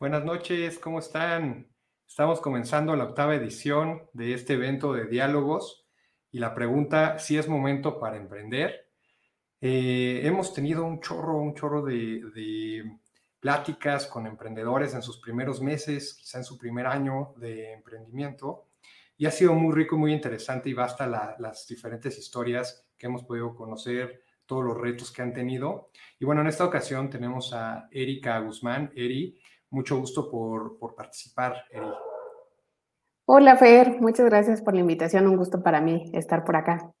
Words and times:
Buenas 0.00 0.24
noches, 0.24 0.78
¿cómo 0.78 0.98
están? 0.98 1.68
Estamos 2.08 2.40
comenzando 2.40 2.96
la 2.96 3.04
octava 3.04 3.34
edición 3.34 4.08
de 4.14 4.32
este 4.32 4.54
evento 4.54 4.94
de 4.94 5.04
diálogos 5.04 5.86
y 6.32 6.38
la 6.38 6.54
pregunta 6.54 7.18
si 7.18 7.36
es 7.36 7.46
momento 7.46 8.00
para 8.00 8.16
emprender. 8.16 8.88
Eh, 9.60 10.22
hemos 10.24 10.54
tenido 10.54 10.86
un 10.86 11.02
chorro, 11.02 11.36
un 11.36 11.54
chorro 11.54 11.82
de, 11.82 12.82
pláticas 13.40 14.06
con 14.06 14.26
emprendedores 14.26 14.94
en 14.94 15.02
sus 15.02 15.20
primeros 15.20 15.60
meses, 15.60 16.14
quizá 16.14 16.38
en 16.38 16.44
su 16.44 16.56
primer 16.56 16.86
año 16.86 17.34
de 17.36 17.74
emprendimiento, 17.74 18.68
y 19.18 19.26
ha 19.26 19.30
sido 19.30 19.52
muy 19.52 19.74
rico 19.74 19.98
muy 19.98 20.14
interesante 20.14 20.70
y 20.70 20.72
basta 20.72 21.06
la, 21.06 21.36
las 21.38 21.66
diferentes 21.66 22.16
historias 22.16 22.86
que 22.96 23.06
hemos 23.06 23.24
podido 23.24 23.54
conocer, 23.54 24.24
todos 24.46 24.64
los 24.64 24.76
retos 24.76 25.12
que 25.12 25.22
han 25.22 25.32
tenido. 25.32 25.90
Y 26.18 26.24
bueno, 26.24 26.40
en 26.40 26.48
esta 26.48 26.64
ocasión 26.64 27.08
tenemos 27.08 27.52
a 27.52 27.86
Erika 27.92 28.40
Guzmán. 28.40 28.90
Eri, 28.96 29.38
mucho 29.70 29.98
gusto 29.98 30.30
por, 30.30 30.78
por 30.78 30.94
participar, 30.94 31.64
Eri. 31.70 31.86
Hola, 33.26 33.56
Fer. 33.56 34.00
Muchas 34.00 34.26
gracias 34.26 34.60
por 34.60 34.74
la 34.74 34.80
invitación. 34.80 35.26
Un 35.26 35.36
gusto 35.36 35.62
para 35.62 35.80
mí 35.80 36.10
estar 36.12 36.44
por 36.44 36.56
acá. 36.56 36.92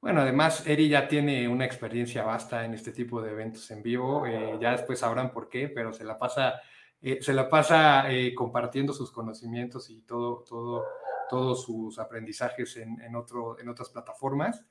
Bueno, 0.00 0.20
además, 0.20 0.64
Eri 0.66 0.88
ya 0.88 1.08
tiene 1.08 1.48
una 1.48 1.64
experiencia 1.64 2.22
vasta 2.22 2.64
en 2.64 2.74
este 2.74 2.92
tipo 2.92 3.20
de 3.20 3.32
eventos 3.32 3.68
en 3.72 3.82
vivo. 3.82 4.24
Eh, 4.26 4.56
ya 4.60 4.70
después 4.70 5.00
sabrán 5.00 5.32
por 5.32 5.48
qué, 5.48 5.68
pero 5.68 5.92
se 5.92 6.04
la 6.04 6.16
pasa, 6.16 6.60
eh, 7.00 7.18
se 7.20 7.32
la 7.32 7.48
pasa 7.48 8.08
eh, 8.12 8.32
compartiendo 8.34 8.92
sus 8.92 9.10
conocimientos 9.10 9.90
y 9.90 10.02
todo, 10.02 10.44
todo, 10.48 10.84
todos 11.28 11.64
sus 11.64 11.98
aprendizajes 11.98 12.76
en, 12.76 13.00
en, 13.00 13.16
otro, 13.16 13.58
en 13.58 13.68
otras 13.68 13.88
plataformas 13.88 14.64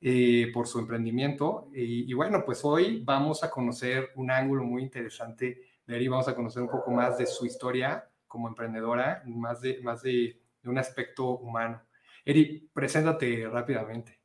eh, 0.00 0.52
por 0.54 0.68
su 0.68 0.78
emprendimiento. 0.78 1.68
Y, 1.74 2.08
y, 2.08 2.14
bueno, 2.14 2.44
pues 2.46 2.64
hoy 2.64 3.02
vamos 3.04 3.42
a 3.42 3.50
conocer 3.50 4.10
un 4.14 4.30
ángulo 4.30 4.62
muy 4.62 4.82
interesante 4.82 5.60
de. 5.88 6.08
Vamos 6.08 6.28
a 6.28 6.34
conocer 6.34 6.62
un 6.62 6.68
poco 6.68 6.90
más 6.90 7.18
de 7.18 7.26
su 7.26 7.46
historia 7.46 8.08
como 8.26 8.48
emprendedora, 8.48 9.22
más 9.26 9.60
de, 9.60 9.80
más 9.82 10.02
de, 10.02 10.40
de 10.62 10.70
un 10.70 10.78
aspecto 10.78 11.38
humano. 11.38 11.80
Eri, 12.24 12.68
preséntate 12.72 13.48
rápidamente. 13.48 14.20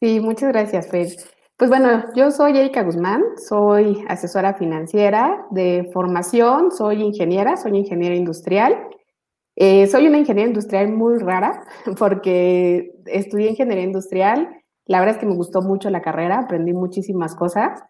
Sí, 0.00 0.20
muchas 0.20 0.50
gracias, 0.50 0.90
Fer. 0.90 1.08
Pues 1.56 1.70
bueno, 1.70 2.12
yo 2.16 2.32
soy 2.32 2.58
Erika 2.58 2.82
Guzmán, 2.82 3.22
soy 3.36 4.04
asesora 4.08 4.54
financiera 4.54 5.46
de 5.50 5.88
formación, 5.92 6.72
soy 6.72 7.00
ingeniera, 7.02 7.56
soy 7.56 7.78
ingeniera 7.78 8.16
industrial. 8.16 8.88
Eh, 9.54 9.86
soy 9.86 10.08
una 10.08 10.18
ingeniera 10.18 10.48
industrial 10.48 10.90
muy 10.90 11.18
rara 11.18 11.64
porque 11.98 12.90
estudié 13.06 13.50
ingeniería 13.50 13.84
industrial. 13.84 14.62
La 14.86 14.98
verdad 14.98 15.14
es 15.14 15.20
que 15.20 15.26
me 15.26 15.36
gustó 15.36 15.62
mucho 15.62 15.88
la 15.90 16.02
carrera, 16.02 16.40
aprendí 16.40 16.72
muchísimas 16.72 17.36
cosas, 17.36 17.80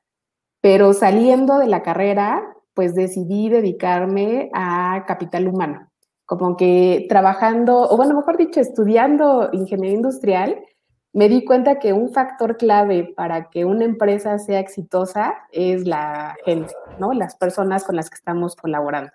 pero 0.60 0.92
saliendo 0.92 1.58
de 1.58 1.66
la 1.66 1.82
carrera, 1.82 2.54
pues 2.74 2.94
decidí 2.94 3.48
dedicarme 3.48 4.50
a 4.52 5.04
capital 5.06 5.48
humano. 5.48 5.90
Como 6.26 6.56
que 6.56 7.06
trabajando, 7.08 7.82
o 7.82 7.96
bueno, 7.96 8.14
mejor 8.14 8.36
dicho, 8.36 8.60
estudiando 8.60 9.50
ingeniería 9.52 9.96
industrial, 9.96 10.64
me 11.12 11.28
di 11.28 11.44
cuenta 11.44 11.78
que 11.78 11.92
un 11.92 12.12
factor 12.12 12.56
clave 12.56 13.14
para 13.16 13.48
que 13.48 13.64
una 13.64 13.84
empresa 13.84 14.38
sea 14.38 14.58
exitosa 14.58 15.34
es 15.52 15.86
la 15.86 16.36
gente, 16.44 16.74
¿no? 16.98 17.12
Las 17.12 17.36
personas 17.36 17.84
con 17.84 17.94
las 17.94 18.10
que 18.10 18.16
estamos 18.16 18.56
colaborando. 18.56 19.12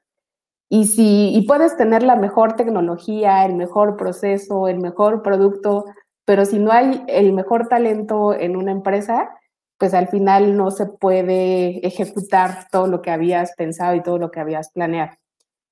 Y 0.69 0.85
si 0.85 1.35
y 1.35 1.41
puedes 1.47 1.75
tener 1.75 2.03
la 2.03 2.15
mejor 2.15 2.53
tecnología, 2.53 3.43
el 3.45 3.55
mejor 3.55 3.97
proceso, 3.97 4.67
el 4.67 4.79
mejor 4.79 5.23
producto, 5.23 5.85
pero 6.25 6.45
si 6.45 6.59
no 6.59 6.71
hay 6.71 7.03
el 7.07 7.33
mejor 7.33 7.67
talento 7.67 8.33
en 8.33 8.55
una 8.55 8.71
empresa, 8.71 9.31
pues 9.79 9.93
al 9.93 10.09
final 10.09 10.57
no 10.57 10.71
se 10.71 10.85
puede 10.85 11.85
ejecutar 11.87 12.67
todo 12.69 12.87
lo 12.87 13.01
que 13.01 13.11
habías 13.11 13.53
pensado 13.55 13.95
y 13.95 14.03
todo 14.03 14.19
lo 14.19 14.29
que 14.29 14.41
habías 14.41 14.71
planeado. 14.71 15.13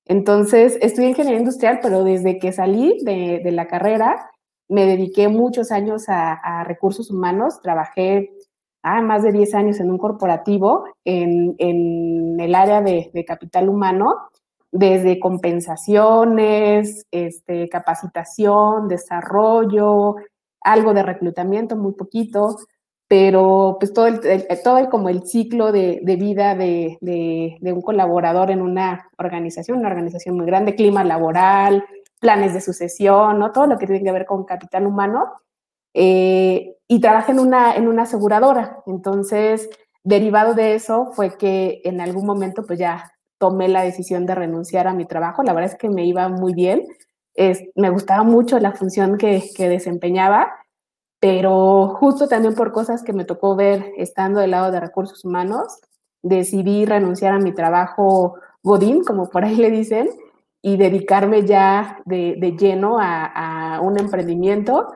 Entonces, 0.06 0.78
estudié 0.82 1.10
ingeniería 1.10 1.42
industrial, 1.42 1.80
pero 1.82 2.06
desde 2.06 2.40
que 2.40 2.54
salí 2.54 2.98
de, 3.04 3.42
la 3.52 3.68
carrera, 3.68 4.32
me 4.70 4.86
dediqué 4.86 5.28
muchos 5.28 5.72
años 5.72 6.06
a, 6.08 6.64
recursos 6.64 7.12
humanos, 7.12 7.62
trabajé 7.62 8.32
ah, 8.82 9.02
más 9.02 9.24
de 9.24 9.34
10 9.34 9.54
años 9.56 9.80
en 9.82 9.92
un 9.92 9.98
corporativo 9.98 10.86
en, 11.04 11.56
el 12.40 12.56
área 12.56 12.82
de, 12.82 13.12
de, 13.14 13.26
capital 13.26 13.68
humano, 13.68 14.30
desde 14.72 15.20
compensaciones, 15.20 17.06
este, 17.12 17.68
capacitación, 17.68 18.88
desarrollo, 18.88 20.16
algo 20.62 20.94
de 20.94 21.04
reclutamiento, 21.04 21.76
muy 21.76 21.94
poquito, 21.94 22.56
pero 23.08 23.78
pues 23.80 23.94
todo 23.94 24.08
el, 24.08 24.20
el 24.26 24.46
todo 24.64 24.78
el, 24.78 24.90
como 24.90 25.10
el 25.10 25.26
ciclo 25.26 25.72
de, 25.72 26.00
de 26.04 26.16
vida 26.18 26.56
de, 26.56 26.98
de, 27.00 27.74
un 27.74 27.82
colaborador 27.82 28.52
en 28.52 28.62
una 28.62 29.10
organización, 29.18 29.80
una 29.80 29.90
organización 29.90 30.36
muy 30.36 30.46
grande, 30.46 30.76
clima 30.76 31.04
laboral, 31.06 31.86
planes 32.20 32.54
de 32.54 32.62
sucesión, 32.62 33.40
¿no? 33.40 33.52
Todo 33.52 33.68
lo 33.68 33.78
que 33.78 33.88
tiene 33.88 34.04
que 34.04 34.12
ver 34.12 34.26
con 34.26 34.44
capital 34.44 34.86
humano. 34.88 35.32
Eh, 35.94 36.76
y 36.88 37.00
trabajé 37.00 37.32
en 37.32 37.40
una, 37.40 37.76
en 37.76 37.88
una 37.88 38.04
aseguradora. 38.04 38.84
Entonces, 38.86 39.70
derivado 40.04 40.54
de 40.54 40.76
eso 40.76 41.12
fue 41.14 41.38
que 41.38 41.82
en 41.86 42.02
algún 42.02 42.26
momento 42.26 42.66
pues 42.66 42.80
ya 42.80 43.12
tomé 43.38 43.68
la 43.68 43.84
decisión 43.84 44.26
de 44.26 44.36
renunciar 44.36 44.88
a 44.88 44.94
mi 44.94 45.06
trabajo. 45.06 45.44
La 45.44 45.54
verdad 45.54 45.72
es 45.72 45.78
que 45.78 45.90
me 45.90 46.06
iba 46.06 46.28
muy 46.28 46.54
bien. 46.54 46.86
Es, 47.36 47.64
me 47.76 47.90
gustaba 47.90 48.24
mucho 48.24 48.60
la 48.60 48.74
función 48.74 49.18
que, 49.18 49.44
que 49.56 49.70
desempeñaba, 49.70 50.52
pero 51.20 51.96
justo 52.00 52.28
también 52.28 52.54
por 52.54 52.72
cosas 52.72 53.04
que 53.04 53.14
me 53.14 53.26
tocó 53.26 53.56
ver 53.56 53.94
estando 53.98 54.40
del 54.40 54.52
lado 54.52 54.72
de 54.72 54.80
recursos 54.80 55.26
humanos, 55.26 55.80
decidí 56.22 56.86
renunciar 56.86 57.34
a 57.34 57.40
mi 57.40 57.54
trabajo 57.54 58.36
Godín, 58.64 59.04
como 59.04 59.30
por 59.30 59.46
ahí 59.46 59.56
le 59.56 59.72
dicen, 59.72 60.10
y 60.62 60.78
dedicarme 60.78 61.46
ya 61.46 62.02
de, 62.06 62.36
de 62.40 62.52
lleno 62.52 63.00
a, 63.00 63.76
a, 63.76 63.82
un 63.82 64.00
emprendimiento 64.00 64.88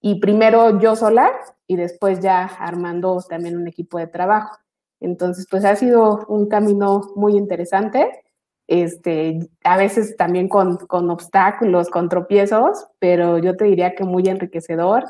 y 0.00 0.20
primero 0.20 0.80
yo 0.80 0.96
sola 0.96 1.30
y 1.66 1.76
después 1.76 2.20
ya 2.20 2.44
armando 2.44 3.18
también 3.28 3.56
un 3.56 3.68
equipo 3.68 3.98
de 3.98 4.06
trabajo. 4.06 4.56
Entonces, 5.00 5.46
pues 5.50 5.64
ha 5.64 5.76
sido 5.76 6.24
un 6.28 6.48
camino 6.48 7.02
muy 7.16 7.36
interesante, 7.36 8.22
este, 8.66 9.50
a 9.64 9.76
veces 9.76 10.16
también 10.16 10.48
con, 10.48 10.76
con 10.76 11.10
obstáculos, 11.10 11.90
con 11.90 12.08
tropiezos, 12.08 12.86
pero 12.98 13.38
yo 13.38 13.56
te 13.56 13.64
diría 13.64 13.94
que 13.94 14.04
muy 14.04 14.28
enriquecedor 14.28 15.04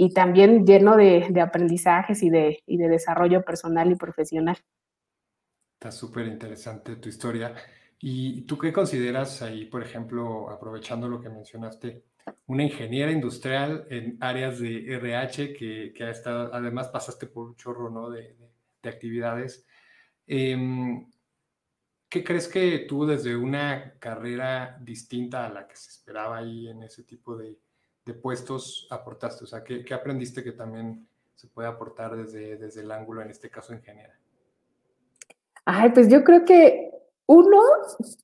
y 0.00 0.14
también 0.14 0.64
lleno 0.64 0.96
de, 0.96 1.26
de 1.28 1.40
aprendizajes 1.40 2.22
y 2.22 2.30
de, 2.30 2.62
y 2.66 2.76
de 2.76 2.88
desarrollo 2.88 3.44
personal 3.44 3.90
y 3.90 3.96
profesional. 3.96 4.56
Está 5.74 5.90
súper 5.90 6.28
interesante 6.28 6.94
tu 6.96 7.08
historia. 7.08 7.52
¿Y 7.98 8.42
tú 8.42 8.56
qué 8.56 8.72
consideras 8.72 9.42
ahí, 9.42 9.64
por 9.64 9.82
ejemplo, 9.82 10.50
aprovechando 10.50 11.08
lo 11.08 11.20
que 11.20 11.28
mencionaste, 11.28 12.04
una 12.46 12.62
ingeniera 12.62 13.10
industrial 13.10 13.88
en 13.90 14.16
áreas 14.20 14.60
de 14.60 14.94
RH 14.94 15.52
que, 15.54 15.92
que 15.92 16.04
ha 16.04 16.10
estado, 16.10 16.54
además 16.54 16.86
pasaste 16.88 17.26
por 17.26 17.48
un 17.48 17.56
chorro 17.56 17.90
¿no? 17.90 18.08
de, 18.08 18.34
de, 18.34 18.52
de 18.80 18.88
actividades? 18.88 19.66
Eh, 20.28 20.56
¿Qué 22.08 22.22
crees 22.22 22.46
que 22.46 22.86
tú 22.88 23.04
desde 23.04 23.34
una 23.34 23.94
carrera 23.98 24.78
distinta 24.80 25.44
a 25.44 25.48
la 25.48 25.66
que 25.66 25.74
se 25.74 25.90
esperaba 25.90 26.36
ahí 26.36 26.68
en 26.68 26.84
ese 26.84 27.02
tipo 27.02 27.36
de, 27.36 27.58
de 28.08 28.14
puestos 28.14 28.88
aportaste? 28.90 29.44
O 29.44 29.46
sea, 29.46 29.62
¿qué, 29.62 29.84
¿qué, 29.84 29.92
aprendiste 29.92 30.42
que 30.42 30.52
también 30.52 31.06
se 31.34 31.46
puede 31.46 31.68
aportar 31.68 32.16
desde, 32.16 32.56
desde 32.56 32.80
el 32.80 32.90
ángulo, 32.90 33.20
en 33.20 33.30
este 33.30 33.50
caso, 33.50 33.74
ingeniera? 33.74 34.14
Ay, 35.66 35.90
pues 35.90 36.08
yo 36.08 36.24
creo 36.24 36.46
que 36.46 36.90
uno, 37.26 37.60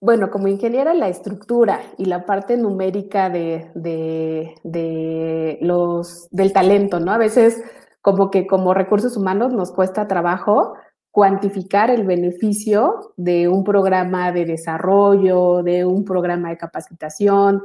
bueno, 0.01 0.31
como 0.31 0.49
ingeniera, 0.49 0.95
la 0.95 1.09
estructura 1.09 1.83
y 1.99 2.07
la 2.07 2.25
parte 2.25 2.57
numérica 2.57 3.29
de, 3.29 3.71
de, 3.75 4.55
de, 4.65 5.59
los, 5.61 6.29
del 6.31 6.55
talento, 6.55 6.99
¿no? 6.99 7.13
A 7.13 7.19
veces 7.19 7.63
como 8.01 8.31
que 8.31 8.47
como 8.47 8.73
recursos 8.73 9.19
humanos 9.19 9.53
nos 9.53 9.73
cuesta 9.73 10.09
trabajo 10.09 10.75
cuantificar 11.11 11.91
el 11.91 12.05
beneficio 12.05 13.13
de 13.17 13.47
un 13.47 13.63
programa 13.63 14.33
de 14.33 14.47
desarrollo, 14.47 15.63
de 15.63 15.85
un 15.85 16.05
programa 16.05 16.49
de 16.49 16.57
capacitación. 16.57 17.63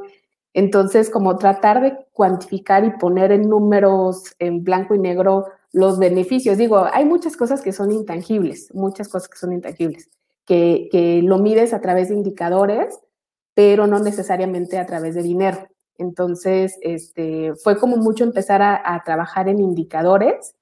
Entonces, 0.53 1.09
como 1.09 1.37
tratar 1.37 1.81
de 1.81 1.97
cuantificar 2.11 2.83
y 2.83 2.91
poner 2.97 3.31
en 3.31 3.49
números 3.49 4.35
en 4.39 4.63
blanco 4.63 4.95
y 4.95 4.99
negro 4.99 5.45
los 5.71 5.99
beneficios. 5.99 6.57
Digo, 6.57 6.85
hay 6.91 7.05
muchas 7.05 7.37
cosas 7.37 7.61
que 7.61 7.71
son 7.71 7.91
intangibles, 7.91 8.73
muchas 8.73 9.07
cosas 9.07 9.29
que 9.29 9.37
son 9.37 9.53
intangibles 9.53 10.09
que, 10.49 10.89
que 10.91 11.21
lo 11.21 11.37
mides 11.37 11.73
a 11.73 11.79
través 11.79 12.09
de 12.09 12.15
indicadores, 12.15 12.99
pero 13.53 13.85
no 13.85 13.99
necesariamente 13.99 14.79
a 14.79 14.85
través 14.87 15.13
de 15.13 15.21
dinero. 15.21 15.67
Entonces, 15.99 16.79
este, 16.81 17.53
fue 17.63 17.77
como 17.77 17.97
mucho 17.97 18.23
empezar 18.23 18.63
a, 18.63 18.81
a, 18.83 19.03
trabajar 19.03 19.47
en 19.47 19.59
indicadores 19.59 20.55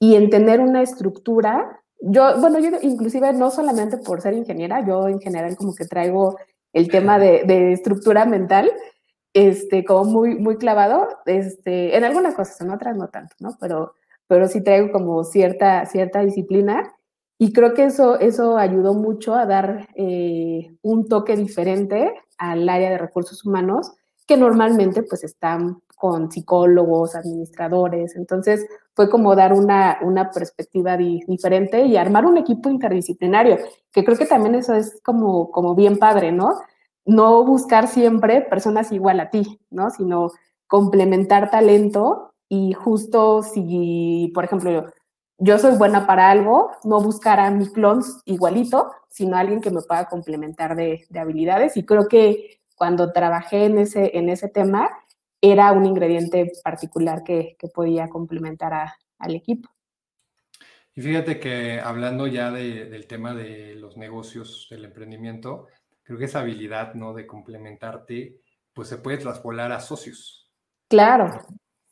y 0.00 0.16
en 0.16 0.30
tener 0.30 0.58
una 0.58 0.82
estructura. 0.82 1.80
Yo, 2.00 2.40
bueno, 2.40 2.58
yo 2.58 2.70
inclusive 2.82 3.32
no 3.32 3.52
solamente 3.52 3.98
por 3.98 4.20
ser 4.20 4.34
ingeniera, 4.34 4.84
yo 4.84 5.06
en 5.06 5.20
general 5.20 5.56
como 5.56 5.76
que 5.76 5.84
traigo 5.84 6.36
el 6.72 6.88
tema 6.88 7.20
de, 7.20 7.44
de 7.44 7.72
estructura 7.72 8.24
mental, 8.24 8.68
este, 9.32 9.84
como 9.84 10.04
muy, 10.04 10.34
muy 10.36 10.56
clavado, 10.56 11.08
este, 11.26 11.96
en 11.96 12.04
algunas 12.04 12.34
cosas, 12.34 12.60
en 12.60 12.70
otras 12.70 12.96
no 12.96 13.08
tanto, 13.08 13.36
¿no? 13.40 13.56
Pero, 13.60 13.94
pero 14.26 14.48
sí 14.48 14.62
traigo 14.62 14.92
como 14.92 15.24
cierta, 15.24 15.86
cierta 15.86 16.20
disciplina 16.20 16.92
Y 17.38 17.52
creo 17.52 17.74
que 17.74 17.84
eso, 17.84 18.18
eso 18.20 18.58
ayudó 18.58 18.94
mucho 18.94 19.34
a 19.34 19.46
dar 19.46 19.88
eh, 19.94 20.72
un 20.82 21.08
toque 21.08 21.36
diferente 21.36 22.12
al 22.38 22.68
área 22.68 22.90
de 22.90 22.98
recursos 22.98 23.44
humanos, 23.44 23.92
que 24.26 24.36
normalmente 24.36 25.02
pues 25.02 25.24
están 25.24 25.82
con 25.96 26.30
psicólogos, 26.30 27.14
administradores. 27.14 28.16
Entonces 28.16 28.66
fue 28.94 29.10
como 29.10 29.36
dar 29.36 29.52
una, 29.52 29.98
una 30.02 30.30
perspectiva 30.30 30.96
diferente 30.96 31.84
y 31.84 31.96
armar 31.96 32.26
un 32.26 32.38
equipo 32.38 32.70
interdisciplinario, 32.70 33.58
que 33.92 34.04
creo 34.04 34.16
que 34.16 34.26
también 34.26 34.54
eso 34.54 34.74
es 34.74 35.00
como, 35.02 35.50
como 35.50 35.74
bien 35.74 35.98
padre, 35.98 36.32
¿no? 36.32 36.52
No 37.04 37.44
buscar 37.44 37.88
siempre 37.88 38.42
personas 38.42 38.92
igual 38.92 39.20
a 39.20 39.30
ti, 39.30 39.60
¿no? 39.70 39.90
Sino 39.90 40.30
complementar 40.66 41.50
talento 41.50 42.34
y 42.48 42.72
justo 42.72 43.42
si, 43.42 44.30
por 44.34 44.44
ejemplo, 44.44 44.86
yo 45.38 45.58
soy 45.58 45.76
buena 45.76 46.06
para 46.06 46.30
algo, 46.30 46.70
no 46.84 47.00
buscar 47.00 47.40
a 47.40 47.50
mi 47.50 47.66
clon 47.72 48.02
igualito, 48.26 48.92
sino 49.08 49.36
alguien 49.36 49.60
que 49.60 49.70
me 49.70 49.80
pueda 49.80 50.06
complementar 50.06 50.76
de, 50.76 51.06
habilidades. 51.18 51.76
Y 51.76 51.84
creo 51.84 52.08
que 52.08 52.60
cuando 52.76 53.12
trabajé 53.12 53.64
en 53.64 53.78
ese, 53.78 54.16
en 54.18 54.28
ese 54.28 54.48
tema, 54.48 54.90
era 55.40 55.72
un 55.72 55.86
ingrediente 55.86 56.52
particular 56.62 57.22
que, 57.24 57.56
podía 57.72 58.08
complementar 58.08 58.92
al 59.18 59.34
equipo. 59.34 59.70
Y 60.94 61.02
fíjate 61.02 61.40
que 61.40 61.80
hablando 61.80 62.26
ya 62.26 62.50
del 62.50 63.06
tema 63.06 63.34
de 63.34 63.74
los 63.76 63.96
negocios, 63.96 64.66
del 64.70 64.84
emprendimiento, 64.84 65.68
creo 66.10 66.18
que 66.18 66.24
esa 66.24 66.40
habilidad 66.40 66.94
¿no? 66.94 67.14
de 67.14 67.24
complementarte, 67.24 68.40
pues 68.74 68.88
se 68.88 68.96
puede 68.96 69.18
traspolar 69.18 69.70
a 69.70 69.78
socios. 69.78 70.50
Claro, 70.88 71.30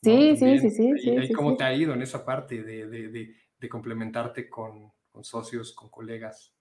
Sí, 0.03 0.35
sí, 0.35 0.59
sí, 0.59 0.69
sí. 0.71 0.91
¿Y 0.95 1.27
sí, 1.27 1.33
cómo 1.33 1.55
te 1.55 1.63
ha 1.63 1.73
ido 1.73 1.93
en 1.93 2.01
esa 2.01 2.25
parte 2.25 2.63
de, 2.63 3.69
complementarte 3.69 4.49
con, 4.49 4.91
socios, 5.21 5.73
con 5.73 5.87
colegas? 5.87 6.53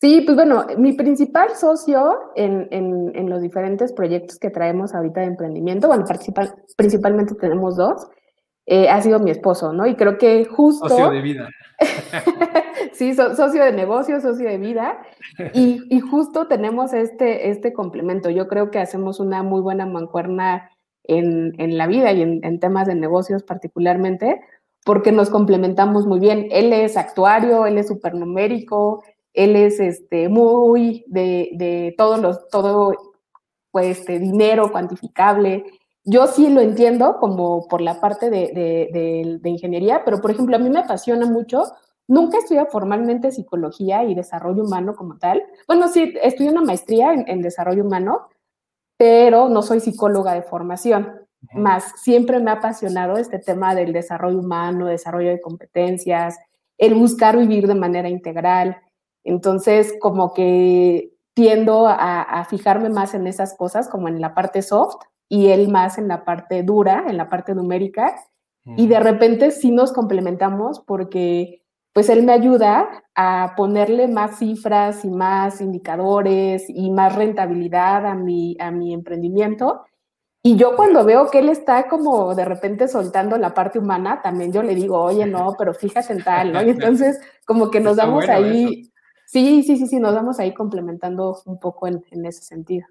Sí, 0.00 0.22
pues 0.24 0.36
bueno, 0.36 0.66
mi 0.76 0.92
principal 0.92 1.56
socio 1.56 2.32
en, 2.36 3.28
los 3.28 3.42
diferentes 3.42 3.92
proyectos 3.92 4.38
que 4.38 4.50
traemos 4.50 4.94
ahorita 4.94 5.22
de 5.22 5.26
emprendimiento, 5.26 5.88
bueno, 5.88 6.04
principalmente 6.76 7.34
tenemos 7.34 7.76
dos, 7.76 8.06
eh, 8.66 8.88
ha 8.88 9.02
sido 9.02 9.18
mi 9.18 9.32
esposo, 9.32 9.72
¿no? 9.72 9.84
Y 9.84 9.96
creo 9.96 10.16
que 10.16 10.44
justo... 10.44 10.88
Socio 10.88 11.10
de 11.10 11.22
vida. 11.22 11.48
sí, 12.92 13.14
socio 13.14 13.64
de 13.64 13.72
negocio, 13.72 14.20
socio 14.20 14.48
de 14.48 14.58
vida. 14.58 14.98
Y, 15.54 16.00
justo 16.00 16.46
tenemos 16.46 16.92
este, 16.92 17.50
este 17.50 17.72
complemento. 17.72 18.30
Yo 18.30 18.48
creo 18.48 18.70
que 18.70 18.78
hacemos 18.78 19.20
una 19.20 19.42
muy 19.42 19.60
buena 19.60 19.86
mancuerna 19.86 20.70
en, 21.04 21.78
la 21.78 21.86
vida 21.86 22.12
y 22.12 22.22
en, 22.22 22.60
temas 22.60 22.86
de 22.86 22.94
negocios 22.94 23.42
particularmente, 23.42 24.40
porque 24.84 25.12
nos 25.12 25.30
complementamos 25.30 26.06
muy 26.06 26.20
bien. 26.20 26.48
Él 26.50 26.72
es 26.72 26.96
actuario, 26.96 27.66
él 27.66 27.78
es 27.78 27.88
supernumérico, 27.88 29.02
él 29.32 29.56
es 29.56 29.80
este, 29.80 30.28
muy 30.28 31.04
de, 31.06 31.50
de 31.54 31.94
todos 31.96 32.20
los, 32.20 32.48
todo 32.48 32.94
pues, 33.70 33.98
este, 33.98 34.18
dinero 34.18 34.72
cuantificable. 34.72 35.64
Yo 36.04 36.26
sí 36.26 36.48
lo 36.48 36.60
entiendo 36.60 37.18
como 37.20 37.68
por 37.68 37.80
la 37.80 38.00
parte 38.00 38.30
de, 38.30 38.50
de, 39.40 39.48
ingeniería, 39.50 40.02
pero 40.04 40.20
por 40.20 40.30
ejemplo, 40.30 40.56
a 40.56 40.58
mí 40.58 40.70
me 40.70 40.80
apasiona 40.80 41.26
mucho. 41.26 41.64
Nunca 42.08 42.38
estudié 42.38 42.64
formalmente 42.66 43.30
psicología 43.30 44.02
y 44.04 44.14
desarrollo 44.14 44.64
humano 44.64 44.96
como 44.96 45.18
tal. 45.18 45.42
Bueno, 45.66 45.88
sí, 45.88 46.14
estudié 46.22 46.50
una 46.50 46.62
maestría 46.62 47.12
en, 47.12 47.28
en 47.28 47.42
desarrollo 47.42 47.84
humano, 47.84 48.28
pero 48.96 49.48
no 49.48 49.62
soy 49.62 49.80
psicóloga 49.80 50.32
de 50.34 50.42
formación. 50.42 51.28
Más 51.54 51.92
siempre 52.00 52.40
me 52.40 52.50
ha 52.50 52.54
apasionado 52.54 53.16
este 53.16 53.38
tema 53.38 53.74
del 53.74 53.92
desarrollo 53.92 54.40
humano, 54.40 54.86
desarrollo 54.86 55.30
de 55.30 55.40
competencias, 55.40 56.36
el 56.78 56.94
buscar 56.94 57.36
vivir 57.36 57.66
de 57.66 57.74
manera 57.74 58.08
integral. 58.08 58.78
Entonces, 59.24 59.94
como 60.00 60.32
que 60.32 61.12
tiendo 61.34 61.86
a, 61.86 62.44
fijarme 62.50 62.88
más 62.88 63.14
en 63.14 63.26
esas 63.28 63.54
cosas, 63.56 63.88
como 63.88 64.08
en 64.08 64.20
la 64.20 64.34
parte 64.34 64.62
soft, 64.62 64.96
y 65.28 65.48
él 65.48 65.68
más 65.68 65.98
en 65.98 66.08
la 66.08 66.24
parte 66.24 66.64
dura, 66.64 67.04
en 67.06 67.16
la 67.16 67.28
parte 67.28 67.54
numérica. 67.54 68.16
Y 68.76 68.86
de 68.86 69.00
repente 69.00 69.50
sí 69.50 69.70
nos 69.70 69.92
complementamos 69.92 70.80
porque 70.80 71.62
pues 71.98 72.10
él 72.10 72.22
me 72.22 72.32
ayuda 72.32 73.02
a 73.16 73.54
ponerle 73.56 74.06
más 74.06 74.38
cifras 74.38 75.04
y 75.04 75.10
más 75.10 75.60
indicadores 75.60 76.66
y 76.68 76.92
más 76.92 77.16
rentabilidad 77.16 78.06
a 78.06 78.14
mi, 78.14 78.56
a 78.60 78.70
mi 78.70 78.94
emprendimiento. 78.94 79.84
Y 80.40 80.54
yo 80.54 80.76
cuando 80.76 81.04
veo 81.04 81.28
que 81.28 81.40
él 81.40 81.48
está 81.48 81.88
como 81.88 82.36
de 82.36 82.44
repente 82.44 82.86
soltando 82.86 83.36
la 83.36 83.52
parte 83.52 83.80
humana, 83.80 84.22
también 84.22 84.52
yo 84.52 84.62
le 84.62 84.76
digo, 84.76 84.96
oye, 84.96 85.26
no, 85.26 85.56
pero 85.58 85.74
fíjate 85.74 86.12
en 86.12 86.22
tal, 86.22 86.52
¿no? 86.52 86.62
Y 86.62 86.70
entonces 86.70 87.18
como 87.44 87.68
que 87.68 87.80
nos 87.80 87.96
damos 87.96 88.28
ahí, 88.28 88.92
sí, 89.26 89.64
sí, 89.64 89.76
sí, 89.76 89.88
sí, 89.88 89.98
nos 89.98 90.14
vamos 90.14 90.38
ahí 90.38 90.54
complementando 90.54 91.42
un 91.46 91.58
poco 91.58 91.88
en, 91.88 92.04
en 92.12 92.26
ese 92.26 92.42
sentido. 92.44 92.86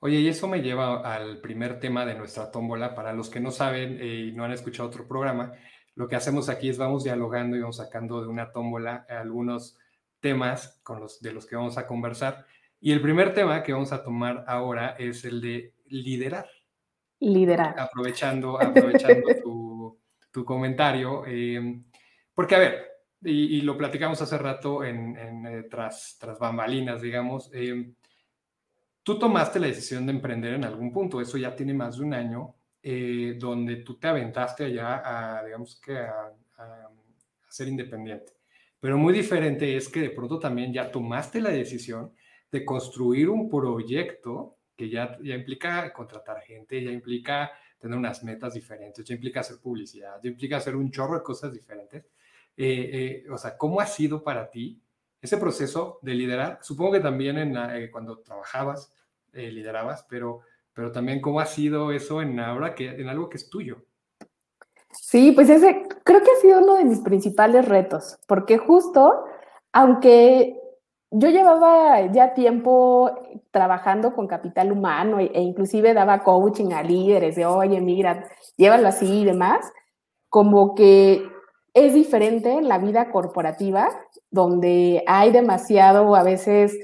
Oye, 0.00 0.20
y 0.20 0.28
eso 0.28 0.46
me 0.46 0.60
lleva 0.60 1.00
al 1.00 1.40
primer 1.40 1.80
tema 1.80 2.04
de 2.04 2.16
nuestra 2.16 2.50
tómbola. 2.50 2.94
Para 2.94 3.14
los 3.14 3.30
que 3.30 3.40
no 3.40 3.50
saben 3.50 3.98
eh, 3.98 4.28
y 4.28 4.32
no 4.32 4.44
han 4.44 4.52
escuchado 4.52 4.90
otro 4.90 5.08
programa, 5.08 5.54
lo 6.00 6.08
que 6.08 6.16
hacemos 6.16 6.48
aquí 6.48 6.70
es 6.70 6.78
vamos 6.78 7.04
dialogando 7.04 7.58
y 7.58 7.60
vamos 7.60 7.76
sacando 7.76 8.22
de 8.22 8.26
una 8.26 8.50
tómbola 8.52 9.04
algunos 9.06 9.76
temas 10.18 10.80
con 10.82 10.98
los, 10.98 11.20
de 11.20 11.30
los 11.30 11.44
que 11.44 11.56
vamos 11.56 11.76
a 11.76 11.86
conversar. 11.86 12.46
Y 12.80 12.92
el 12.92 13.02
primer 13.02 13.34
tema 13.34 13.62
que 13.62 13.74
vamos 13.74 13.92
a 13.92 14.02
tomar 14.02 14.42
ahora 14.46 14.96
es 14.98 15.26
el 15.26 15.42
de 15.42 15.74
liderar. 15.88 16.48
Liderar. 17.18 17.78
Aprovechando, 17.78 18.58
aprovechando 18.58 19.28
tu, 20.32 20.42
comentario. 20.42 21.26
Em, 21.26 21.84
porque, 22.32 22.54
a 22.54 22.60
ver, 22.60 22.86
y, 23.20 23.60
lo 23.60 23.76
platicamos 23.76 24.22
hace 24.22 24.38
rato 24.38 24.82
en, 24.82 25.46
eh, 25.46 25.64
tras, 25.64 26.16
tras 26.18 26.38
bambalinas, 26.38 27.02
digamos, 27.02 27.50
em, 27.52 27.94
tú 29.02 29.18
tomaste 29.18 29.60
la 29.60 29.66
decisión 29.66 30.06
de 30.06 30.12
emprender 30.12 30.54
en 30.54 30.64
algún 30.64 30.94
punto, 30.94 31.20
eso 31.20 31.36
ya 31.36 31.54
tiene 31.54 31.74
más 31.74 31.98
de 31.98 32.04
un 32.04 32.14
año, 32.14 32.54
eh, 32.82 33.36
donde 33.38 33.76
tú 33.76 33.98
te 33.98 34.08
aventaste 34.08 34.64
allá 34.64 35.02
a, 35.04 35.44
digamos 35.44 35.78
que 35.80 35.98
a, 35.98 36.32
ser 37.48 37.68
independiente. 37.68 38.32
Pero 38.78 38.96
muy 38.96 39.12
diferente 39.12 39.76
es 39.76 39.88
que 39.88 40.00
de 40.00 40.10
pronto 40.10 40.38
también 40.38 40.72
ya 40.72 40.90
tomaste 40.90 41.40
la 41.40 41.50
decisión 41.50 42.12
de 42.50 42.64
construir 42.64 43.28
un 43.28 43.50
proyecto 43.50 44.56
que 44.76 44.88
ya, 44.88 45.18
ya 45.20 45.34
implica 45.34 45.92
contratar 45.92 46.40
gente, 46.42 46.82
ya 46.82 46.92
implica 46.92 47.50
tener 47.78 47.98
unas 47.98 48.22
metas 48.22 48.54
diferentes, 48.54 49.04
ya 49.04 49.14
implica 49.14 49.40
hacer 49.40 49.58
publicidad, 49.60 50.20
ya 50.22 50.30
implica 50.30 50.58
hacer 50.58 50.76
un 50.76 50.90
chorro 50.90 51.16
de 51.16 51.22
cosas 51.24 51.52
diferentes. 51.52 52.04
Eh, 52.56 53.24
eh, 53.26 53.30
o 53.30 53.36
sea, 53.36 53.56
¿cómo 53.58 53.80
ha 53.80 53.86
sido 53.86 54.22
para 54.22 54.48
ti 54.50 54.80
ese 55.20 55.36
proceso 55.38 55.98
de 56.02 56.14
liderar? 56.14 56.60
Supongo 56.62 56.92
que 56.92 57.00
también 57.00 57.36
en 57.36 57.90
cuando 57.90 58.20
trabajabas, 58.20 58.94
liderabas, 59.32 60.06
pero 60.08 60.42
pero 60.74 60.92
también 60.92 61.20
cómo 61.20 61.40
ha 61.40 61.46
sido 61.46 61.92
eso 61.92 62.22
en 62.22 62.38
ahora 62.40 62.74
que 62.74 62.88
en 62.88 63.08
algo 63.08 63.28
que 63.28 63.36
es 63.36 63.50
tuyo. 63.50 63.84
Sí, 64.92 65.32
pues 65.32 65.48
ese 65.48 65.82
creo 66.04 66.20
que 66.22 66.30
ha 66.30 66.40
sido 66.40 66.60
uno 66.60 66.74
de 66.74 66.84
mis 66.84 67.00
principales 67.00 67.66
retos, 67.68 68.18
porque 68.26 68.58
justo, 68.58 69.24
aunque 69.72 70.60
yo 71.10 71.28
llevaba 71.28 72.06
ya 72.12 72.34
tiempo 72.34 73.10
trabajando 73.50 74.14
con 74.14 74.26
capital 74.26 74.72
humano 74.72 75.18
e, 75.18 75.30
e 75.34 75.40
inclusive 75.40 75.92
daba 75.94 76.22
coaching 76.22 76.72
a 76.72 76.82
líderes 76.82 77.36
de, 77.36 77.46
oye, 77.46 77.80
mira, 77.80 78.28
llévalo 78.56 78.88
así 78.88 79.20
y 79.20 79.24
demás, 79.24 79.72
como 80.28 80.74
que 80.74 81.22
es 81.74 81.94
diferente 81.94 82.52
en 82.52 82.68
la 82.68 82.78
vida 82.78 83.10
corporativa, 83.10 83.88
donde 84.30 85.02
hay 85.06 85.32
demasiado 85.32 86.14
a 86.14 86.22
veces 86.22 86.76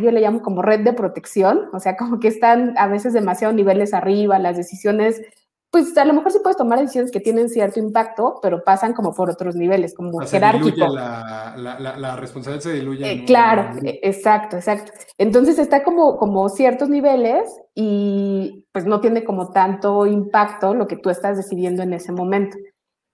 yo 0.00 0.10
le 0.10 0.20
llamo 0.20 0.42
como 0.42 0.62
red 0.62 0.80
de 0.80 0.92
protección, 0.92 1.68
o 1.72 1.80
sea, 1.80 1.96
como 1.96 2.18
que 2.18 2.28
están 2.28 2.76
a 2.76 2.88
veces 2.88 3.12
demasiado 3.12 3.54
niveles 3.54 3.94
arriba, 3.94 4.38
las 4.38 4.56
decisiones, 4.56 5.22
pues 5.70 5.96
a 5.98 6.04
lo 6.04 6.14
mejor 6.14 6.32
sí 6.32 6.38
puedes 6.42 6.56
tomar 6.56 6.78
decisiones 6.78 7.10
que 7.10 7.20
tienen 7.20 7.48
cierto 7.48 7.78
impacto, 7.78 8.38
pero 8.40 8.64
pasan 8.64 8.94
como 8.94 9.12
por 9.12 9.30
otros 9.30 9.56
niveles, 9.56 9.94
como 9.94 10.16
o 10.18 10.20
jerárquico. 10.20 10.88
La, 10.88 11.54
la, 11.56 11.96
la, 11.96 12.16
responsabilidad 12.16 12.62
se 12.62 12.72
diluye. 12.72 13.10
Eh, 13.10 13.24
claro, 13.26 13.78
e, 13.82 14.00
exacto, 14.02 14.56
exacto. 14.56 14.92
Entonces 15.18 15.58
está 15.58 15.84
como, 15.84 16.16
como 16.16 16.48
ciertos 16.48 16.88
niveles 16.88 17.60
y 17.74 18.64
pues 18.72 18.86
no 18.86 19.00
tiene 19.00 19.24
como 19.24 19.50
tanto 19.50 20.06
impacto 20.06 20.74
lo 20.74 20.86
que 20.86 20.96
tú 20.96 21.10
estás 21.10 21.36
decidiendo 21.36 21.82
en 21.82 21.92
ese 21.92 22.12
momento. 22.12 22.56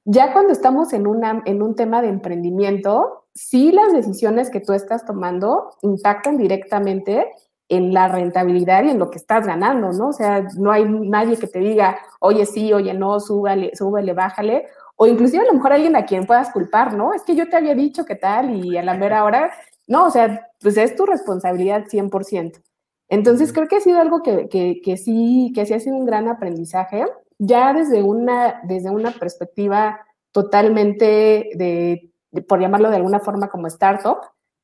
Ya 0.05 0.33
cuando 0.33 0.53
estamos 0.53 0.93
en, 0.93 1.07
una, 1.07 1.43
en 1.45 1.63
un 1.63 1.75
tema 1.75 2.03
de 2.03 2.09
emprendimiento, 2.09 3.22
sí 3.35 3.73
las 3.73 3.93
decisiones 3.93 4.51
que 4.51 4.61
tú 4.61 4.73
estás 4.73 5.05
tomando 5.05 5.71
impactan 5.83 6.37
directamente 6.37 7.31
en 7.69 7.95
la 7.95 8.09
rentabilidad 8.09 8.85
y 8.85 8.91
en 8.91 8.99
lo 8.99 9.11
que 9.11 9.19
estás 9.19 9.47
ganando, 9.47 9.93
¿no? 9.93 10.09
O 10.09 10.13
sea, 10.13 10.47
no 10.59 10.71
hay 10.71 10.85
nadie 10.85 11.39
que 11.39 11.47
te 11.47 11.59
diga, 11.59 11.99
oye, 12.21 12.45
sí, 12.45 12.73
oye, 12.73 12.93
no, 12.93 13.19
súbale, 13.19 13.75
súbele, 13.75 14.13
bájale, 14.13 14.67
o 14.97 15.07
inclusive 15.07 15.43
a 15.43 15.47
lo 15.47 15.55
mejor 15.55 15.73
alguien 15.73 15.97
a 15.97 16.05
quien 16.05 16.27
puedas 16.27 16.51
culpar, 16.51 16.95
¿no? 16.95 17.15
Es 17.15 17.23
que 17.23 17.35
yo 17.35 17.49
te 17.49 17.57
había 17.57 17.75
dicho 17.75 18.05
qué 18.05 18.15
tal 18.15 18.65
y 18.65 18.77
a 18.77 18.83
la 18.83 18.95
mera 18.95 19.25
hora, 19.25 19.53
no, 19.87 20.07
o 20.07 20.11
sea, 20.11 20.49
pues 20.61 20.77
es 20.77 20.95
tu 20.95 21.07
responsabilidad 21.07 21.87
100%. 21.87 22.61
Entonces 23.09 23.53
creo 23.53 23.69
que 23.69 23.77
ha 23.77 23.81
sido 23.81 24.01
algo 24.01 24.23
que, 24.23 24.49
que, 24.49 24.81
que 24.83 24.97
sí, 24.97 25.53
que 25.55 25.67
sí 25.67 25.75
ha 25.75 25.81
sido 25.81 25.97
un 25.97 26.07
gran 26.07 26.29
aprendizaje 26.29 27.05
ya 27.39 27.73
desde 27.73 28.03
una, 28.03 28.61
desde 28.65 28.91
una 28.91 29.11
perspectiva 29.11 30.01
totalmente 30.31 31.51
de 31.55 32.12
por 32.49 32.61
llamarlo 32.61 32.91
de 32.91 32.97
alguna 32.97 33.21
forma 33.21 33.49
como 33.49 33.67
startup, 33.67 34.19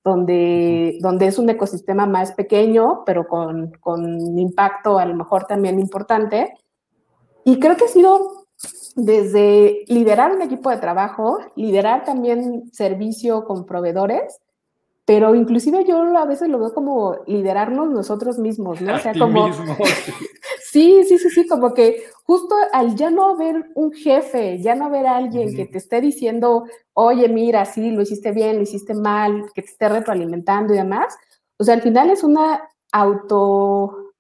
donde, 0.05 0.99
donde 1.01 1.27
es 1.27 1.39
un 1.39 1.51
ecosistema 1.51 2.07
más 2.07 2.33
pequeño, 2.33 3.03
pero 3.05 3.27
con, 3.27 3.73
con 3.81 4.39
impacto 4.39 4.99
a 4.99 5.05
lo 5.05 5.15
mejor 5.15 5.45
también 5.45 5.79
importante. 5.79 6.55
Y 7.45 7.59
creo 7.59 7.77
que 7.77 7.85
ha 7.85 7.89
sido 7.89 8.47
desde 8.97 9.85
liderar 9.87 10.33
un 10.33 10.43
equipo 10.43 10.71
de 10.71 10.79
trabajo, 10.79 11.39
liderar 11.55 12.05
también 12.05 12.71
servicio 12.73 13.45
con 13.45 13.65
proveedores, 13.65 14.41
pero 15.09 15.35
inclusive 15.35 15.87
yo 15.87 16.03
a 16.19 16.27
veces 16.27 16.51
lo 16.51 16.59
veo 16.59 16.75
como 16.75 17.17
liderarnos 17.27 17.89
nosotros 17.89 18.39
mismos, 18.39 18.83
¿no? 18.83 18.95
O 18.95 18.99
sea, 18.99 19.15
como... 19.15 19.51
sí, 20.71 21.03
sí, 21.09 21.17
sí, 21.17 21.31
sí, 21.31 21.49
como 21.49 21.73
que 21.73 22.03
justo 22.25 22.55
al 22.75 22.95
ya 22.95 23.09
no 23.09 23.31
haber 23.31 23.71
un 23.75 23.91
jefe, 23.91 24.61
ya 24.61 24.75
no 24.75 24.85
haber 24.85 25.07
alguien 25.07 25.57
que 25.57 25.65
te 25.65 25.79
esté 25.79 26.03
diciendo, 26.03 26.67
oye, 26.93 27.27
mira, 27.31 27.65
sí, 27.65 27.91
lo 27.91 28.03
hiciste 28.03 28.33
bien, 28.33 28.57
lo 28.57 28.63
hiciste 28.65 28.93
mal, 28.93 29.47
que 29.55 29.63
te 29.63 29.69
esté 29.69 29.89
retroalimentando 29.89 30.75
y 30.75 30.77
demás, 30.77 31.17
o 31.57 31.65
sea, 31.65 31.73
al 31.73 31.81
final 31.81 32.11
es 32.11 32.23
una 32.23 32.69
auto, 32.93 34.13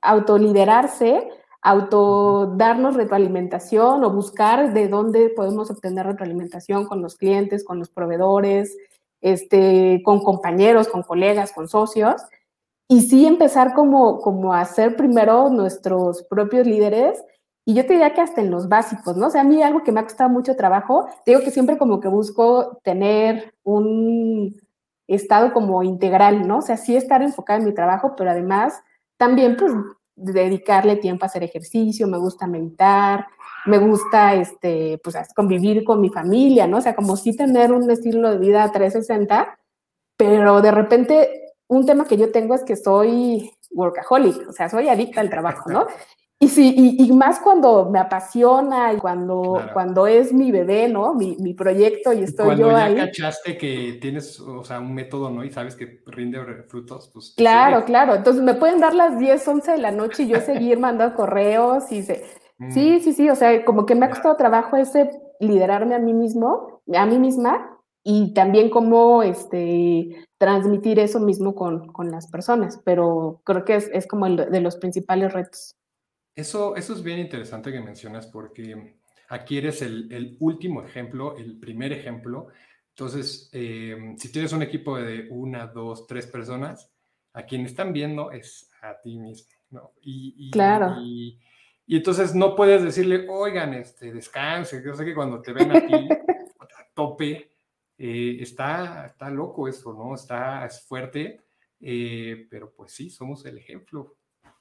autoliderarse, 0.00 1.28
auto 1.60 2.54
darnos 2.56 2.94
retroalimentación 2.94 4.04
o 4.04 4.10
buscar 4.12 4.74
de 4.74 4.86
dónde 4.86 5.30
podemos 5.30 5.72
obtener 5.72 6.06
retroalimentación 6.06 6.86
con 6.86 7.02
los 7.02 7.16
clientes, 7.16 7.64
con 7.64 7.80
los 7.80 7.90
proveedores, 7.90 8.76
este, 9.20 10.02
con 10.04 10.22
compañeros, 10.22 10.88
con 10.88 11.02
colegas, 11.02 11.52
con 11.52 11.68
socios, 11.68 12.22
y 12.88 13.02
sí 13.02 13.26
empezar 13.26 13.74
como, 13.74 14.18
como 14.18 14.52
a 14.52 14.64
ser 14.64 14.96
primero 14.96 15.48
nuestros 15.48 16.24
propios 16.24 16.66
líderes, 16.66 17.22
y 17.64 17.74
yo 17.74 17.86
te 17.86 17.92
diría 17.92 18.14
que 18.14 18.20
hasta 18.20 18.40
en 18.40 18.50
los 18.50 18.68
básicos, 18.68 19.16
¿no? 19.16 19.28
O 19.28 19.30
sea, 19.30 19.42
a 19.42 19.44
mí 19.44 19.62
algo 19.62 19.84
que 19.84 19.92
me 19.92 20.00
ha 20.00 20.04
costado 20.04 20.30
mucho 20.30 20.56
trabajo, 20.56 21.06
digo 21.24 21.40
que 21.40 21.50
siempre 21.50 21.78
como 21.78 22.00
que 22.00 22.08
busco 22.08 22.78
tener 22.82 23.54
un 23.62 24.60
estado 25.06 25.52
como 25.52 25.82
integral, 25.82 26.48
¿no? 26.48 26.58
O 26.58 26.62
sea, 26.62 26.76
sí 26.76 26.96
estar 26.96 27.22
enfocada 27.22 27.58
en 27.58 27.66
mi 27.66 27.74
trabajo, 27.74 28.14
pero 28.16 28.30
además 28.30 28.82
también 29.16 29.56
pues 29.56 29.72
dedicarle 30.16 30.96
tiempo 30.96 31.24
a 31.24 31.28
hacer 31.28 31.42
ejercicio, 31.42 32.06
me 32.06 32.18
gusta 32.18 32.46
meditar, 32.46 33.26
me 33.66 33.78
gusta 33.78 34.34
este, 34.34 34.98
pues, 35.02 35.16
convivir 35.34 35.84
con 35.84 36.00
mi 36.00 36.08
familia, 36.08 36.66
¿no? 36.66 36.78
O 36.78 36.80
sea, 36.80 36.94
como 36.94 37.16
sí 37.16 37.36
tener 37.36 37.72
un 37.72 37.90
estilo 37.90 38.30
de 38.30 38.38
vida 38.38 38.70
360, 38.72 39.58
pero 40.16 40.60
de 40.60 40.70
repente 40.70 41.54
un 41.68 41.86
tema 41.86 42.04
que 42.04 42.16
yo 42.16 42.30
tengo 42.32 42.54
es 42.54 42.64
que 42.64 42.76
soy 42.76 43.50
workaholic, 43.70 44.48
o 44.48 44.52
sea, 44.52 44.68
soy 44.68 44.88
adicta 44.88 45.20
al 45.20 45.30
trabajo, 45.30 45.70
¿no? 45.70 45.86
Y 46.42 46.48
sí, 46.48 46.96
y, 46.98 47.12
más 47.12 47.38
cuando 47.38 47.90
me 47.90 47.98
apasiona 47.98 48.94
y 48.94 48.96
cuando, 48.96 49.62
cuando 49.74 50.06
es 50.06 50.32
mi 50.32 50.50
bebé, 50.50 50.88
¿no? 50.88 51.12
Mi, 51.12 51.36
mi 51.36 51.52
proyecto 51.52 52.14
y 52.14 52.22
estoy 52.22 52.46
cuando 52.46 52.70
yo 52.70 52.70
ya 52.70 52.84
ahí. 52.86 52.96
cachaste 52.96 53.58
que 53.58 53.98
tienes, 54.00 54.40
o 54.40 54.64
sea, 54.64 54.80
un 54.80 54.94
método, 54.94 55.28
¿no? 55.28 55.44
Y 55.44 55.50
sabes 55.50 55.76
que 55.76 56.02
rinde 56.06 56.42
frutos, 56.66 57.10
pues. 57.12 57.34
Claro, 57.36 57.84
claro. 57.84 58.14
Entonces 58.14 58.42
me 58.42 58.54
pueden 58.54 58.80
dar 58.80 58.94
las 58.94 59.18
10, 59.18 59.46
11 59.46 59.72
de 59.72 59.78
la 59.78 59.90
noche 59.90 60.22
y 60.22 60.28
yo 60.28 60.40
seguir 60.40 60.78
mandando 60.78 61.14
correos 61.14 61.92
y 61.92 62.02
se. 62.02 62.24
Sí, 62.68 63.00
sí, 63.00 63.14
sí, 63.14 63.30
o 63.30 63.34
sea, 63.34 63.64
como 63.64 63.86
que 63.86 63.94
me 63.94 64.06
ha 64.06 64.10
costado 64.10 64.36
trabajo 64.36 64.76
ese 64.76 65.10
liderarme 65.40 65.94
a 65.94 65.98
mí 65.98 66.12
mismo, 66.12 66.82
a 66.92 67.06
mí 67.06 67.18
misma, 67.18 67.78
y 68.02 68.34
también 68.34 68.70
cómo 68.70 69.22
este, 69.22 70.26
transmitir 70.38 70.98
eso 70.98 71.20
mismo 71.20 71.54
con, 71.54 71.88
con 71.92 72.10
las 72.10 72.26
personas, 72.26 72.80
pero 72.84 73.40
creo 73.44 73.64
que 73.64 73.76
es, 73.76 73.90
es 73.92 74.06
como 74.06 74.26
el 74.26 74.36
de 74.36 74.60
los 74.60 74.76
principales 74.76 75.32
retos. 75.32 75.74
Eso, 76.34 76.76
eso 76.76 76.92
es 76.92 77.02
bien 77.02 77.18
interesante 77.18 77.72
que 77.72 77.80
mencionas 77.80 78.26
porque 78.26 78.96
aquí 79.28 79.58
eres 79.58 79.82
el, 79.82 80.12
el 80.12 80.36
último 80.40 80.82
ejemplo, 80.82 81.36
el 81.36 81.58
primer 81.58 81.92
ejemplo. 81.92 82.48
Entonces, 82.90 83.50
eh, 83.52 84.14
si 84.16 84.32
tienes 84.32 84.52
un 84.52 84.62
equipo 84.62 84.96
de 84.96 85.28
una, 85.30 85.66
dos, 85.66 86.06
tres 86.06 86.26
personas, 86.26 86.90
a 87.32 87.42
quien 87.42 87.64
están 87.64 87.92
viendo 87.92 88.30
es 88.30 88.70
a 88.82 89.00
ti 89.00 89.16
mismo, 89.18 89.52
¿no? 89.70 89.92
Y, 90.02 90.50
claro. 90.50 90.96
Y, 91.00 91.38
y 91.90 91.96
entonces 91.96 92.36
no 92.36 92.54
puedes 92.54 92.84
decirle, 92.84 93.26
oigan, 93.28 93.74
este, 93.74 94.12
descanse. 94.12 94.80
Yo 94.80 94.94
sé 94.94 95.04
que 95.04 95.12
cuando 95.12 95.42
te 95.42 95.52
ven 95.52 95.72
a 95.72 95.80
ti 95.84 95.92
a 96.60 96.86
tope, 96.94 97.50
eh, 97.98 98.36
está, 98.38 99.06
está 99.06 99.28
loco 99.28 99.66
eso, 99.66 99.92
¿no? 99.92 100.14
Está 100.14 100.64
es 100.66 100.86
fuerte, 100.86 101.40
eh, 101.80 102.46
pero 102.48 102.70
pues 102.70 102.92
sí, 102.92 103.10
somos 103.10 103.44
el 103.44 103.58
ejemplo. 103.58 104.14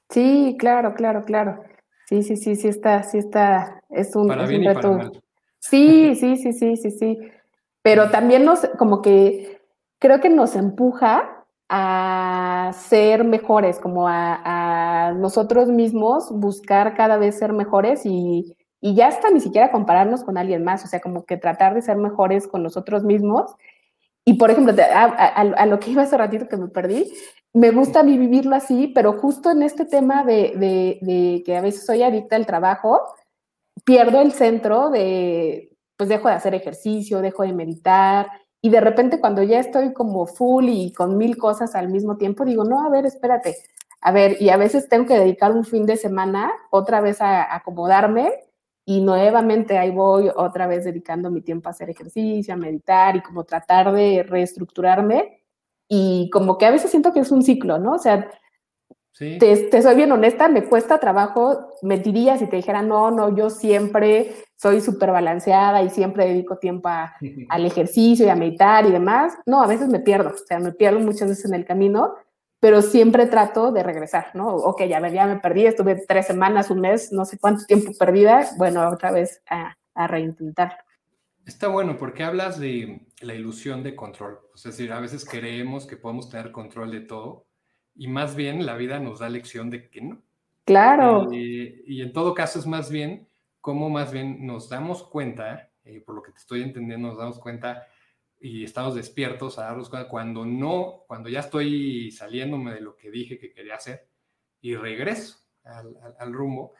Sí, 0.09 0.55
claro, 0.57 0.95
claro, 0.95 1.23
claro. 1.23 1.63
Sí, 2.07 2.23
sí, 2.23 2.35
sí, 2.35 2.55
sí 2.55 2.67
está, 2.67 3.03
sí 3.03 3.19
está, 3.19 3.79
es 3.91 4.15
un, 4.15 4.27
para 4.27 4.47
bien 4.47 4.63
Y 4.63 4.73
para 4.73 4.89
mal. 4.89 5.23
Sí, 5.59 6.15
sí, 6.19 6.35
sí, 6.35 6.51
sí, 6.51 6.77
sí, 6.77 6.89
sí. 6.89 7.19
Pero 7.83 8.09
también 8.09 8.43
nos, 8.43 8.61
como 8.79 9.03
que 9.03 9.61
creo 9.99 10.19
que 10.19 10.29
nos 10.29 10.55
empuja 10.55 11.45
a 11.69 12.71
ser 12.73 13.23
mejores, 13.23 13.77
como 13.77 14.07
a, 14.07 14.41
nosotros 15.11 15.69
mismos 15.69 16.29
buscar 16.31 16.95
cada 16.95 17.17
vez 17.17 17.37
ser 17.37 17.53
mejores 17.53 18.01
y, 18.05 18.55
ya 18.81 19.07
hasta 19.07 19.29
ni 19.29 19.41
siquiera 19.41 19.71
compararnos 19.71 20.23
con 20.23 20.37
alguien 20.37 20.63
más, 20.63 20.85
o 20.85 20.87
sea, 20.87 21.01
como 21.01 21.25
que 21.25 21.35
tratar 21.35 21.73
de 21.73 21.81
ser 21.81 21.97
mejores 21.97 22.47
con 22.47 22.63
nosotros 22.63 23.03
mismos. 23.03 23.53
Y 24.23 24.35
por 24.35 24.51
ejemplo, 24.51 24.73
a, 24.93 25.65
lo 25.65 25.79
que 25.79 25.91
iba 25.91 26.03
hace 26.03 26.17
ratito 26.17 26.47
que 26.47 26.55
me 26.55 26.69
perdí, 26.69 27.11
me 27.53 27.71
gusta 27.71 28.03
vivirlo 28.03 28.55
así, 28.55 28.87
pero 28.95 29.19
justo 29.19 29.51
en 29.51 29.63
este 29.63 29.85
tema 29.85 30.23
de, 30.23 30.53
de 31.01 31.43
que 31.45 31.57
a 31.57 31.61
veces 31.61 31.85
soy 31.85 32.03
adicta 32.03 32.37
al 32.37 32.45
trabajo, 32.45 33.01
pierdo 33.83 34.21
el 34.21 34.31
centro 34.31 34.89
de, 34.91 35.75
pues 35.97 36.07
dejo 36.07 36.29
de 36.29 36.35
hacer 36.35 36.53
ejercicio, 36.53 37.21
dejo 37.21 37.43
de 37.43 37.53
meditar, 37.53 38.27
y 38.61 38.69
de 38.69 38.81
repente 38.81 39.19
cuando 39.19 39.41
ya 39.41 39.59
estoy 39.59 39.93
como 39.93 40.25
full 40.25 40.67
y 40.67 40.91
con 40.93 41.17
mil 41.17 41.37
cosas 41.37 41.75
al 41.75 41.89
mismo 41.89 42.17
tiempo, 42.17 42.43
digo, 42.43 42.63
no, 42.63 42.85
a 42.85 42.89
ver, 42.89 43.05
espérate. 43.05 43.55
A 44.01 44.11
ver, 44.11 44.37
y 44.41 44.49
a 44.49 44.57
veces 44.57 44.87
tengo 44.87 45.05
que 45.05 45.19
dedicar 45.19 45.51
un 45.51 45.65
fin 45.65 45.85
de 45.85 45.97
semana 45.97 46.51
otra 46.71 47.01
vez 47.01 47.21
a, 47.21 47.53
acomodarme 47.53 48.31
y 48.85 49.01
nuevamente 49.01 49.77
ahí 49.77 49.91
voy 49.91 50.31
otra 50.35 50.67
vez 50.67 50.85
dedicando 50.85 51.29
mi 51.29 51.41
tiempo 51.41 51.69
a 51.69 51.71
hacer 51.71 51.89
ejercicio, 51.89 52.53
a 52.53 52.57
meditar 52.57 53.15
y 53.15 53.21
como 53.21 53.43
tratar 53.43 53.91
de 53.91 54.23
reestructurarme. 54.23 55.43
Y 55.87 56.29
como 56.31 56.57
que 56.57 56.65
a 56.65 56.71
veces 56.71 56.91
siento 56.91 57.11
que 57.13 57.19
es 57.19 57.31
un 57.31 57.43
ciclo, 57.43 57.77
¿no? 57.77 57.93
O 57.93 57.99
sea, 57.99 58.29
te, 59.19 59.81
soy 59.81 59.95
bien 59.95 60.11
honesta, 60.11 60.47
me 60.47 60.63
cuesta 60.63 60.97
trabajo, 60.99 61.73
mentiría 61.81 62.37
si 62.37 62.47
te 62.47 62.55
dijera, 62.55 62.81
no, 62.81 63.11
no, 63.11 63.35
yo 63.35 63.49
siempre 63.49 64.33
soy 64.55 64.79
súper 64.79 65.11
balanceada 65.11 65.83
y 65.83 65.89
siempre 65.89 66.25
dedico 66.25 66.57
tiempo 66.57 66.89
al 67.49 67.65
ejercicio 67.65 68.25
y 68.25 68.29
a 68.29 68.35
meditar 68.35 68.85
y 68.85 68.91
demás. 68.91 69.37
No, 69.45 69.61
a 69.61 69.67
veces 69.67 69.89
me 69.89 69.99
pierdo, 69.99 70.29
o 70.29 70.47
sea, 70.47 70.59
me 70.59 70.71
pierdo 70.71 70.99
muchas 70.99 71.27
veces 71.27 71.45
en 71.45 71.53
el 71.53 71.65
camino, 71.65 72.13
pero 72.59 72.81
siempre 72.81 73.25
trato 73.25 73.71
de 73.71 73.83
regresar, 73.83 74.31
¿no? 74.33 74.47
Ok, 74.47 74.83
ya, 74.83 75.05
ya 75.07 75.25
me 75.27 75.39
perdí, 75.39 75.65
estuve 75.65 75.95
tres 76.07 76.27
semanas, 76.27 76.69
un 76.69 76.81
mes, 76.81 77.11
no 77.11 77.25
sé 77.25 77.37
cuánto 77.37 77.65
tiempo 77.65 77.91
perdida, 77.97 78.49
bueno, 78.57 78.87
otra 78.89 79.11
vez 79.11 79.41
a, 79.49 79.77
a 79.93 80.07
reintentarlo. 80.07 80.77
Está 81.45 81.67
bueno 81.67 81.97
porque 81.97 82.23
hablas 82.23 82.59
de 82.59 83.07
la 83.21 83.33
ilusión 83.33 83.81
de 83.81 83.95
control. 83.95 84.39
Es 84.53 84.63
decir, 84.63 84.91
a 84.91 84.99
veces 84.99 85.25
creemos 85.25 85.87
que 85.87 85.97
podemos 85.97 86.29
tener 86.29 86.51
control 86.51 86.91
de 86.91 87.01
todo 87.01 87.47
y 87.95 88.07
más 88.07 88.35
bien 88.35 88.65
la 88.65 88.75
vida 88.75 88.99
nos 88.99 89.19
da 89.19 89.29
lección 89.29 89.69
de 89.69 89.89
que 89.89 90.01
no. 90.01 90.21
Claro. 90.65 91.27
Eh, 91.31 91.83
y 91.87 92.01
en 92.01 92.13
todo 92.13 92.33
caso 92.35 92.59
es 92.59 92.67
más 92.67 92.91
bien 92.91 93.27
cómo 93.61 93.89
más 93.89 94.11
bien 94.11 94.45
nos 94.45 94.69
damos 94.69 95.03
cuenta, 95.03 95.71
eh, 95.83 96.01
por 96.01 96.15
lo 96.15 96.21
que 96.21 96.31
te 96.31 96.37
estoy 96.37 96.61
entendiendo, 96.61 97.07
nos 97.07 97.17
damos 97.17 97.39
cuenta 97.39 97.87
y 98.39 98.63
estamos 98.63 98.95
despiertos 98.95 99.59
a 99.59 99.63
darnos 99.63 99.89
cuenta 99.89 100.07
cuando 100.07 100.45
no, 100.45 101.03
cuando 101.07 101.29
ya 101.29 101.41
estoy 101.41 102.11
saliéndome 102.11 102.73
de 102.73 102.81
lo 102.81 102.95
que 102.95 103.11
dije 103.11 103.37
que 103.37 103.51
quería 103.51 103.75
hacer 103.75 104.07
y 104.61 104.75
regreso 104.75 105.37
al, 105.63 105.95
al, 106.17 106.33
rumbo. 106.33 106.73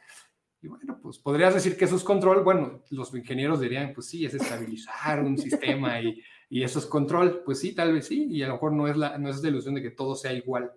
Y 0.62 0.68
bueno, 0.68 1.00
pues 1.02 1.20
podrías 1.20 1.54
decir 1.54 1.78
que 1.78 1.86
eso 1.86 1.96
es 1.96 2.04
control. 2.04 2.44
Bueno, 2.44 2.84
los 2.90 3.14
ingenieros 3.14 3.60
dirían, 3.60 3.94
pues 3.94 4.08
sí, 4.08 4.26
es 4.26 4.34
estabilizar 4.34 5.22
un 5.22 5.38
sistema 5.38 6.02
y, 6.02 6.22
y, 6.50 6.64
eso 6.64 6.80
es 6.80 6.86
control. 6.86 7.44
Pues 7.46 7.60
sí, 7.60 7.74
tal 7.74 7.94
vez 7.94 8.08
sí, 8.08 8.28
y 8.30 8.42
a 8.44 8.48
lo 8.48 8.54
mejor 8.54 8.74
no 8.74 8.88
es 8.88 8.98
la, 8.98 9.18
no 9.18 9.30
es 9.30 9.42
la 9.42 9.50
ilusión 9.50 9.76
de 9.76 9.82
que 9.82 9.92
todo 9.92 10.16
sea 10.16 10.34
igual. 10.34 10.72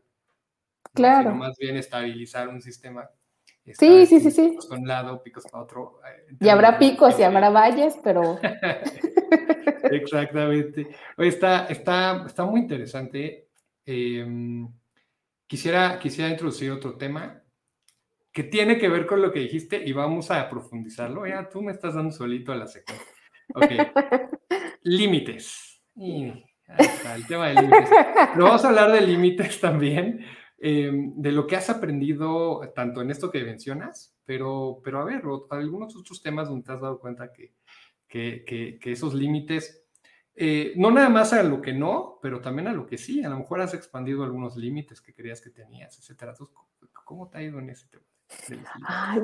Claro. 0.95 1.31
Sino 1.31 1.37
más 1.37 1.57
bien 1.59 1.77
estabilizar 1.77 2.49
un 2.49 2.61
sistema. 2.61 3.09
Sí, 3.65 4.07
sí, 4.07 4.21
sí, 4.21 4.31
sí. 4.31 4.49
Picos 4.51 4.67
para 4.67 4.81
un 4.81 4.89
lado, 4.89 5.23
picos 5.23 5.45
para 5.45 5.63
otro. 5.63 6.01
Eh, 6.05 6.37
y 6.41 6.49
habrá 6.49 6.79
picos 6.79 7.19
y 7.19 7.23
habrá 7.23 7.49
valles, 7.51 7.97
pero. 8.03 8.39
Exactamente. 9.91 10.89
está, 11.19 11.67
está, 11.67 12.25
está 12.27 12.45
muy 12.45 12.61
interesante. 12.61 13.49
Em, 13.87 14.69
quisiera, 15.47 15.99
quisiera 15.99 16.31
introducir 16.31 16.73
otro 16.73 16.97
tema 16.97 17.41
que 18.33 18.45
tiene 18.45 18.79
que 18.79 18.89
ver 18.89 19.07
con 19.07 19.23
lo 19.23 19.31
que 19.31 19.41
dijiste 19.41 19.81
y 19.85 19.93
vamos 19.93 20.31
a 20.31 20.49
profundizarlo. 20.49 21.27
Ya 21.27 21.49
tú 21.49 21.63
me 21.63 21.73
estás 21.73 21.95
dando 21.95 22.11
solito 22.11 22.51
a 22.51 22.57
la 22.57 22.67
secuencia. 22.67 23.07
Ok. 23.55 23.71
límites. 24.83 25.81
el 25.97 27.27
tema 27.29 27.49
de 27.49 27.55
límites. 27.55 27.91
Pero 28.33 28.45
vamos 28.45 28.65
a 28.65 28.69
hablar 28.69 28.91
de 28.91 29.03
límites 29.03 29.61
también 29.61 30.25
Em, 30.65 31.13
de 31.17 31.33
lo 31.33 31.45
que 31.49 31.57
has 31.57 31.69
aprendido 31.71 32.61
tanto 32.73 33.03
en 33.03 33.11
esto 33.11 33.33
que 33.33 33.43
mencionas, 33.43 34.15
pero, 34.25 34.81
pero 34.85 35.01
a 35.01 35.05
ver, 35.05 35.25
algunos 35.51 35.97
otros 35.97 36.23
temas 36.23 36.49
donde 36.49 36.65
te 36.65 36.71
has 36.71 36.81
dado 36.81 37.01
cuenta 37.01 37.33
que, 37.33 37.53
que, 38.07 38.79
que, 38.81 38.93
esos 38.93 39.13
límites 39.13 39.85
eh, 40.37 40.73
no 40.77 40.93
nada 40.93 41.09
más 41.09 41.33
a 41.33 41.43
lo 41.43 41.61
que 41.61 41.73
no, 41.73 42.21
pero 42.23 42.41
también 42.41 42.69
a 42.69 42.73
lo 42.73 42.87
que 42.87 42.97
sí. 42.97 43.25
A 43.25 43.29
lo 43.29 43.39
mejor 43.39 43.61
has 43.61 43.75
expandido 43.75 44.23
algunos 44.23 44.57
límites 44.57 45.01
que 45.01 45.13
creías 45.13 45.41
que 45.41 45.51
tenías, 45.51 45.99
etcétera. 45.99 46.33
¿cómo 47.05 47.29
te 47.29 47.39
ha 47.39 47.43
ido 47.43 47.59
en 47.59 47.69
ese 47.69 47.89
tema? 47.89 48.05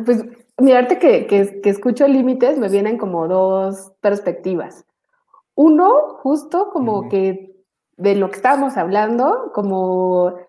pues 0.05 0.25
mirarte 0.59 0.99
que, 0.99 1.29
que, 1.29 1.61
que 1.61 1.71
escucho 1.71 2.09
límites, 2.09 2.59
me 2.59 2.69
vienen 2.69 2.99
como 2.99 3.29
dos 3.29 3.93
perspectivas. 4.01 4.85
Uno, 5.55 6.17
justo 6.17 6.71
como 6.73 7.09
que 7.09 7.63
de 7.97 8.17
lo 8.17 8.29
que 8.29 8.37
estábamos 8.37 8.77
hablando, 8.77 9.53
como 9.55 10.48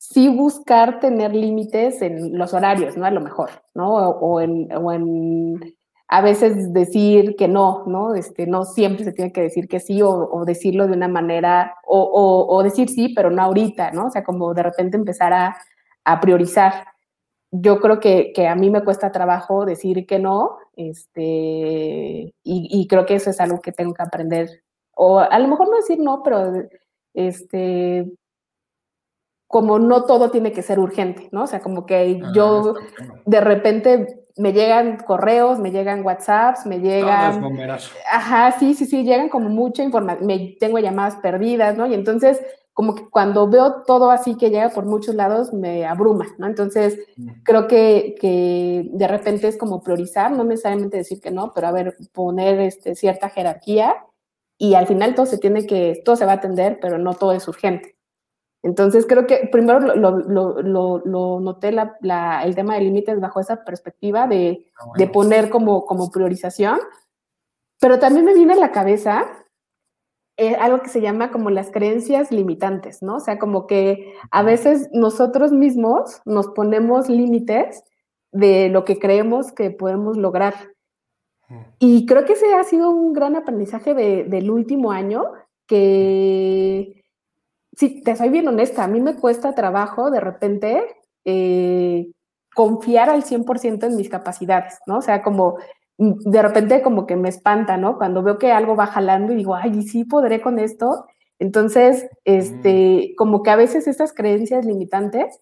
sí 0.00 0.30
buscar 0.30 0.98
tener 0.98 1.34
límites 1.34 2.00
en 2.00 2.38
los 2.38 2.54
horarios, 2.54 2.96
¿no? 2.96 3.04
A 3.04 3.10
lo 3.10 3.20
mejor, 3.20 3.50
¿no? 3.74 3.94
O, 3.94 4.40
en, 4.40 4.72
o 4.72 4.92
en 4.92 5.76
a 6.08 6.22
veces 6.22 6.72
decir 6.72 7.36
que 7.36 7.48
no, 7.48 7.84
¿no? 7.86 8.14
Este, 8.14 8.46
no 8.46 8.64
siempre 8.64 9.04
se 9.04 9.12
tiene 9.12 9.30
que 9.30 9.42
decir 9.42 9.68
que 9.68 9.78
sí 9.78 10.00
o, 10.02 10.42
decirlo 10.46 10.86
de 10.86 10.94
una 10.94 11.06
manera, 11.06 11.76
o, 11.86 12.46
o, 12.48 12.62
decir 12.62 12.88
sí, 12.88 13.12
pero 13.14 13.30
no 13.30 13.42
ahorita, 13.42 13.90
¿no? 13.90 14.06
O 14.06 14.10
sea, 14.10 14.24
como 14.24 14.54
de 14.54 14.62
repente 14.62 14.96
empezar 14.96 15.34
a, 15.34 15.56
a 16.04 16.20
priorizar. 16.20 16.86
Yo 17.50 17.78
creo 17.80 18.00
que, 18.00 18.32
que, 18.34 18.48
a 18.48 18.54
mí 18.54 18.70
me 18.70 18.82
cuesta 18.82 19.12
trabajo 19.12 19.66
decir 19.66 20.06
que 20.06 20.18
no, 20.18 20.56
este, 20.76 21.22
y, 21.22 22.32
y, 22.42 22.86
creo 22.88 23.04
que 23.04 23.16
eso 23.16 23.30
es 23.30 23.40
algo 23.40 23.60
que 23.60 23.72
tengo 23.72 23.92
que 23.92 24.02
aprender. 24.02 24.62
O 24.94 25.18
a 25.20 25.38
lo 25.38 25.48
mejor 25.48 25.68
no 25.68 25.76
decir 25.76 25.98
no, 26.00 26.22
pero 26.22 26.52
este, 27.14 28.10
como 29.50 29.80
no 29.80 30.04
todo 30.04 30.30
tiene 30.30 30.52
que 30.52 30.62
ser 30.62 30.78
urgente, 30.78 31.28
¿no? 31.32 31.42
O 31.42 31.46
sea, 31.48 31.58
como 31.58 31.84
que 31.84 32.20
ah, 32.22 32.30
yo 32.32 32.76
de 33.26 33.40
repente 33.40 34.26
me 34.36 34.52
llegan 34.52 34.98
correos, 34.98 35.58
me 35.58 35.72
llegan 35.72 36.06
WhatsApps, 36.06 36.66
me 36.66 36.78
llegan... 36.78 37.42
Ajá, 38.12 38.52
sí, 38.60 38.74
sí, 38.74 38.86
sí, 38.86 39.02
llegan 39.02 39.28
como 39.28 39.48
mucha 39.48 39.82
información, 39.82 40.24
me 40.24 40.56
tengo 40.60 40.78
llamadas 40.78 41.16
perdidas, 41.16 41.76
¿no? 41.76 41.88
Y 41.88 41.94
entonces, 41.94 42.40
como 42.72 42.94
que 42.94 43.10
cuando 43.10 43.48
veo 43.48 43.82
todo 43.82 44.12
así 44.12 44.36
que 44.36 44.50
llega 44.50 44.68
por 44.68 44.86
muchos 44.86 45.16
lados, 45.16 45.52
me 45.52 45.84
abruma, 45.84 46.28
¿no? 46.38 46.46
Entonces, 46.46 47.00
creo 47.42 47.66
que, 47.66 48.14
que, 48.20 48.88
de 48.92 49.08
repente 49.08 49.48
es 49.48 49.56
como 49.56 49.82
priorizar, 49.82 50.30
no 50.30 50.44
necesariamente 50.44 50.98
decir 50.98 51.20
que 51.20 51.32
no, 51.32 51.50
pero 51.52 51.66
a 51.66 51.72
ver, 51.72 51.96
poner 52.12 52.60
este, 52.60 52.94
cierta 52.94 53.28
jerarquía 53.28 53.96
y 54.56 54.74
al 54.74 54.86
final 54.86 55.16
todo 55.16 55.26
se 55.26 55.38
tiene 55.38 55.66
que, 55.66 56.02
todo 56.04 56.14
se 56.14 56.24
va 56.24 56.34
a 56.34 56.36
atender, 56.36 56.78
pero 56.80 56.98
no 56.98 57.14
todo 57.14 57.32
es 57.32 57.48
urgente. 57.48 57.96
Entonces 58.62 59.06
creo 59.06 59.26
que 59.26 59.48
primero 59.50 59.80
lo, 59.80 61.40
noté 61.40 61.72
la, 61.72 62.42
el 62.44 62.54
tema 62.54 62.74
de 62.74 62.82
límites 62.82 63.20
bajo 63.20 63.40
esa 63.40 63.64
perspectiva 63.64 64.26
de, 64.26 64.66
ah, 64.78 64.92
de, 64.96 65.06
poner 65.06 65.48
como, 65.48 65.86
como 65.86 66.10
priorización, 66.10 66.78
pero 67.80 67.98
también 67.98 68.26
me 68.26 68.34
viene 68.34 68.52
a 68.52 68.56
la 68.56 68.70
cabeza 68.70 69.26
eh, 70.36 70.54
algo 70.54 70.80
que 70.80 70.88
se 70.88 71.00
llama 71.00 71.30
como 71.30 71.50
las 71.50 71.70
creencias 71.70 72.30
limitantes, 72.30 73.02
¿no? 73.02 73.16
O 73.16 73.20
sea, 73.20 73.38
como 73.38 73.66
que 73.66 74.14
a 74.30 74.42
veces 74.42 74.88
nosotros 74.92 75.52
mismos 75.52 76.20
nos 76.24 76.48
ponemos 76.48 77.08
límites 77.08 77.84
de 78.32 78.68
lo 78.68 78.84
que 78.84 78.98
creemos 78.98 79.52
que 79.52 79.70
podemos 79.70 80.16
lograr. 80.16 80.54
Y 81.78 82.06
creo 82.06 82.24
que 82.24 82.34
ese 82.34 82.54
ha 82.54 82.62
sido 82.62 82.90
un 82.90 83.12
gran 83.12 83.34
aprendizaje 83.34 83.92
del 83.92 84.50
último 84.50 84.92
año, 84.92 85.32
que 85.66 86.99
sí, 87.80 88.02
te 88.02 88.14
soy 88.14 88.28
bien 88.28 88.46
honesta, 88.46 88.84
a 88.84 88.88
mí 88.88 89.00
me 89.00 89.16
cuesta 89.16 89.54
trabajo 89.54 90.10
de 90.10 90.20
repente 90.20 90.84
eh, 91.24 92.10
confiar 92.54 93.08
al 93.08 93.24
100% 93.24 93.86
en 93.86 93.96
mis 93.96 94.10
capacidades, 94.10 94.78
¿no? 94.86 94.98
O 94.98 95.02
sea, 95.02 95.22
como 95.22 95.56
mm, 95.96 96.30
de 96.30 96.42
repente 96.42 96.82
como 96.82 97.06
que 97.06 97.16
me 97.16 97.30
espanta, 97.30 97.78
¿no? 97.78 97.96
Cuando 97.96 98.22
veo 98.22 98.38
que 98.38 98.52
algo 98.52 98.76
va 98.76 98.86
jalando 98.86 99.32
y 99.32 99.36
digo, 99.36 99.54
ay, 99.54 99.82
sí 99.82 100.04
podré 100.04 100.42
con 100.42 100.58
esto. 100.58 101.06
Entonces, 101.38 102.06
este, 102.24 103.12
mm. 103.12 103.14
como 103.16 103.42
que 103.42 103.50
a 103.50 103.56
veces 103.56 103.86
estas 103.86 104.12
creencias 104.12 104.66
limitantes 104.66 105.40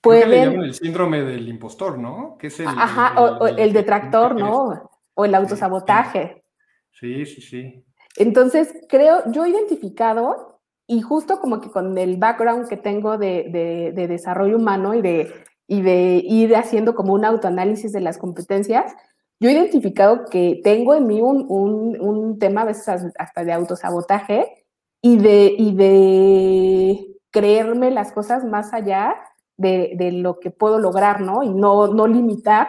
pueden... 0.00 0.30
le 0.30 0.44
llaman 0.44 0.64
el 0.64 0.74
síndrome 0.74 1.22
del 1.22 1.48
impostor, 1.48 1.98
¿no? 1.98 2.36
Que 2.36 2.48
es 2.48 2.58
el, 2.58 2.66
Ajá, 2.66 3.20
o, 3.20 3.46
el, 3.46 3.72
detractor, 3.72 4.34
¿no? 4.34 4.90
O 5.14 5.24
el 5.24 5.36
autosabotaje. 5.36 6.42
Sí, 6.90 7.26
sí, 7.26 7.42
sí. 7.42 7.84
Entonces, 8.16 8.74
creo, 8.88 9.22
yo 9.30 9.44
he 9.44 9.50
identificado 9.50 10.55
y 10.86 11.00
justo 11.00 11.40
como 11.40 11.60
que 11.60 11.70
con 11.70 11.96
el 11.98 12.16
background 12.16 12.68
que 12.68 12.76
tengo 12.76 13.18
de, 13.18 13.92
de, 13.94 14.08
desarrollo 14.08 14.56
humano 14.56 14.94
y 14.94 15.02
de, 15.02 15.32
y 15.66 15.82
de 15.82 16.22
ir 16.24 16.54
haciendo 16.54 16.94
como 16.94 17.14
un 17.14 17.24
autoanálisis 17.24 17.92
de 17.92 18.00
las 18.00 18.18
competencias, 18.18 18.94
yo 19.40 19.50
he 19.50 19.52
identificado 19.52 20.24
que 20.26 20.60
tengo 20.62 20.94
en 20.94 21.06
mí 21.06 21.20
un, 21.20 21.44
un, 21.48 22.00
un 22.00 22.38
tema 22.38 22.62
a 22.62 22.66
veces 22.66 22.88
hasta 23.18 23.44
de 23.44 23.52
autosabotaje 23.52 24.64
y 25.02 25.18
de, 25.18 25.54
y 25.58 25.74
de 25.74 27.16
creerme 27.30 27.90
las 27.90 28.12
cosas 28.12 28.44
más 28.44 28.72
allá 28.72 29.14
de, 29.56 29.92
de, 29.96 30.12
lo 30.12 30.38
que 30.38 30.50
puedo 30.50 30.78
lograr, 30.78 31.20
¿no? 31.20 31.42
Y 31.42 31.50
no, 31.50 31.88
no 31.88 32.06
limitar 32.06 32.68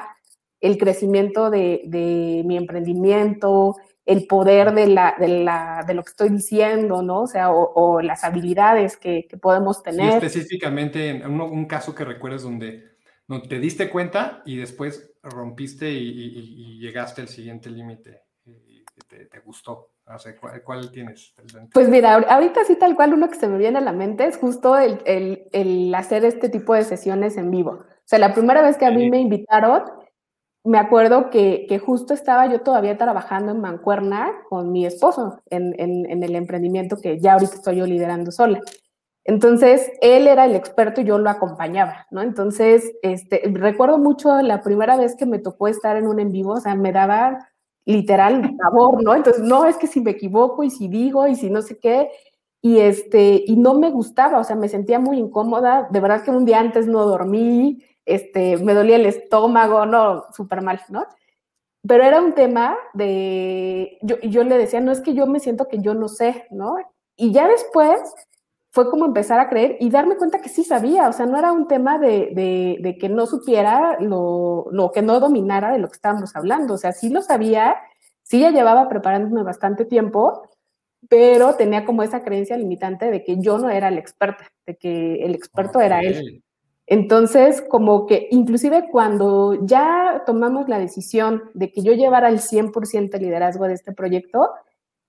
el 0.59 0.77
crecimiento 0.77 1.49
de, 1.49 1.83
de 1.85 2.43
mi 2.45 2.57
emprendimiento, 2.57 3.75
el 4.07 4.25
poder 4.25 4.73
de, 4.73 4.87
la, 4.87 5.15
de, 5.19 5.27
la, 5.27 5.83
de 5.85 5.93
lo 5.93 6.01
que 6.01 6.11
estoy 6.11 6.29
diciendo, 6.29 7.01
¿no? 7.01 7.23
O 7.23 7.27
sea, 7.27 7.51
o, 7.51 8.01
las 8.01 8.23
habilidades 8.23 8.95
que, 8.95 9.27
podemos 9.41 9.83
tener. 9.83 10.13
específicamente 10.13 11.09
en 11.09 11.39
un, 11.39 11.65
caso 11.65 11.93
que 11.93 12.05
recuerdes 12.05 12.41
donde, 12.41 12.95
no 13.27 13.41
te 13.41 13.59
diste 13.59 13.89
cuenta 13.89 14.41
y 14.45 14.55
después 14.55 15.11
rompiste 15.21 15.91
y, 15.91 16.79
llegaste 16.79 17.21
al 17.21 17.27
siguiente 17.27 17.69
límite 17.69 18.21
y 18.45 18.85
te, 19.29 19.39
gustó. 19.45 19.91
O 20.05 20.17
sea, 20.17 20.33
¿cuál, 20.63 20.89
tienes 20.89 21.35
Pues 21.73 21.89
mira, 21.89 22.13
ahorita 22.13 22.63
sí 22.63 22.77
tal 22.77 22.95
cual 22.95 23.13
uno 23.13 23.27
que 23.27 23.35
se 23.35 23.49
me 23.49 23.57
viene 23.57 23.79
a 23.79 23.81
la 23.81 23.91
mente 23.91 24.25
es 24.25 24.37
justo 24.37 24.77
el, 24.77 25.01
el, 25.03 25.49
el 25.51 25.93
hacer 25.93 26.23
este 26.23 26.47
tipo 26.47 26.73
de 26.73 26.85
sesiones 26.85 27.35
en 27.35 27.51
vivo. 27.51 27.71
O 27.71 27.85
sea, 28.05 28.19
la 28.19 28.33
primera 28.33 28.61
vez 28.61 28.77
que 28.77 28.85
a 28.85 28.91
mí 28.91 29.09
me 29.09 29.19
invitaron, 29.19 29.83
me 30.67 30.79
acuerdo 30.79 31.29
que, 31.29 31.81
justo 31.83 32.13
estaba 32.13 32.45
yo 32.47 32.59
todavía 32.59 32.97
trabajando 32.97 33.53
en 33.53 33.61
Mancuerna 33.61 34.33
con 34.49 34.73
mi 34.73 34.85
esposo 34.85 35.41
en, 35.49 35.73
el 36.23 36.35
emprendimiento 36.35 36.97
que 36.97 37.19
ya 37.19 37.33
ahorita 37.33 37.55
estoy 37.55 37.77
yo 37.77 37.85
liderando 37.85 38.31
sola. 38.31 38.61
Entonces, 39.23 39.89
él 40.01 40.27
era 40.27 40.45
el 40.45 40.55
experto 40.55 41.01
y 41.01 41.05
yo 41.05 41.17
lo 41.19 41.29
acompañaba, 41.29 42.05
¿no? 42.11 42.21
Entonces, 42.21 42.93
este, 43.01 43.43
recuerdo 43.53 43.97
mucho 43.97 44.41
la 44.41 44.61
primera 44.61 44.97
vez 44.97 45.15
que 45.15 45.25
me 45.25 45.39
tocó 45.39 45.69
estar 45.69 45.95
en 45.95 46.07
un 46.07 46.19
en 46.19 46.33
vivo, 46.33 46.53
o 46.53 46.59
sea, 46.59 46.75
me 46.75 46.91
daba 46.91 47.47
literal 47.85 48.53
sabor, 48.57 49.01
¿no? 49.01 49.15
Entonces, 49.15 49.43
no, 49.43 49.65
es 49.65 49.77
que 49.77 49.87
si 49.87 50.01
me 50.01 50.11
equivoco 50.11 50.63
y 50.63 50.69
si 50.69 50.89
digo 50.89 51.27
y 51.27 51.35
si 51.35 51.49
no 51.49 51.61
sé 51.61 51.79
qué, 51.79 52.09
y 52.61 52.79
este, 52.79 53.41
y 53.47 53.55
no 53.55 53.73
me 53.75 53.89
gustaba, 53.89 54.39
o 54.39 54.43
sea, 54.43 54.57
me 54.57 54.67
sentía 54.67 54.99
muy 54.99 55.17
incómoda, 55.17 55.87
de 55.91 55.99
verdad 56.01 56.23
que 56.23 56.31
un 56.31 56.43
día 56.43 56.59
antes 56.59 56.87
no 56.87 57.05
dormí, 57.05 57.83
este, 58.07 58.57
me 58.57 58.73
dolía 58.73 58.95
el 58.95 59.05
estómago, 59.05 59.85
no, 59.85 60.25
súper 60.33 60.61
mal, 60.61 60.81
¿no? 60.89 61.05
Pero 61.87 62.03
era 62.03 62.21
un 62.21 62.33
tema 62.33 62.75
de, 62.93 63.97
yo, 64.01 64.17
yo 64.21 64.43
le 64.43 64.57
decía, 64.57 64.79
no 64.81 64.91
es 64.91 65.01
que 65.01 65.13
yo 65.13 65.27
me 65.27 65.39
siento 65.39 65.67
que 65.67 65.79
yo 65.79 65.93
no 65.93 66.07
sé, 66.07 66.47
¿no? 66.49 66.77
Y 67.15 67.31
ya 67.31 67.47
después 67.47 67.99
fue 68.71 68.89
como 68.89 69.05
empezar 69.05 69.39
a 69.39 69.49
creer 69.49 69.77
y 69.79 69.89
darme 69.89 70.17
cuenta 70.17 70.39
que 70.39 70.49
sí 70.49 70.63
sabía, 70.63 71.09
o 71.09 71.13
sea, 71.13 71.25
no 71.25 71.37
era 71.37 71.51
un 71.51 71.67
tema 71.67 71.97
de, 71.99 72.31
de, 72.33 72.77
de 72.79 72.97
que 72.97 73.09
no 73.09 73.25
supiera 73.25 73.99
lo, 73.99 74.67
lo, 74.71 74.91
que 74.91 75.01
no 75.01 75.19
dominara 75.19 75.71
de 75.71 75.79
lo 75.79 75.87
que 75.87 75.95
estábamos 75.95 76.35
hablando, 76.35 76.75
o 76.75 76.77
sea, 76.77 76.91
sí 76.91 77.09
lo 77.09 77.21
sabía, 77.21 77.75
sí 78.23 78.39
ya 78.39 78.51
llevaba 78.51 78.87
preparándome 78.89 79.43
bastante 79.43 79.85
tiempo, 79.85 80.49
pero 81.09 81.55
tenía 81.55 81.85
como 81.85 82.03
esa 82.03 82.23
creencia 82.23 82.57
limitante 82.57 83.09
de 83.11 83.23
que 83.23 83.37
yo 83.39 83.57
no 83.57 83.69
era 83.69 83.91
la 83.91 83.99
experta, 83.99 84.47
de 84.65 84.77
que 84.77 85.25
el 85.25 85.35
experto 85.35 85.81
era 85.81 86.01
él. 86.01 86.43
Entonces, 86.87 87.61
como 87.61 88.07
que 88.07 88.29
inclusive 88.31 88.89
cuando 88.89 89.65
ya 89.65 90.23
tomamos 90.25 90.69
la 90.69 90.79
decisión 90.79 91.43
de 91.53 91.71
que 91.71 91.81
yo 91.81 91.91
llevara 91.91 92.29
el 92.29 92.39
100% 92.39 93.13
el 93.15 93.21
liderazgo 93.21 93.67
de 93.67 93.73
este 93.73 93.91
proyecto, 93.91 94.49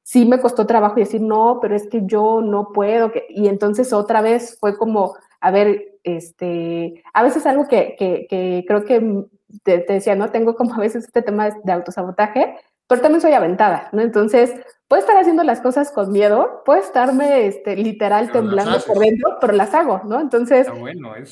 sí 0.02 0.26
me 0.26 0.40
costó 0.40 0.66
trabajo 0.66 0.96
decir, 0.96 1.20
no, 1.20 1.60
pero 1.62 1.76
es 1.76 1.86
que 1.86 2.02
yo 2.04 2.40
no 2.40 2.72
puedo. 2.72 3.12
Y 3.28 3.46
entonces 3.46 3.92
otra 3.92 4.22
vez 4.22 4.58
fue 4.58 4.76
como, 4.76 5.14
a 5.40 5.50
ver, 5.52 6.00
este, 6.02 7.04
a 7.14 7.22
veces 7.22 7.46
algo 7.46 7.68
que, 7.68 7.94
que, 7.96 8.64
creo 8.66 8.84
que 8.84 9.26
te, 9.62 9.84
decía, 9.86 10.16
¿no? 10.16 10.30
Tengo 10.30 10.56
como 10.56 10.74
a 10.74 10.78
veces 10.78 11.04
este 11.04 11.22
tema 11.22 11.50
de 11.62 11.72
autosabotaje, 11.72 12.56
pero 12.88 13.03
también 13.03 13.20
soy 13.20 13.33
aventada, 13.33 13.88
¿no? 13.92 14.01
Entonces, 14.01 14.55
puedo 14.88 15.01
estar 15.01 15.16
haciendo 15.18 15.44
las 15.44 15.61
cosas 15.61 15.92
con 15.92 16.11
miedo, 16.11 16.62
puedo 16.64 16.81
estarme 16.81 17.46
este, 17.46 17.77
literal 17.77 18.33
temblando 18.33 18.79
por 18.87 18.98
dentro, 18.98 19.37
pero 19.40 19.53
las 19.53 19.74
hago, 19.74 20.01
¿no? 20.05 20.18
Entonces, 20.20 20.66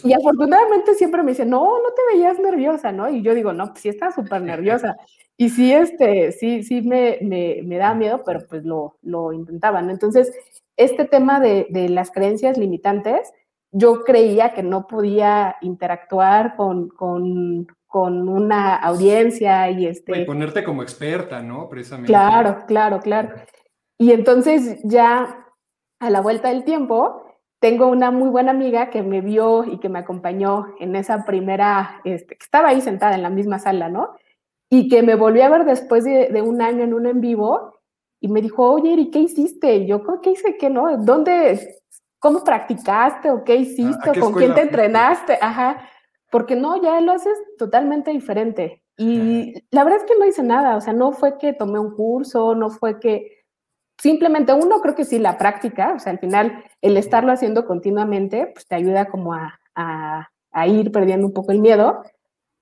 y 0.04 0.12
afortunadamente 0.12 0.94
siempre 0.94 1.22
me 1.22 1.32
dicen, 1.32 1.48
no, 1.48 1.64
no 1.64 1.90
te 1.94 2.14
veías 2.14 2.38
nerviosa, 2.38 2.92
¿no? 2.92 3.08
Y 3.08 3.22
yo 3.22 3.34
digo, 3.34 3.54
no, 3.54 3.68
pues 3.68 3.80
sí 3.80 3.88
estaba 3.88 4.12
súper 4.12 4.42
nerviosa. 4.42 4.96
y 5.38 5.48
sí, 5.48 5.72
este, 5.72 6.32
sí, 6.32 6.62
sí 6.62 6.82
me, 6.82 7.18
me, 7.22 7.62
me, 7.64 7.78
da 7.78 7.94
miedo, 7.94 8.22
pero 8.24 8.40
pues 8.46 8.62
lo, 8.64 8.98
lo 9.02 9.32
intentaba, 9.32 9.80
¿no? 9.80 9.90
Entonces, 9.90 10.32
este 10.76 11.06
tema 11.06 11.40
de, 11.40 11.66
de 11.70 11.88
las 11.88 12.10
creencias 12.10 12.58
limitantes, 12.58 13.32
yo 13.72 14.04
creía 14.04 14.52
que 14.54 14.62
no 14.62 14.86
podía 14.86 15.56
interactuar 15.60 16.56
con, 16.56 16.88
con, 16.88 17.66
con 17.86 18.28
una 18.28 18.76
audiencia 18.76 19.70
y 19.70 19.86
este... 19.86 20.20
Y 20.20 20.24
ponerte 20.24 20.64
como 20.64 20.82
experta, 20.82 21.42
¿no? 21.42 21.68
Precisamente. 21.68 22.08
Claro, 22.08 22.64
claro, 22.66 23.00
claro. 23.00 23.30
Y 23.98 24.12
entonces 24.12 24.80
ya 24.84 25.46
a 25.98 26.10
la 26.10 26.20
vuelta 26.20 26.48
del 26.48 26.64
tiempo, 26.64 27.22
tengo 27.60 27.86
una 27.86 28.10
muy 28.10 28.28
buena 28.28 28.50
amiga 28.50 28.90
que 28.90 29.02
me 29.02 29.20
vio 29.20 29.64
y 29.64 29.78
que 29.78 29.88
me 29.88 29.98
acompañó 29.98 30.74
en 30.78 30.94
esa 30.94 31.24
primera, 31.24 32.00
este, 32.04 32.36
que 32.36 32.44
estaba 32.44 32.68
ahí 32.68 32.80
sentada 32.80 33.14
en 33.14 33.22
la 33.22 33.30
misma 33.30 33.58
sala, 33.58 33.88
¿no? 33.88 34.10
Y 34.68 34.88
que 34.88 35.02
me 35.02 35.14
volvió 35.14 35.44
a 35.44 35.48
ver 35.48 35.64
después 35.64 36.04
de, 36.04 36.42
un 36.42 36.60
año 36.60 36.84
en 36.84 36.92
un 36.92 37.06
en 37.06 37.20
vivo 37.20 37.74
y 38.20 38.28
me 38.28 38.42
dijo, 38.42 38.70
oye, 38.70 38.92
¿y 38.92 39.10
qué 39.10 39.20
hiciste? 39.20 39.76
Y 39.76 39.86
yo, 39.86 40.02
¿qué 40.22 40.32
hice? 40.32 40.56
¿Qué 40.56 40.68
no? 40.68 40.98
¿Dónde? 40.98 41.76
¿Cómo 42.18 42.42
practicaste? 42.42 43.30
¿O 43.30 43.44
qué 43.44 43.56
hiciste? 43.56 44.18
¿Con 44.20 44.32
quién 44.34 44.54
te 44.54 44.62
entrenaste? 44.62 45.38
Ajá. 45.40 45.88
Porque 46.36 46.54
no, 46.54 46.82
ya 46.82 47.00
lo 47.00 47.12
haces 47.12 47.32
totalmente 47.56 48.10
diferente. 48.10 48.82
Y 48.98 49.54
la 49.70 49.84
verdad 49.84 50.00
es 50.00 50.04
que 50.04 50.18
no 50.18 50.26
hice 50.26 50.42
nada, 50.42 50.76
o 50.76 50.82
sea, 50.82 50.92
no 50.92 51.12
fue 51.12 51.38
que 51.38 51.54
tomé 51.54 51.78
un 51.78 51.94
curso, 51.94 52.54
no 52.54 52.68
fue 52.68 53.00
que 53.00 53.46
simplemente 53.96 54.52
uno 54.52 54.82
creo 54.82 54.94
que 54.94 55.06
sí, 55.06 55.18
la 55.18 55.38
práctica, 55.38 55.94
o 55.96 55.98
sea, 55.98 56.12
al 56.12 56.18
final 56.18 56.62
el 56.82 56.98
estarlo 56.98 57.32
haciendo 57.32 57.64
continuamente, 57.64 58.50
pues 58.52 58.66
te 58.66 58.74
ayuda 58.74 59.06
como 59.06 59.32
a, 59.32 59.58
ir 60.66 60.92
perdiendo 60.92 61.26
un 61.26 61.32
poco 61.32 61.52
el 61.52 61.60
miedo, 61.60 62.02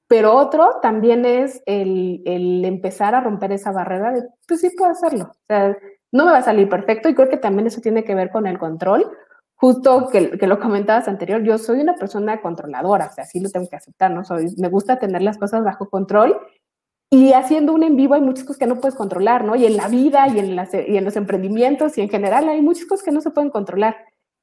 pero 0.06 0.36
otro 0.36 0.78
también 0.80 1.26
es 1.26 1.60
el, 1.66 2.62
empezar 2.64 3.16
a 3.16 3.22
romper 3.22 3.50
esa 3.50 3.72
barrera 3.72 4.12
de, 4.12 4.22
pues 4.46 4.60
sí 4.60 4.70
puedo 4.70 4.92
hacerlo, 4.92 5.32
o 5.32 5.46
sea, 5.48 5.76
no 6.12 6.26
me 6.26 6.30
va 6.30 6.38
a 6.38 6.42
salir 6.42 6.68
perfecto 6.68 7.08
y 7.08 7.14
creo 7.16 7.28
que 7.28 7.38
también 7.38 7.66
eso 7.66 7.80
tiene 7.80 8.04
que 8.04 8.14
ver 8.14 8.30
con 8.30 8.46
el 8.46 8.56
control. 8.56 9.10
Justo 9.56 10.08
que, 10.10 10.38
que 10.38 10.46
lo 10.46 10.58
comentabas 10.58 11.08
anterior, 11.08 11.42
yo 11.42 11.58
soy 11.58 11.80
una 11.80 11.94
persona 11.94 12.40
controladora, 12.40 13.06
o 13.06 13.12
sea, 13.12 13.24
sí 13.24 13.40
lo 13.40 13.50
tengo 13.50 13.68
que 13.68 13.76
aceptar, 13.76 14.10
¿no? 14.10 14.24
Soy, 14.24 14.54
me 14.58 14.68
gusta 14.68 14.98
tener 14.98 15.22
las 15.22 15.38
cosas 15.38 15.64
bajo 15.64 15.88
control 15.88 16.38
y 17.14 17.32
haciendo 17.32 17.72
un 17.72 17.84
en 17.84 17.94
vivo 17.94 18.14
hay 18.14 18.20
muchas 18.20 18.44
cosas 18.44 18.58
que 18.58 18.66
no 18.66 18.80
puedes 18.80 18.96
controlar, 18.96 19.44
¿no? 19.44 19.54
Y 19.54 19.66
en 19.66 19.76
la 19.76 19.86
vida 19.86 20.26
y 20.28 20.40
en, 20.40 20.56
las, 20.56 20.74
y 20.74 20.96
en 20.96 21.04
los 21.04 21.14
emprendimientos 21.14 21.96
y 21.96 22.00
en 22.00 22.08
general 22.08 22.48
hay 22.48 22.60
muchas 22.60 22.86
cosas 22.86 23.04
que 23.04 23.12
no 23.12 23.20
se 23.20 23.30
pueden 23.30 23.50
controlar. 23.50 23.96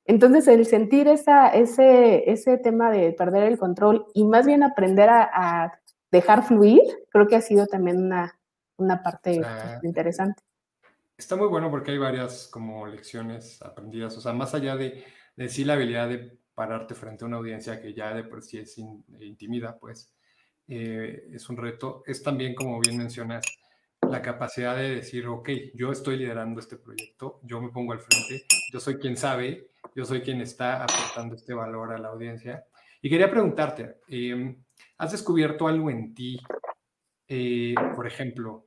Entonces, 0.05 0.47
el 0.47 0.65
sentir 0.65 1.07
esa, 1.07 1.49
ese, 1.49 2.31
ese 2.31 2.57
tema 2.57 2.89
de 2.89 3.11
perder 3.11 3.43
el 3.43 3.57
control 3.57 4.07
y 4.13 4.23
más 4.23 4.45
bien 4.45 4.63
aprender 4.63 5.09
a, 5.09 5.77
dejar 6.11 6.43
fluir, 6.43 6.81
creo 7.09 7.25
que 7.27 7.37
ha 7.37 7.41
sido 7.41 7.67
también 7.67 8.03
una, 8.03 8.37
una 8.77 9.01
parte 9.01 9.41
interesante. 9.81 10.43
Está 11.21 11.35
muy 11.35 11.49
bueno 11.49 11.69
porque 11.69 11.91
hay 11.91 11.99
varias 11.99 12.47
como 12.47 12.87
lecciones 12.87 13.61
aprendidas, 13.61 14.17
o 14.17 14.21
sea, 14.21 14.33
más 14.33 14.55
allá 14.55 14.75
de, 14.75 15.05
de 15.35 15.49
sí 15.49 15.63
la 15.63 15.73
habilidad 15.73 16.09
de 16.09 16.35
pararte 16.55 16.95
frente 16.95 17.23
a 17.23 17.27
una 17.27 17.37
audiencia 17.37 17.79
que 17.79 17.93
ya 17.93 18.11
de 18.15 18.23
por 18.23 18.41
sí 18.41 18.57
es 18.57 18.75
intimida, 18.79 19.77
pues 19.77 20.15
eh, 20.67 21.27
es 21.31 21.47
un 21.47 21.57
reto, 21.57 22.01
es 22.07 22.23
también, 22.23 22.55
como 22.55 22.79
bien 22.79 22.97
mencionas, 22.97 23.45
la 24.09 24.19
capacidad 24.19 24.75
de 24.75 24.95
decir, 24.95 25.27
ok, 25.27 25.47
yo 25.75 25.91
estoy 25.91 26.17
liderando 26.17 26.59
este 26.59 26.77
proyecto, 26.77 27.39
yo 27.43 27.61
me 27.61 27.69
pongo 27.69 27.93
al 27.93 27.99
frente, 27.99 28.47
yo 28.73 28.79
soy 28.79 28.95
quien 28.95 29.15
sabe, 29.15 29.69
yo 29.93 30.05
soy 30.05 30.21
quien 30.21 30.41
está 30.41 30.83
aportando 30.83 31.35
este 31.35 31.53
valor 31.53 31.93
a 31.93 31.99
la 31.99 32.07
audiencia. 32.07 32.65
Y 32.99 33.11
quería 33.11 33.29
preguntarte, 33.29 33.97
em, 34.07 34.57
¿has 34.97 35.11
descubierto 35.11 35.67
algo 35.67 35.91
en 35.91 36.15
ti? 36.15 36.39
Eh, 37.27 37.75
por 37.95 38.07
ejemplo, 38.07 38.65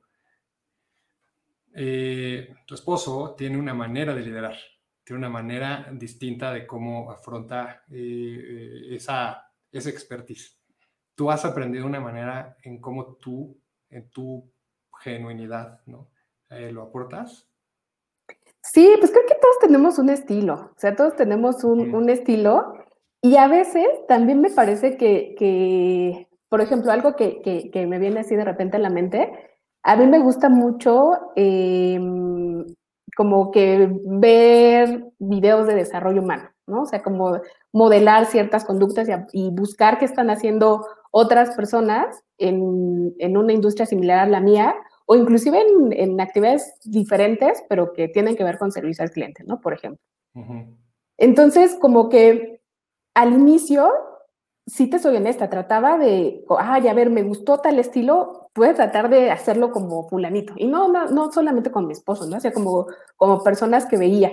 eh, 1.75 2.55
tu 2.65 2.75
esposo 2.75 3.35
tiene 3.37 3.57
una 3.57 3.73
manera 3.73 4.15
de 4.15 4.21
liderar, 4.21 4.55
tiene 5.03 5.19
una 5.19 5.29
manera 5.29 5.87
distinta 5.91 6.51
de 6.51 6.65
cómo 6.65 7.11
afronta 7.11 7.83
esa, 7.89 9.51
esa 9.71 9.89
expertise 9.89 10.57
tú 11.15 11.31
has 11.31 11.45
aprendido 11.45 11.85
una 11.85 11.99
manera 11.99 12.57
en 12.63 12.79
cómo 12.79 13.15
tú, 13.15 13.57
en 13.89 14.09
tu 14.09 14.51
genuinidad, 15.01 15.79
¿no? 15.85 16.09
Eh, 16.49 16.71
¿Lo 16.71 16.83
aportas? 16.83 17.47
Sí, 18.61 18.93
pues 18.99 19.11
creo 19.11 19.25
que 19.27 19.35
todos 19.35 19.59
tenemos 19.59 19.97
un 19.97 20.09
estilo, 20.09 20.71
o 20.75 20.79
sea, 20.79 20.95
todos 20.95 21.15
tenemos 21.15 21.63
un, 21.63 22.09
estilo 22.09 22.73
y 23.21 23.37
a 23.37 23.47
veces 23.47 23.87
también 24.07 24.41
me 24.41 24.49
parece 24.49 24.97
que, 24.97 26.27
por 26.49 26.61
ejemplo, 26.61 26.91
algo 26.91 27.15
que, 27.15 27.85
me 27.87 27.99
viene 27.99 28.21
así 28.21 28.35
de 28.35 28.43
repente 28.43 28.77
a 28.77 28.79
la 28.79 28.89
mente, 28.89 29.54
a 29.85 29.95
mí 29.95 30.07
me 30.07 30.17
gusta 30.17 30.49
mucho 30.49 31.11
em, 31.35 32.65
como 33.15 33.51
que 33.51 33.87
ver 34.03 35.05
videos 35.19 35.67
de 35.67 35.75
desarrollo 35.75 36.23
humano, 36.23 36.49
¿no? 36.65 36.81
O 36.81 36.85
sea, 36.87 37.03
como 37.03 37.39
modelar 37.71 38.25
ciertas 38.25 38.65
conductas 38.65 39.07
y, 39.31 39.51
buscar 39.51 39.99
qué 39.99 40.05
están 40.05 40.31
haciendo 40.31 40.87
otras 41.11 41.55
personas 41.55 42.23
en, 42.39 43.37
una 43.37 43.53
industria 43.53 43.85
similar 43.85 44.19
a 44.19 44.27
la 44.27 44.39
mía 44.39 44.75
o 45.05 45.15
inclusive 45.15 45.63
en, 45.91 46.19
actividades 46.19 46.79
diferentes, 46.83 47.63
pero 47.69 47.93
que 47.93 48.07
tienen 48.07 48.35
que 48.35 48.43
ver 48.43 48.57
con 48.57 48.71
servicio 48.71 49.03
al 49.03 49.11
cliente, 49.11 49.43
¿no? 49.45 49.61
Por 49.61 49.73
ejemplo. 49.73 50.01
Entonces, 51.17 51.77
como 51.79 52.09
que 52.09 52.59
al 53.13 53.33
inicio, 53.33 53.87
sí 54.67 54.87
te 54.89 54.99
soy 54.99 55.17
honesta, 55.17 55.49
trataba 55.49 55.97
de, 55.97 56.43
ay, 56.59 56.87
a 56.87 56.93
ver, 56.93 57.09
me 57.09 57.23
gustó 57.23 57.59
tal 57.59 57.79
estilo, 57.79 58.49
puede 58.53 58.73
tratar 58.73 59.09
de 59.09 59.31
hacerlo 59.31 59.71
como 59.71 60.07
fulanito. 60.09 60.53
Y 60.57 60.67
no, 60.67 60.87
no, 60.87 61.07
no 61.07 61.31
solamente 61.31 61.71
con 61.71 61.87
mi 61.87 61.93
esposo, 61.93 62.25
¿no? 62.27 62.37
O 62.37 62.39
sea, 62.39 62.53
como, 62.53 62.87
como 63.15 63.43
personas 63.43 63.85
que 63.85 63.97
veía. 63.97 64.31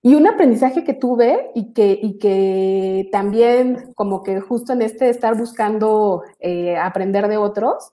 Y 0.00 0.14
un 0.14 0.26
aprendizaje 0.26 0.84
que 0.84 0.94
tuve 0.94 1.50
y 1.54 1.72
que, 1.72 1.98
y 2.00 2.18
que 2.18 3.08
también 3.12 3.92
como 3.94 4.22
que 4.22 4.40
justo 4.40 4.72
en 4.72 4.82
este 4.82 5.10
estar 5.10 5.36
buscando 5.36 6.22
eh, 6.38 6.76
aprender 6.76 7.28
de 7.28 7.36
otros, 7.36 7.92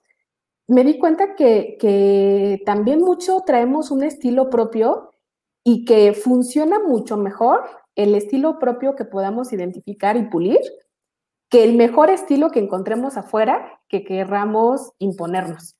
me 0.68 0.84
di 0.84 0.98
cuenta 0.98 1.34
que, 1.34 1.76
que 1.80 2.62
también 2.64 3.00
mucho 3.00 3.42
traemos 3.44 3.90
un 3.90 4.04
estilo 4.04 4.50
propio 4.50 5.12
y 5.64 5.84
que 5.84 6.12
funciona 6.12 6.78
mucho 6.78 7.16
mejor 7.16 7.64
el 7.96 8.14
estilo 8.14 8.58
propio 8.58 8.94
que 8.94 9.04
podamos 9.04 9.52
identificar 9.52 10.16
y 10.16 10.28
pulir 10.28 10.58
que 11.48 11.64
el 11.64 11.76
mejor 11.76 12.10
estilo 12.10 12.50
que 12.50 12.60
encontremos 12.60 13.16
afuera 13.16 13.80
que 13.88 14.04
querramos 14.04 14.92
imponernos. 14.98 15.76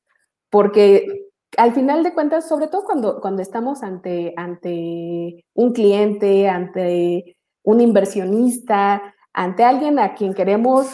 Porque 0.50 1.26
al 1.56 1.72
final 1.74 2.02
de 2.02 2.14
cuentas, 2.14 2.48
sobre 2.48 2.68
todo 2.68 2.84
cuando, 2.84 3.20
cuando 3.20 3.42
estamos 3.42 3.82
ante, 3.82 4.34
ante 4.36 5.44
un 5.54 5.72
cliente, 5.72 6.48
ante 6.48 7.36
un 7.62 7.80
inversionista, 7.80 9.14
ante 9.32 9.64
alguien 9.64 9.98
a 9.98 10.14
quien 10.14 10.34
queremos 10.34 10.88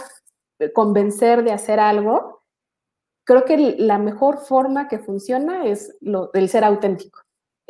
convencer 0.74 1.44
de 1.44 1.52
hacer 1.52 1.80
algo, 1.80 2.42
creo 3.24 3.44
que 3.44 3.76
la 3.78 3.98
mejor 3.98 4.38
forma 4.38 4.88
que 4.88 4.98
funciona 4.98 5.66
es 5.66 5.96
lo, 6.00 6.30
el 6.34 6.48
ser 6.48 6.64
auténtico. 6.64 7.21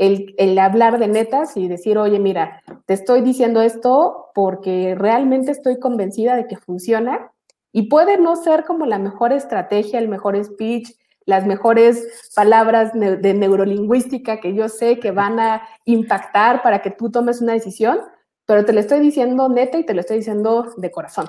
El, 0.02 0.34
el, 0.38 0.58
hablar 0.58 0.98
de 0.98 1.06
netas 1.06 1.56
y 1.56 1.68
decir, 1.68 1.96
oye, 1.96 2.18
mira, 2.18 2.62
te 2.86 2.94
estoy 2.94 3.20
diciendo 3.20 3.62
esto 3.62 4.30
porque 4.34 4.94
realmente 4.96 5.52
estoy 5.52 5.78
convencida 5.78 6.34
de 6.34 6.46
que 6.46 6.56
funciona 6.56 7.30
y 7.72 7.82
puede 7.82 8.18
no 8.18 8.36
ser 8.36 8.64
como 8.64 8.84
la 8.86 8.98
mejor 8.98 9.32
estrategia, 9.32 9.98
el 9.98 10.08
mejor 10.08 10.42
speech, 10.44 10.90
las 11.24 11.46
mejores 11.46 12.30
palabras 12.34 12.92
de 12.94 13.34
neurolingüística 13.34 14.40
que 14.40 14.54
yo 14.54 14.68
sé 14.68 14.98
que 14.98 15.10
van 15.12 15.38
a 15.38 15.62
impactar 15.84 16.62
para 16.62 16.82
que 16.82 16.90
tú 16.90 17.10
tomes 17.10 17.40
una 17.40 17.52
decisión, 17.52 17.98
pero 18.44 18.64
te 18.64 18.72
lo 18.72 18.80
estoy 18.80 19.00
diciendo 19.00 19.48
neta 19.48 19.78
y 19.78 19.86
te 19.86 19.94
lo 19.94 20.00
estoy 20.00 20.18
diciendo 20.18 20.72
de 20.76 20.90
corazón. 20.90 21.28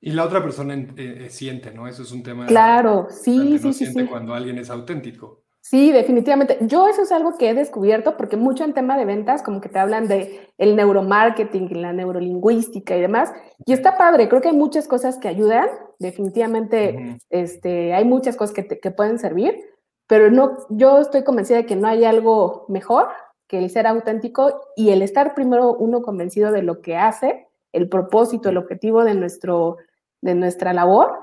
Y 0.00 0.10
la 0.12 0.24
otra 0.24 0.42
persona 0.42 0.74
eh, 0.74 0.86
eh, 0.96 1.30
siente, 1.30 1.72
¿no? 1.72 1.88
Eso 1.88 2.02
es 2.02 2.12
un 2.12 2.22
tema. 2.22 2.46
Claro, 2.46 3.06
sí, 3.10 3.58
sí, 3.58 3.72
sí. 3.72 3.86
Siente 3.86 4.06
cuando 4.06 4.34
alguien 4.34 4.58
es 4.58 4.68
auténtico. 4.68 5.43
Sí, 5.66 5.92
definitivamente. 5.92 6.58
Yo 6.60 6.88
eso 6.88 7.00
es 7.00 7.10
algo 7.10 7.38
que 7.38 7.48
he 7.48 7.54
descubierto 7.54 8.18
porque 8.18 8.36
mucho 8.36 8.64
en 8.64 8.74
tema 8.74 8.98
de 8.98 9.06
ventas 9.06 9.42
como 9.42 9.62
que 9.62 9.70
te 9.70 9.78
hablan 9.78 10.08
de 10.08 10.50
el 10.58 10.76
neuromarketing, 10.76 11.80
la 11.80 11.94
neurolingüística 11.94 12.94
y 12.94 13.00
demás. 13.00 13.32
Y 13.64 13.72
está 13.72 13.96
padre, 13.96 14.28
creo 14.28 14.42
que 14.42 14.48
hay 14.48 14.56
muchas 14.56 14.86
cosas 14.86 15.16
que 15.16 15.28
ayudan. 15.28 15.66
Definitivamente 15.98 17.18
este, 17.30 17.94
hay 17.94 18.04
muchas 18.04 18.36
cosas 18.36 18.54
que, 18.54 18.78
que 18.78 18.90
pueden 18.90 19.18
servir, 19.18 19.58
pero 20.06 20.30
no, 20.30 20.58
yo 20.68 20.98
estoy 20.98 21.24
convencida 21.24 21.56
de 21.56 21.66
que 21.66 21.76
no 21.76 21.88
hay 21.88 22.04
algo 22.04 22.66
mejor 22.68 23.08
que 23.46 23.56
el 23.56 23.70
ser 23.70 23.86
auténtico 23.86 24.60
y 24.76 24.90
el 24.90 25.00
estar 25.00 25.34
primero 25.34 25.72
uno 25.72 26.02
convencido 26.02 26.52
de 26.52 26.62
lo 26.62 26.82
que 26.82 26.98
hace, 26.98 27.48
el 27.72 27.88
propósito, 27.88 28.50
el 28.50 28.58
objetivo 28.58 29.02
de, 29.02 29.14
nuestro, 29.14 29.78
de 30.20 30.34
nuestra 30.34 30.74
labor. 30.74 31.20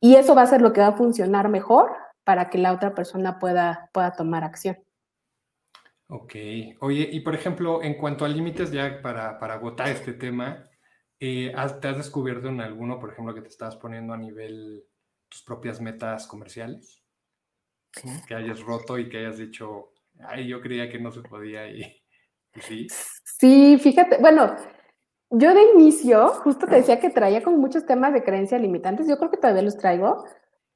Y 0.00 0.16
eso 0.16 0.34
va 0.34 0.42
a 0.42 0.46
ser 0.46 0.62
lo 0.62 0.72
que 0.72 0.80
va 0.80 0.88
a 0.88 0.96
funcionar 0.96 1.48
mejor 1.48 1.92
para 2.28 2.50
que 2.50 2.58
la 2.58 2.74
otra 2.74 2.94
persona 2.94 3.38
pueda, 3.38 3.88
pueda 3.90 4.12
tomar 4.12 4.44
acción. 4.44 4.76
Ok. 6.08 6.34
Oye, 6.80 7.08
y 7.10 7.20
por 7.20 7.34
ejemplo, 7.34 7.82
en 7.82 7.94
cuanto 7.94 8.26
a 8.26 8.28
límites, 8.28 8.70
ya 8.70 9.00
para, 9.00 9.38
para 9.38 9.54
agotar 9.54 9.88
este 9.88 10.12
tema, 10.12 10.68
eh, 11.18 11.54
¿te 11.80 11.88
has 11.88 11.96
descubierto 11.96 12.48
en 12.48 12.60
alguno, 12.60 13.00
por 13.00 13.12
ejemplo, 13.12 13.34
que 13.34 13.40
te 13.40 13.48
estás 13.48 13.76
poniendo 13.76 14.12
a 14.12 14.18
nivel 14.18 14.84
tus 15.26 15.42
propias 15.42 15.80
metas 15.80 16.26
comerciales? 16.26 17.02
Que 18.26 18.34
hayas 18.34 18.60
roto 18.60 18.98
y 18.98 19.08
que 19.08 19.20
hayas 19.20 19.38
dicho, 19.38 19.94
ay, 20.20 20.48
yo 20.48 20.60
creía 20.60 20.90
que 20.90 20.98
no 20.98 21.10
se 21.10 21.22
podía 21.22 21.66
y, 21.66 21.80
y 22.54 22.60
sí. 22.60 22.86
Sí, 23.24 23.78
fíjate, 23.78 24.18
bueno, 24.18 24.54
yo 25.30 25.54
de 25.54 25.62
inicio, 25.72 26.28
justo 26.28 26.66
te 26.66 26.76
decía 26.76 27.00
que 27.00 27.08
traía 27.08 27.42
como 27.42 27.56
muchos 27.56 27.86
temas 27.86 28.12
de 28.12 28.22
creencias 28.22 28.60
limitantes, 28.60 29.08
yo 29.08 29.16
creo 29.16 29.30
que 29.30 29.38
todavía 29.38 29.62
los 29.62 29.78
traigo, 29.78 30.26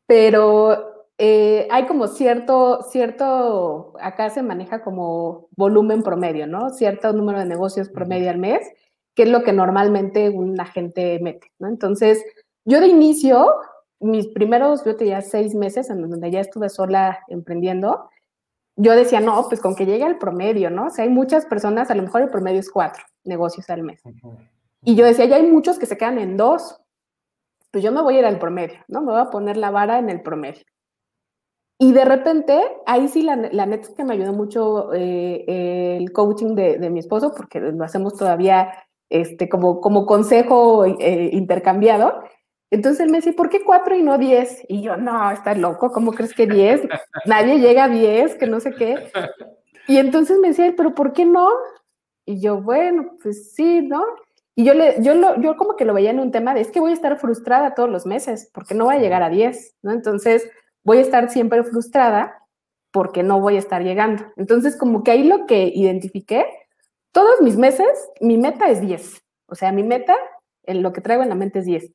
pero 0.07 0.92
eh, 1.25 1.69
hay 1.71 1.87
como 1.87 2.09
cierto, 2.09 2.83
cierto, 2.91 3.95
acá 4.01 4.29
se 4.29 4.43
maneja 4.43 4.83
como 4.83 5.47
volumen 5.55 6.03
promedio, 6.03 6.49
¿no? 6.49 6.71
Cierto 6.71 7.13
número 7.13 7.39
de 7.39 7.45
negocios 7.45 7.89
promedio 7.91 8.29
al 8.29 8.39
mes, 8.39 8.69
que 9.15 9.23
es 9.23 9.29
lo 9.29 9.45
que 9.45 9.53
normalmente 9.53 10.31
un 10.31 10.61
agente 10.61 11.21
mete, 11.23 11.53
¿no? 11.61 11.69
Entonces, 11.69 12.25
yo 12.65 12.81
de 12.81 12.89
inicio, 12.89 13.55
mis 14.01 14.27
primeros, 14.27 14.85
yo 14.85 14.97
tenía 14.97 15.21
seis 15.23 15.55
meses 15.55 15.91
en 15.91 16.03
donde 16.03 16.29
ya 16.29 16.41
estuve 16.41 16.69
sola 16.69 17.21
emprendiendo, 17.29 18.11
yo 18.75 18.97
decía, 18.97 19.21
no, 19.21 19.47
pues 19.49 19.61
con 19.61 19.77
que 19.77 19.87
llegue 19.87 20.03
al 20.03 20.19
promedio, 20.19 20.71
¿no? 20.71 20.87
O 20.87 20.91
sea, 20.91 21.05
hay 21.05 21.11
muchas 21.11 21.47
personas, 21.47 21.89
a 21.93 21.95
lo 21.95 22.03
mejor 22.03 22.23
el 22.23 22.31
promedio 22.31 22.59
es 22.59 22.69
cuatro 22.69 23.05
negocios 23.23 23.71
al 23.71 23.85
mes. 23.85 24.03
Y 24.83 24.97
yo 24.97 25.05
decía, 25.05 25.27
ya 25.27 25.37
hay 25.37 25.49
muchos 25.49 25.79
que 25.79 25.87
se 25.87 25.97
quedan 25.97 26.19
en 26.19 26.37
dos, 26.37 26.81
pues 27.71 27.85
yo 27.85 27.93
me 27.93 28.03
voy 28.03 28.17
a 28.17 28.19
ir 28.19 28.25
al 28.25 28.41
promedio, 28.41 28.81
¿no? 28.89 29.03
Me 29.03 29.13
voy 29.13 29.21
a 29.21 29.31
poner 29.31 29.57
la 29.57 29.71
vara 29.71 30.01
en 30.01 30.11
el 30.11 30.21
promedio. 30.21 30.65
Y 31.79 31.93
de 31.93 32.05
repente, 32.05 32.61
ahí 32.87 33.09
sí, 33.09 33.23
la, 33.23 33.37
la 33.37 33.67
neta 33.67 33.89
es 33.89 33.95
que 33.95 34.05
me 34.05 34.15
ayudó 34.15 34.33
mucho 34.33 34.93
eh, 34.95 35.97
el 35.99 36.13
coaching 36.13 36.55
de, 36.55 36.79
de, 36.79 36.91
mi 36.91 37.01
esposo, 37.01 37.35
porque 37.37 37.61
lo 37.61 37.85
hacemos 37.85 38.17
todavía 38.17 38.73
este, 39.11 39.49
como, 39.49 39.81
como 39.81 40.07
consejo 40.07 40.85
eh, 40.85 41.31
intercambiado. 41.33 42.23
Entonces 42.71 43.11
me 43.11 43.19
dice, 43.19 43.35
¿por 43.35 43.51
qué 43.51 43.63
cuatro 43.65 43.95
y 43.95 44.03
no 44.03 44.17
diez? 44.17 44.65
Y 44.69 44.81
yo, 44.81 44.97
no, 44.97 45.31
estás 45.31 45.59
loco, 45.59 45.93
¿cómo 45.93 46.13
crees 46.13 46.33
que 46.33 46.47
diez? 46.47 46.81
Nadie 47.27 47.59
llega 47.59 47.85
a 47.85 47.89
diez, 47.89 48.35
que 48.37 48.47
no 48.47 48.61
sé 48.61 48.73
qué. 48.73 49.11
Y 49.87 49.99
entonces 49.99 50.39
me 50.39 50.49
decía, 50.49 50.73
¿pero 50.75 50.95
por 50.95 51.13
qué 51.13 51.27
no? 51.27 51.49
Y 52.25 52.41
yo, 52.41 52.63
bueno, 52.63 53.17
pues 53.23 53.53
sí, 53.53 53.83
¿no? 53.83 54.03
Y 54.55 54.65
yo, 54.65 54.73
le, 54.73 55.03
yo, 55.03 55.15
lo, 55.15 55.41
yo 55.41 55.57
como 55.57 55.77
que 55.77 55.85
lo 55.85 55.93
veía 55.93 56.11
en 56.11 56.21
un 56.21 56.31
tema 56.31 56.55
de, 56.55 56.63
es 56.63 56.71
que 56.71 56.81
voy 56.81 56.93
a 56.93 56.95
estar 56.95 57.19
frustrada 57.19 57.75
todos 57.75 57.91
los 57.91 58.07
meses, 58.07 58.51
porque 58.55 58.75
no 58.75 58.85
voy 58.87 58.97
a 58.97 59.01
llegar 59.01 59.23
a 59.23 59.29
diez, 59.29 59.77
¿no? 59.83 59.93
Entonces 59.93 60.49
voy 60.85 60.99
a 60.99 61.03
estar 61.03 61.31
siempre 61.31 61.63
frustrada 61.65 62.39
porque 62.91 63.23
no 63.23 63.41
voy 63.41 63.57
a 63.57 63.59
estar 63.59 63.83
llegando. 63.83 64.25
Entonces, 64.37 64.77
como 64.77 65.03
que 65.03 65.13
ahí 65.13 65.25
lo 65.25 65.47
que 65.47 65.73
identifiqué, 65.75 66.47
todos 67.11 67.41
mis 67.41 67.57
meses, 67.57 67.89
mi 68.21 68.37
meta 68.37 68.69
es 68.69 68.81
10. 68.81 69.23
O 69.47 69.55
sea, 69.55 69.73
mi 69.73 69.83
meta, 69.83 70.15
en 70.65 70.83
lo 70.83 70.93
que 70.93 71.01
traigo 71.01 71.23
en 71.23 71.31
la 71.31 71.35
mente 71.35 71.61
es 71.61 71.67
10. 71.67 71.93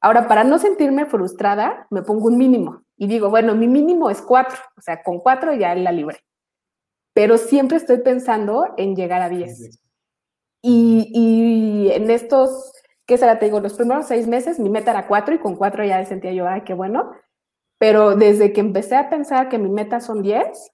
Ahora, 0.00 0.28
para 0.28 0.44
no 0.44 0.58
sentirme 0.58 1.06
frustrada, 1.06 1.86
me 1.90 2.02
pongo 2.02 2.28
un 2.28 2.38
mínimo 2.38 2.82
y 2.96 3.06
digo, 3.08 3.30
bueno, 3.30 3.54
mi 3.54 3.68
mínimo 3.68 4.10
es 4.10 4.22
4, 4.22 4.58
o 4.76 4.80
sea, 4.80 5.02
con 5.02 5.18
4 5.20 5.54
ya 5.54 5.74
la 5.74 5.92
libre. 5.92 6.18
Pero 7.14 7.36
siempre 7.36 7.76
estoy 7.76 7.98
pensando 7.98 8.74
en 8.76 8.94
llegar 8.94 9.22
a 9.22 9.28
10. 9.28 9.80
Y, 10.62 11.10
y 11.14 11.90
en 11.92 12.10
estos, 12.10 12.72
¿qué 13.06 13.18
será? 13.18 13.38
Te 13.38 13.46
digo, 13.46 13.60
los 13.60 13.74
primeros 13.74 14.06
seis 14.06 14.26
meses 14.26 14.58
mi 14.58 14.70
meta 14.70 14.92
era 14.92 15.06
4 15.08 15.34
y 15.34 15.38
con 15.38 15.56
4 15.56 15.84
ya 15.84 16.04
sentía 16.04 16.32
yo, 16.32 16.46
ay, 16.46 16.62
qué 16.62 16.74
bueno. 16.74 17.12
Pero 17.78 18.16
desde 18.16 18.52
que 18.52 18.60
empecé 18.60 18.96
a 18.96 19.08
pensar 19.08 19.48
que 19.48 19.58
mi 19.58 19.68
meta 19.68 20.00
son 20.00 20.22
10, 20.22 20.72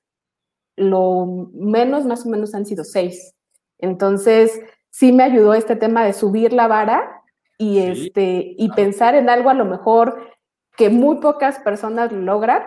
lo 0.77 1.51
menos, 1.53 2.05
más 2.07 2.27
o 2.27 2.31
menos 2.31 2.55
han 2.55 2.67
sido 2.67 2.85
6. 2.85 3.35
Entonces, 3.79 4.61
sí 4.91 5.13
me 5.13 5.25
ayudó 5.25 5.55
este 5.55 5.77
tema 5.77 6.05
de 6.05 6.13
subir 6.13 6.53
la 6.53 6.67
vara 6.67 7.23
y, 7.59 7.79
este, 7.81 8.55
y 8.57 8.71
pensar 8.71 9.15
en 9.15 9.29
algo 9.29 9.51
a 9.51 9.55
lo 9.55 9.65
mejor 9.65 10.31
que 10.77 10.89
muy 10.89 11.19
pocas 11.19 11.59
personas 11.59 12.13
logran. 12.13 12.63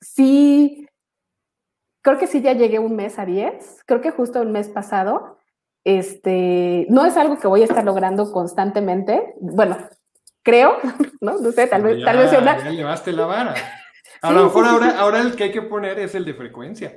Sí, 0.00 0.88
creo 2.02 2.18
que 2.18 2.26
sí 2.26 2.40
ya 2.40 2.52
llegué 2.52 2.78
un 2.78 2.96
mes 2.96 3.18
a 3.18 3.26
10, 3.26 3.82
creo 3.86 4.00
que 4.00 4.10
justo 4.10 4.42
el 4.42 4.48
mes 4.48 4.68
pasado. 4.68 5.38
Este, 5.84 6.86
no 6.90 7.04
es 7.04 7.16
algo 7.16 7.38
que 7.38 7.48
voy 7.48 7.62
a 7.62 7.64
estar 7.64 7.84
logrando 7.84 8.30
constantemente. 8.30 9.34
Bueno, 9.40 9.76
creo, 10.42 10.78
¿no? 11.20 11.38
No 11.38 11.52
sé, 11.52 11.66
tal 11.66 11.82
vez, 11.82 12.04
tal 12.04 12.18
vez 12.18 12.32
una... 12.32 12.58
Ya 12.64 12.70
llevaste 12.70 13.12
la 13.12 13.26
vara. 13.26 13.54
A 14.22 14.30
lo 14.30 14.44
mejor 14.44 14.66
ahora, 14.66 15.00
ahora 15.00 15.20
el 15.20 15.34
que 15.34 15.44
hay 15.44 15.52
que 15.52 15.62
poner 15.62 15.98
es 15.98 16.14
el 16.14 16.24
de 16.24 16.34
frecuencia. 16.34 16.96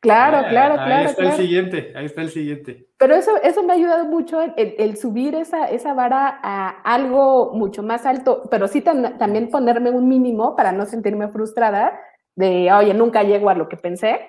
Claro, 0.00 0.48
claro, 0.48 0.74
claro. 0.74 0.94
Ahí 0.94 1.04
está 1.06 1.22
el 1.22 1.32
siguiente, 1.32 1.92
ahí 1.94 2.04
está 2.04 2.22
el 2.22 2.30
siguiente. 2.30 2.88
Pero 2.98 3.14
eso, 3.14 3.30
eso 3.42 3.62
me 3.62 3.72
ha 3.72 3.76
ayudado 3.76 4.04
mucho 4.06 4.40
el, 4.56 4.96
subir 4.96 5.36
esa, 5.36 5.66
esa 5.66 5.94
vara 5.94 6.40
a 6.42 6.68
algo 6.82 7.52
mucho 7.54 7.84
más 7.84 8.04
alto, 8.06 8.48
pero 8.50 8.66
sí 8.66 8.80
también 8.80 9.50
ponerme 9.50 9.90
un 9.90 10.08
mínimo 10.08 10.56
para 10.56 10.72
no 10.72 10.84
sentirme 10.84 11.28
frustrada 11.28 11.98
de, 12.34 12.72
oye, 12.72 12.92
nunca 12.92 13.22
llego 13.22 13.50
a 13.50 13.54
lo 13.54 13.68
que 13.68 13.76
pensé. 13.76 14.20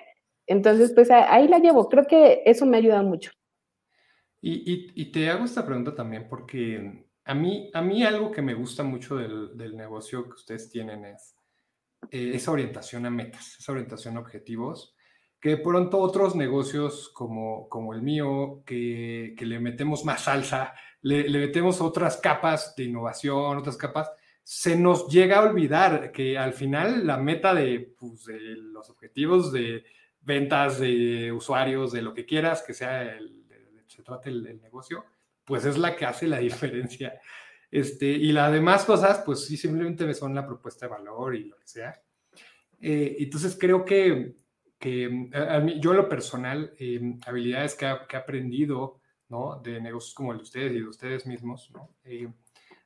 Entonces, 0.46 0.92
pues 0.94 1.10
ahí 1.10 1.48
la 1.48 1.58
llevo. 1.58 1.88
Creo 1.88 2.06
que 2.06 2.42
eso 2.46 2.64
me 2.64 2.76
ha 2.76 2.80
ayudado 2.80 3.02
mucho. 3.02 3.32
Y, 4.40 4.92
y 4.94 5.10
te 5.10 5.28
hago 5.28 5.44
esta 5.44 5.66
pregunta 5.66 5.94
también 5.96 6.28
porque 6.28 7.05
a 7.26 7.34
mí, 7.34 7.70
a 7.74 7.82
mí 7.82 8.04
algo 8.04 8.30
que 8.30 8.40
me 8.40 8.54
gusta 8.54 8.84
mucho 8.84 9.16
del, 9.16 9.76
negocio 9.76 10.24
que 10.24 10.34
ustedes 10.34 10.70
tienen 10.70 11.04
es 11.04 11.34
eh, 12.12 12.32
esa 12.34 12.52
orientación 12.52 13.04
a 13.04 13.10
metas, 13.10 13.56
esa 13.58 13.72
orientación 13.72 14.16
a 14.16 14.20
objetivos, 14.20 14.94
que 15.40 15.50
de 15.50 15.56
pronto 15.56 15.98
otros 15.98 16.36
negocios 16.36 17.08
como, 17.08 17.92
el 17.92 18.02
mío, 18.02 18.62
que, 18.64 19.34
le 19.38 19.58
metemos 19.58 20.04
más 20.04 20.22
salsa, 20.22 20.72
le, 21.02 21.28
metemos 21.28 21.80
otras 21.80 22.16
capas 22.18 22.76
de 22.76 22.84
innovación, 22.84 23.58
otras 23.58 23.76
capas, 23.76 24.08
se 24.44 24.76
nos 24.76 25.08
llega 25.08 25.38
a 25.38 25.42
olvidar 25.50 26.12
que 26.12 26.38
al 26.38 26.52
final 26.52 27.08
la 27.08 27.16
meta 27.16 27.52
de, 27.52 27.92
pues, 27.98 28.28
los 28.28 28.88
objetivos 28.88 29.50
de 29.50 29.84
ventas, 30.20 30.78
de 30.78 31.32
usuarios, 31.32 31.90
de 31.90 32.02
lo 32.02 32.14
que 32.14 32.24
quieras 32.24 32.62
que 32.62 32.72
sea 32.72 33.18
se 33.88 34.02
trate 34.02 34.30
el 34.30 34.60
negocio, 34.60 35.04
pues 35.46 35.64
es 35.64 35.78
la 35.78 35.96
que 35.96 36.04
hace 36.04 36.26
la 36.26 36.38
diferencia. 36.38 37.18
Este, 37.70 38.06
y 38.06 38.32
las 38.32 38.52
demás 38.52 38.84
cosas, 38.84 39.22
pues 39.24 39.46
sí, 39.46 39.56
simplemente 39.56 40.12
son 40.12 40.34
la 40.34 40.46
propuesta 40.46 40.86
de 40.86 40.92
valor 40.92 41.34
y 41.34 41.44
lo 41.44 41.56
que 41.56 41.66
sea. 41.66 42.00
Eh, 42.80 43.16
entonces 43.20 43.56
creo 43.58 43.84
que, 43.84 44.34
que 44.78 45.30
a, 45.32 45.60
mí, 45.60 45.80
yo 45.80 45.94
lo 45.94 46.08
personal, 46.08 46.74
eh, 46.78 47.16
habilidades 47.26 47.74
que, 47.74 47.86
he 47.86 48.16
aprendido, 48.16 49.00
¿no? 49.28 49.60
De 49.62 49.80
negocios 49.80 50.14
como 50.14 50.32
el 50.32 50.38
de 50.38 50.44
ustedes 50.44 50.72
y 50.72 50.80
de 50.80 50.88
ustedes 50.88 51.26
mismos, 51.26 51.70
¿no? 51.72 51.90
Eh, 52.04 52.28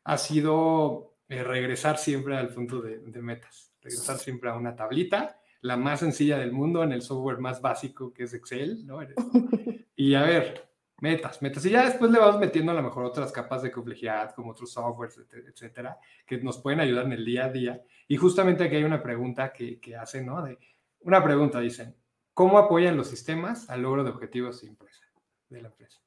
ha 0.04 0.18
sido 0.18 1.14
regresar 1.28 1.98
siempre 1.98 2.36
al 2.36 2.52
punto 2.52 2.80
de, 2.80 2.98
de, 2.98 3.22
metas, 3.22 3.72
regresar 3.82 4.18
siempre 4.18 4.50
a 4.50 4.54
una 4.54 4.74
tablita, 4.74 5.40
la 5.60 5.76
más 5.76 6.00
sencilla 6.00 6.38
del 6.38 6.52
mundo, 6.52 6.82
en 6.82 6.92
el 6.92 7.02
software 7.02 7.38
más 7.38 7.60
básico 7.60 8.12
que 8.12 8.24
es 8.24 8.34
Excel, 8.34 8.86
¿no? 8.86 9.00
Y 9.96 10.14
a 10.14 10.22
ver, 10.22 10.69
metas, 11.00 11.42
metas. 11.42 11.64
Y 11.66 11.70
ya 11.70 11.84
después 11.84 12.10
le 12.10 12.18
vamos 12.18 12.40
metiendo 12.40 12.72
a 12.72 12.74
lo 12.74 12.82
mejor 12.82 13.04
otras 13.04 13.32
capas 13.32 13.62
de 13.62 13.70
complejidad, 13.70 14.34
como 14.34 14.52
otros 14.52 14.72
softwares, 14.72 15.20
etcétera, 15.46 15.98
que 16.26 16.38
nos 16.38 16.58
pueden 16.58 16.80
ayudar 16.80 17.06
en 17.06 17.12
el 17.12 17.24
día 17.24 17.46
a 17.46 17.50
día. 17.50 17.82
Y 18.08 18.16
justamente 18.16 18.64
aquí 18.64 18.76
hay 18.76 18.84
una 18.84 19.02
pregunta 19.02 19.52
que, 19.52 19.80
que 19.80 19.96
hacen, 19.96 20.26
¿no? 20.26 20.42
De, 20.42 20.58
una 21.02 21.22
pregunta, 21.22 21.60
dicen, 21.60 21.96
¿cómo 22.34 22.58
apoyan 22.58 22.96
los 22.96 23.08
sistemas 23.08 23.68
al 23.70 23.82
logro 23.82 24.04
de 24.04 24.10
objetivos 24.10 24.60
de, 24.60 24.68
empresa, 24.68 25.04
de 25.48 25.62
la 25.62 25.68
empresa? 25.68 26.00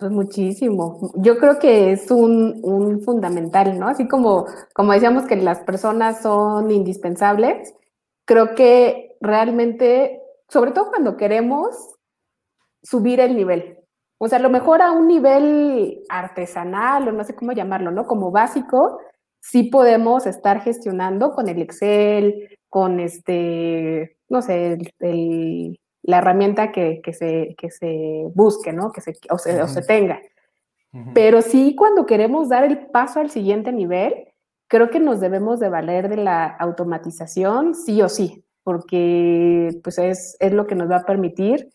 Pues 0.00 0.10
muchísimo. 0.10 1.12
Yo 1.16 1.36
creo 1.36 1.58
que 1.58 1.92
es 1.92 2.10
un, 2.10 2.60
un, 2.62 3.02
fundamental, 3.02 3.78
¿no? 3.78 3.88
Así 3.88 4.08
como, 4.08 4.46
como 4.72 4.94
decíamos 4.94 5.26
que 5.26 5.36
las 5.36 5.60
personas 5.60 6.22
son 6.22 6.70
indispensables, 6.70 7.74
creo 8.24 8.54
que 8.54 9.16
realmente, 9.20 10.22
sobre 10.48 10.70
todo 10.70 10.88
cuando 10.88 11.18
queremos 11.18 11.97
subir 12.82 13.20
el 13.20 13.36
nivel. 13.36 13.78
O 14.18 14.28
sea, 14.28 14.38
a 14.38 14.42
lo 14.42 14.50
mejor 14.50 14.82
a 14.82 14.90
un 14.92 15.06
nivel 15.06 16.02
artesanal 16.08 17.08
o 17.08 17.12
no 17.12 17.24
sé 17.24 17.34
cómo 17.34 17.52
llamarlo, 17.52 17.90
¿no? 17.90 18.06
Como 18.06 18.30
básico, 18.30 18.98
sí 19.40 19.64
podemos 19.64 20.26
estar 20.26 20.60
gestionando 20.60 21.32
con 21.32 21.48
el 21.48 21.62
Excel, 21.62 22.58
con 22.68 23.00
este, 23.00 24.16
no 24.28 24.42
sé, 24.42 24.76
la 26.02 26.18
herramienta 26.18 26.72
que, 26.72 27.00
se, 27.12 27.54
se 27.70 28.24
busque, 28.34 28.72
¿no? 28.72 28.90
Que 28.92 29.00
se, 29.00 29.12
o, 29.30 29.38
se, 29.38 29.62
o 29.62 29.68
se 29.68 29.82
tenga. 29.82 30.20
Pero 31.14 31.42
sí, 31.42 31.76
cuando 31.76 32.06
queremos 32.06 32.48
dar 32.48 32.64
el 32.64 32.86
paso 32.86 33.20
al 33.20 33.30
siguiente 33.30 33.72
nivel, 33.72 34.14
creo 34.68 34.90
que 34.90 35.00
nos 35.00 35.20
debemos 35.20 35.60
de 35.60 35.68
valer 35.68 36.08
de 36.08 36.16
la 36.16 36.46
automatización, 36.46 37.74
sí 37.74 38.02
o 38.02 38.08
sí, 38.08 38.44
porque 38.64 39.70
pues 39.84 39.98
es, 39.98 40.36
es 40.40 40.52
lo 40.52 40.66
que 40.66 40.74
nos 40.74 40.90
va 40.90 40.96
a 40.96 41.06
permitir 41.06 41.68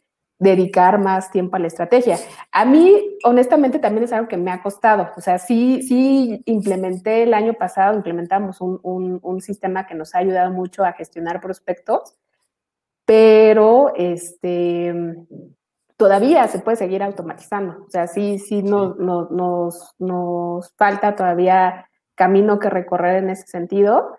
dedicar 0.44 1.00
más 1.00 1.32
tiempo 1.32 1.56
a 1.56 1.60
la 1.60 1.68
estrategia. 1.68 2.18
A 2.52 2.66
mí, 2.66 3.18
honestamente, 3.24 3.80
también 3.80 4.04
es 4.04 4.14
algo 4.14 4.28
que 4.28 4.38
me 4.38 4.52
ha 4.52 4.62
costado. 4.62 5.10
O 5.16 5.22
sea, 5.22 5.40
sí, 5.40 5.82
sí 5.82 6.44
implementé 6.46 7.24
el 7.24 7.34
año 7.34 7.54
pasado, 7.54 7.96
implementamos 7.96 8.62
un, 8.62 8.80
un, 8.84 9.42
sistema 9.42 9.88
que 9.88 9.96
nos 9.96 10.14
ha 10.14 10.20
ayudado 10.20 10.52
mucho 10.52 10.84
a 10.84 10.94
gestionar 10.94 11.42
prospectos, 11.42 12.16
pero 13.06 13.94
este, 13.96 14.94
todavía 15.98 16.48
se 16.48 16.60
puede 16.60 16.78
seguir 16.78 17.02
automatizando. 17.04 17.86
O 17.86 17.90
sea, 17.90 18.08
sí, 18.08 18.38
sí, 18.38 18.62
Nos, 18.64 18.98
nos, 18.98 19.32
nos, 19.32 19.96
nos 20.00 20.74
falta 20.76 21.16
todavía 21.16 21.90
camino 22.16 22.60
que 22.60 22.70
recorrer 22.70 23.24
en 23.24 23.30
ese 23.30 23.48
sentido. 23.48 24.18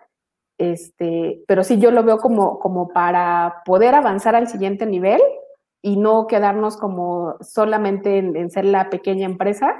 Este, 0.57 1.43
pero 1.47 1.63
sí 1.63 1.79
yo 1.79 1.91
lo 1.91 2.03
veo 2.03 2.17
como, 2.17 2.59
como 2.59 2.87
para 2.87 3.61
poder 3.65 3.93
avanzar 3.93 4.35
al 4.35 4.47
siguiente 4.47 4.85
nivel, 4.85 5.21
y 5.85 5.97
no 5.97 6.25
quedarnos 6.25 6.77
como 6.77 7.37
solamente 7.41 8.17
en, 8.17 8.49
ser 8.49 8.65
la 8.65 8.89
pequeña 8.89 9.27
empresa. 9.27 9.77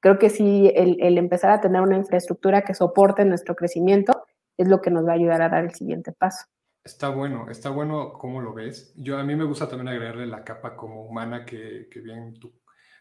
Creo 0.00 0.18
que 0.18 0.28
sí, 0.28 0.72
el, 0.74 1.18
empezar 1.18 1.52
a 1.52 1.60
tener 1.60 1.82
una 1.82 1.96
infraestructura 1.96 2.62
que 2.62 2.74
soporte 2.74 3.24
nuestro 3.24 3.54
crecimiento 3.54 4.26
es 4.56 4.66
lo 4.66 4.80
que 4.80 4.90
nos 4.90 5.06
va 5.06 5.12
a 5.12 5.14
ayudar 5.14 5.42
a 5.42 5.48
dar 5.48 5.62
el 5.62 5.72
siguiente 5.72 6.10
paso. 6.10 6.46
Está 6.82 7.10
bueno, 7.10 7.48
está 7.48 7.70
bueno 7.70 8.14
cómo 8.14 8.40
lo 8.40 8.54
ves. 8.54 8.92
Yo 8.96 9.18
a 9.18 9.22
mí 9.22 9.36
me 9.36 9.44
gusta 9.44 9.68
también 9.68 9.86
agregarle 9.86 10.26
la 10.26 10.42
capa 10.42 10.74
como 10.74 11.04
humana 11.04 11.44
que, 11.44 11.86
que 11.92 12.00
bien 12.00 12.34
tú, 12.40 12.52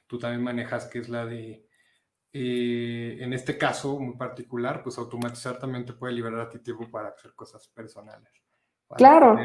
tú 0.05 0.19
también 0.19 0.43
manejas, 0.43 0.85
que 0.85 0.99
es 0.99 1.09
la 1.09 1.25
de, 1.25 1.65
eh, 2.31 3.17
en 3.21 3.33
este 3.33 3.57
caso 3.57 3.99
muy 3.99 4.17
particular, 4.17 4.83
pues 4.83 4.99
automatizar 4.99 5.57
también 5.57 5.83
te 5.83 5.93
puede 5.93 6.13
liberar 6.13 6.41
a 6.41 6.49
ti 6.51 6.59
tiempo 6.59 6.91
para 6.91 7.09
hacer 7.09 7.33
cosas 7.33 7.67
personales. 7.69 8.44
Claro. 8.89 9.35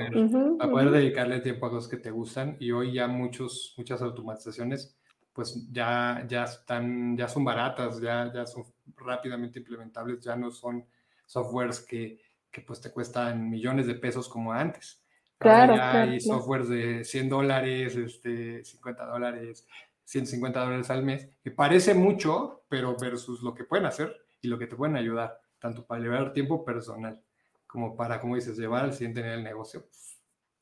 Para 0.59 0.71
poder 0.71 0.91
dedicarle 0.91 1.41
tiempo 1.41 1.67
a 1.67 1.71
cosas 1.71 1.91
que 1.91 1.97
te 1.97 2.11
gustan 2.11 2.57
y 2.61 2.73
hoy 2.73 2.93
ya 2.93 3.09
muchos, 3.09 3.75
muchas 3.77 4.03
automatizaciones 4.03 4.97
pues 5.33 5.67
ya, 5.71 6.25
ya, 6.29 6.45
están, 6.45 7.17
ya 7.17 7.29
son 7.29 7.45
baratas, 7.45 8.01
ya, 8.01 8.31
ya 8.33 8.47
son 8.47 8.65
rápidamente 8.97 9.61
implementables, 9.61 10.21
ya 10.21 10.37
no 10.37 10.51
son 10.51 10.85
softwares 11.25 11.81
que, 11.81 12.21
que 12.51 12.61
pues 12.63 12.81
te 12.81 12.91
cuestan 12.91 13.49
millones 13.49 13.87
de 13.87 13.95
pesos 13.95 14.29
como 14.29 14.53
antes. 14.53 15.03
Claro, 15.39 15.77
ya 15.77 16.03
hay 16.03 16.21
softwares 16.21 16.69
de 16.69 17.05
100 17.05 17.29
dólares, 17.29 17.97
este, 17.97 18.63
50 18.65 19.07
dólares, 19.07 19.67
150 20.05 20.61
dólares 20.61 20.91
al 20.91 21.05
mes, 21.05 21.31
que 21.43 21.51
parece 21.51 21.95
mucho, 21.95 22.65
pero 22.69 22.97
versus 23.01 23.43
lo 23.43 23.55
que 23.55 23.65
pueden 23.65 23.87
hacer 23.87 24.15
y 24.43 24.49
lo 24.49 24.59
que 24.59 24.67
te 24.67 24.77
pueden 24.77 24.97
ayudar, 24.97 25.41
tanto 25.59 25.87
para 25.87 26.03
llevar 26.03 26.33
tiempo 26.33 26.65
personal 26.65 27.23
como 27.71 27.97
para, 27.97 28.21
como 28.21 28.35
dices, 28.35 28.59
llevar 28.59 28.85
al 28.85 28.93
siguiente 28.93 29.23
nivel 29.23 29.39
el 29.39 29.45
negocio. 29.45 29.85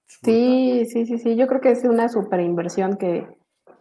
Sí, 0.07 0.87
sí, 0.91 1.07
sí, 1.07 1.19
sí. 1.19 1.37
Yo 1.37 1.47
creo 1.47 1.61
que 1.61 1.71
es 1.71 1.85
una 1.85 2.09
super 2.09 2.41
inversión 2.41 2.97
que, 2.97 3.27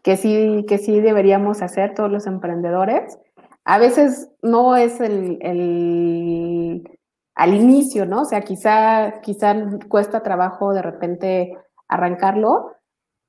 que, 0.01 0.17
sí, 0.17 0.65
que 0.67 0.77
sí 0.77 0.99
deberíamos 0.99 1.61
hacer 1.61 1.93
todos 1.93 2.11
los 2.11 2.27
emprendedores. 2.27 3.17
A 3.63 3.79
veces 3.79 4.29
no 4.41 4.75
es 4.75 4.99
el, 5.01 5.37
el 5.41 6.97
al 7.35 7.53
inicio, 7.53 8.05
¿no? 8.05 8.21
O 8.21 8.25
sea, 8.25 8.41
quizá, 8.41 9.21
quizá 9.21 9.55
cuesta 9.87 10.23
trabajo 10.23 10.73
de 10.73 10.81
repente 10.81 11.57
arrancarlo, 11.87 12.73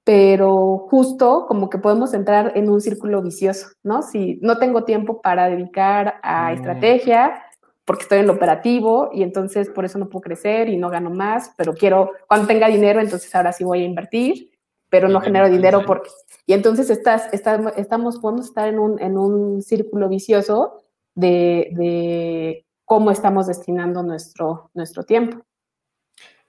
pero 0.02 0.86
justo 0.90 1.44
como 1.46 1.68
que 1.68 1.78
podemos 1.78 2.14
entrar 2.14 2.52
en 2.56 2.70
un 2.70 2.80
círculo 2.80 3.20
vicioso, 3.20 3.68
¿no? 3.82 4.02
Si 4.02 4.38
no 4.40 4.58
tengo 4.58 4.84
tiempo 4.84 5.20
para 5.20 5.48
dedicar 5.50 6.14
a 6.22 6.50
mm. 6.50 6.54
estrategia, 6.54 7.42
porque 7.88 8.02
estoy 8.02 8.18
en 8.18 8.26
lo 8.26 8.34
operativo 8.34 9.08
y 9.14 9.22
entonces 9.22 9.70
por 9.70 9.86
eso 9.86 9.98
no 9.98 10.10
puedo 10.10 10.20
crecer 10.20 10.68
y 10.68 10.76
no 10.76 10.90
gano 10.90 11.08
más, 11.08 11.54
pero 11.56 11.72
quiero, 11.72 12.12
cuando 12.26 12.46
tenga 12.46 12.68
dinero, 12.68 13.00
entonces 13.00 13.34
ahora 13.34 13.50
sí 13.50 13.64
voy 13.64 13.80
a 13.80 13.86
invertir, 13.86 14.50
pero 14.90 15.08
no 15.08 15.22
genero 15.22 15.48
dinero 15.48 15.82
porque... 15.86 16.10
Y 16.44 16.52
entonces 16.52 16.90
estás, 16.90 17.32
estamos, 17.32 18.18
podemos 18.18 18.44
estar 18.44 18.68
en 18.68 18.78
un, 18.78 19.00
en 19.00 19.16
un 19.16 19.62
círculo 19.62 20.10
vicioso 20.10 20.82
de, 21.14 21.70
de, 21.72 22.66
cómo 22.84 23.10
estamos 23.10 23.46
destinando 23.46 24.02
nuestro, 24.02 24.70
nuestro 24.74 25.04
tiempo. 25.04 25.42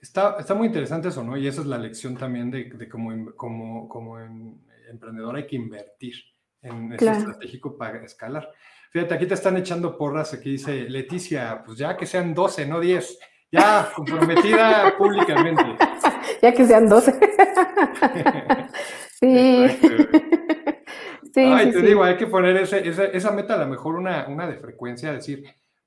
Está, 0.01 0.35
está 0.39 0.55
muy 0.55 0.67
interesante 0.67 1.07
eso, 1.07 1.23
¿no? 1.23 1.37
Y 1.37 1.47
esa 1.47 1.61
es 1.61 1.67
la 1.67 1.77
lección 1.77 2.17
también 2.17 2.51
de, 2.51 2.65
de 2.65 2.89
como, 2.89 3.33
como, 3.37 3.87
como 3.87 4.19
emprendedor 4.89 5.37
hay 5.37 5.47
que 5.47 5.55
invertir 5.55 6.15
en 6.61 6.91
eso 6.91 7.09
estratégico 7.09 7.77
para 7.77 8.03
escalar. 8.03 8.51
Fíjate, 8.91 9.13
aquí 9.13 9.27
te 9.27 9.35
están 9.35 9.55
echando 9.57 9.97
porras, 9.97 10.33
aquí 10.33 10.51
dice 10.51 10.89
Leticia, 10.89 11.61
pues 11.63 11.77
ya 11.77 11.95
que 11.95 12.05
sean 12.05 12.33
12, 12.33 12.65
no 12.65 12.79
10. 12.79 13.19
Ya, 13.51 13.89
comprometida 13.95 14.95
públicamente. 14.97 15.63
Ya 16.41 16.53
que 16.53 16.65
sean 16.65 16.87
12. 16.89 17.19
sí. 19.19 19.67
sí. 21.33 21.41
Ay, 21.41 21.71
te 21.71 21.81
digo, 21.81 22.03
hay 22.03 22.17
que 22.17 22.27
poner 22.27 22.57
ese, 22.57 22.87
esa, 22.87 23.31
meta, 23.31 23.55
a 23.55 23.57
lo 23.57 23.67
mejor 23.67 23.95
una, 23.95 24.27
una 24.27 24.47
de 24.47 24.57
frecuencia, 24.57 25.13
decir, 25.13 25.43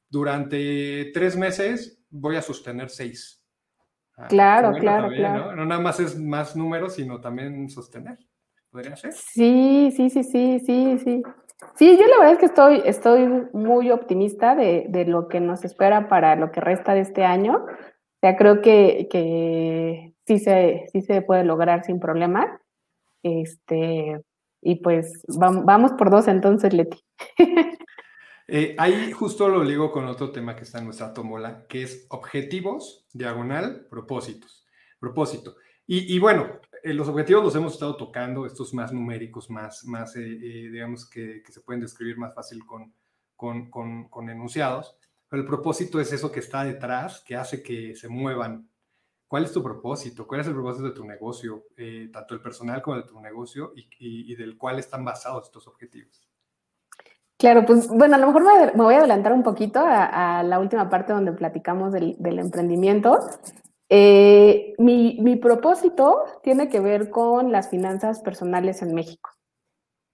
durante 0.08 1.10
tres 1.12 1.36
meses 1.36 2.04
voy 2.10 2.36
a 2.36 2.42
sostener 2.42 2.90
seis. 2.90 3.42
Ah, 4.16 4.26
claro, 4.28 4.72
claro, 4.78 5.08
claro. 5.08 5.46
¿no? 5.46 5.56
¿no? 5.56 5.64
nada 5.64 5.80
más 5.80 5.98
es 5.98 6.18
más 6.18 6.54
números, 6.54 6.94
sino 6.94 7.20
también 7.20 7.68
sostener. 7.68 8.18
¿Podría 8.70 8.96
ser? 8.96 9.12
Sí, 9.12 9.92
sí, 9.96 10.10
sí, 10.10 10.22
sí, 10.22 10.60
sí, 10.64 10.98
sí. 11.02 11.22
Sí, 11.74 11.96
yo 11.98 12.06
la 12.06 12.18
verdad 12.18 12.32
es 12.32 12.38
que 12.38 12.46
estoy, 12.46 12.82
estoy 12.84 13.48
muy 13.52 13.90
optimista 13.90 14.54
de, 14.54 14.86
de, 14.88 15.04
lo 15.04 15.28
que 15.28 15.40
nos 15.40 15.64
espera 15.64 16.08
para 16.08 16.36
lo 16.36 16.50
que 16.52 16.60
resta 16.60 16.94
de 16.94 17.00
este 17.00 17.24
año. 17.24 17.64
O 17.64 18.18
sea, 18.20 18.36
creo 18.36 18.60
que, 18.60 19.08
que 19.10 20.14
sí, 20.26 20.38
se, 20.38 20.86
sí 20.92 21.02
se 21.02 21.22
puede 21.22 21.44
lograr 21.44 21.84
sin 21.84 21.98
problema. 21.98 22.60
Este, 23.22 24.20
y 24.60 24.76
pues 24.76 25.24
vamos, 25.28 25.92
por 25.92 26.10
dos 26.10 26.28
entonces, 26.28 26.72
Leti. 26.72 26.98
Eh, 28.48 28.74
ahí 28.76 29.12
justo 29.12 29.48
lo 29.48 29.64
ligo 29.64 29.92
con 29.92 30.06
otro 30.08 30.30
tema 30.30 30.54
que 30.56 30.64
está 30.64 30.78
en 30.78 30.84
nuestra 30.84 31.14
tómbola, 31.14 31.64
que 31.68 31.84
es 31.84 32.06
objetivos, 32.10 33.06
diagonal, 33.14 33.86
propósitos. 33.88 34.66
Propósito. 34.98 35.56
Y, 35.86 36.14
y 36.14 36.18
bueno, 36.18 36.60
eh, 36.82 36.94
los 36.94 37.08
objetivos 37.08 37.44
los 37.44 37.54
hemos 37.54 37.74
estado 37.74 37.96
tocando, 37.96 38.44
estos 38.44 38.74
más 38.74 38.92
numéricos, 38.92 39.48
más, 39.50 39.84
más 39.84 40.16
eh, 40.16 40.20
eh, 40.22 40.68
digamos, 40.70 41.08
que, 41.08 41.42
que, 41.42 41.52
se 41.52 41.60
pueden 41.60 41.80
describir 41.80 42.18
más 42.18 42.34
fácil 42.34 42.64
con, 42.66 42.92
con, 43.36 43.70
con, 43.70 44.08
con, 44.08 44.28
enunciados. 44.28 44.96
Pero 45.28 45.42
el 45.42 45.48
propósito 45.48 46.00
es 46.00 46.12
eso 46.12 46.32
que 46.32 46.40
está 46.40 46.64
detrás, 46.64 47.22
que 47.24 47.36
hace 47.36 47.62
que 47.62 47.94
se 47.94 48.08
muevan. 48.08 48.68
¿Cuál 49.28 49.44
es 49.44 49.52
tu 49.52 49.62
propósito? 49.62 50.26
¿Cuál 50.26 50.40
es 50.40 50.46
el 50.46 50.52
propósito 50.52 50.88
de 50.88 50.94
tu 50.94 51.06
negocio, 51.06 51.64
tanto 52.12 52.34
el 52.34 52.42
personal 52.42 52.82
como 52.82 52.98
de 52.98 53.04
tu 53.04 53.18
negocio, 53.18 53.72
y, 53.74 53.88
y, 53.98 54.34
del 54.36 54.58
cual 54.58 54.78
están 54.78 55.06
basados 55.06 55.46
estos 55.46 55.66
objetivos? 55.66 56.28
Claro, 57.38 57.64
pues 57.64 57.88
bueno, 57.88 58.16
a 58.16 58.18
lo 58.18 58.26
mejor 58.26 58.44
me, 58.44 58.72
me 58.72 58.84
voy 58.84 58.94
a 58.94 58.98
adelantar 58.98 59.32
un 59.32 59.42
poquito 59.42 59.80
a, 59.80 60.40
a, 60.40 60.42
la 60.42 60.58
última 60.58 60.90
parte 60.90 61.14
donde 61.14 61.32
platicamos 61.32 61.94
del, 61.94 62.14
del 62.18 62.40
emprendimiento. 62.40 63.18
Eh, 63.94 64.72
mi, 64.78 65.18
mi, 65.20 65.36
propósito 65.36 66.24
tiene 66.42 66.70
que 66.70 66.80
ver 66.80 67.10
con 67.10 67.52
las 67.52 67.68
finanzas 67.68 68.22
personales 68.22 68.80
en 68.80 68.94
México. 68.94 69.28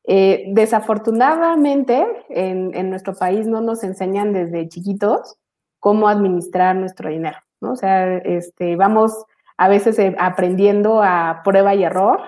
Eh, 0.03 0.47
desafortunadamente, 0.49 2.05
en, 2.29 2.75
en, 2.75 2.91
nuestro 2.91 3.15
país 3.15 3.47
no 3.47 3.61
nos 3.61 3.85
enseñan 3.85 4.33
desde 4.33 4.69
chiquitos 4.69 5.37
cómo 5.79 6.09
administrar 6.09 6.75
nuestro 6.75 7.09
dinero, 7.09 7.39
¿no? 7.61 7.75
O 7.75 7.77
sea, 7.77 8.17
este, 8.17 8.75
vamos 8.75 9.25
a 9.57 9.69
veces 9.69 9.97
eh, 10.01 10.17
aprendiendo 10.19 11.01
a 11.01 11.43
prueba 11.45 11.77
y 11.77 11.85
error 11.85 12.21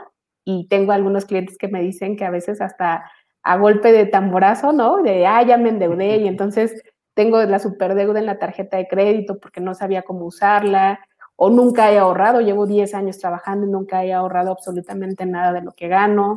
y 0.45 0.69
tengo 0.69 0.93
algunos 0.93 1.25
clientes 1.25 1.59
que 1.59 1.67
me 1.67 1.83
dicen 1.83 2.17
que 2.17 2.25
a 2.25 2.31
veces 2.31 2.61
hasta 2.61 3.11
a 3.43 3.57
golpe 3.57 3.91
de 3.91 4.07
tamborazo, 4.07 4.73
¿no? 4.73 5.03
De, 5.03 5.27
ah, 5.27 5.43
ya 5.43 5.57
me 5.57 5.71
endeudé 5.71 6.19
y 6.19 6.29
entonces 6.29 6.81
tengo 7.15 7.43
la 7.43 7.59
superdeuda 7.59 8.21
en 8.21 8.27
la 8.27 8.39
tarjeta 8.39 8.77
de 8.77 8.87
crédito 8.87 9.41
porque 9.41 9.61
no 9.61 9.75
sabía 9.75 10.03
cómo 10.03 10.27
usarla 10.27 11.01
o 11.43 11.49
nunca 11.49 11.91
he 11.91 11.97
ahorrado, 11.97 12.43
llevo 12.43 12.67
10 12.67 12.93
años 12.93 13.17
trabajando 13.17 13.67
y 13.67 13.71
nunca 13.71 14.05
he 14.05 14.13
ahorrado 14.13 14.51
absolutamente 14.51 15.25
nada 15.25 15.55
de 15.55 15.63
lo 15.63 15.73
que 15.73 15.89
gano. 15.89 16.37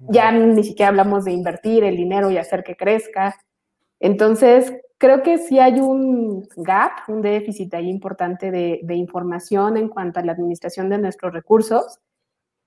Ya 0.00 0.30
ni 0.30 0.62
siquiera 0.64 0.90
hablamos 0.90 1.24
de 1.24 1.32
invertir 1.32 1.82
el 1.82 1.96
dinero 1.96 2.30
y 2.30 2.36
hacer 2.36 2.62
que 2.62 2.76
crezca. 2.76 3.34
Entonces, 3.98 4.70
creo 4.98 5.22
que 5.22 5.38
sí 5.38 5.58
hay 5.58 5.80
un 5.80 6.46
gap, 6.56 7.08
un 7.08 7.22
déficit 7.22 7.72
ahí 7.72 7.88
importante 7.88 8.50
de, 8.50 8.80
de 8.82 8.94
información 8.96 9.78
en 9.78 9.88
cuanto 9.88 10.20
a 10.20 10.22
la 10.22 10.32
administración 10.32 10.90
de 10.90 10.98
nuestros 10.98 11.32
recursos 11.32 11.98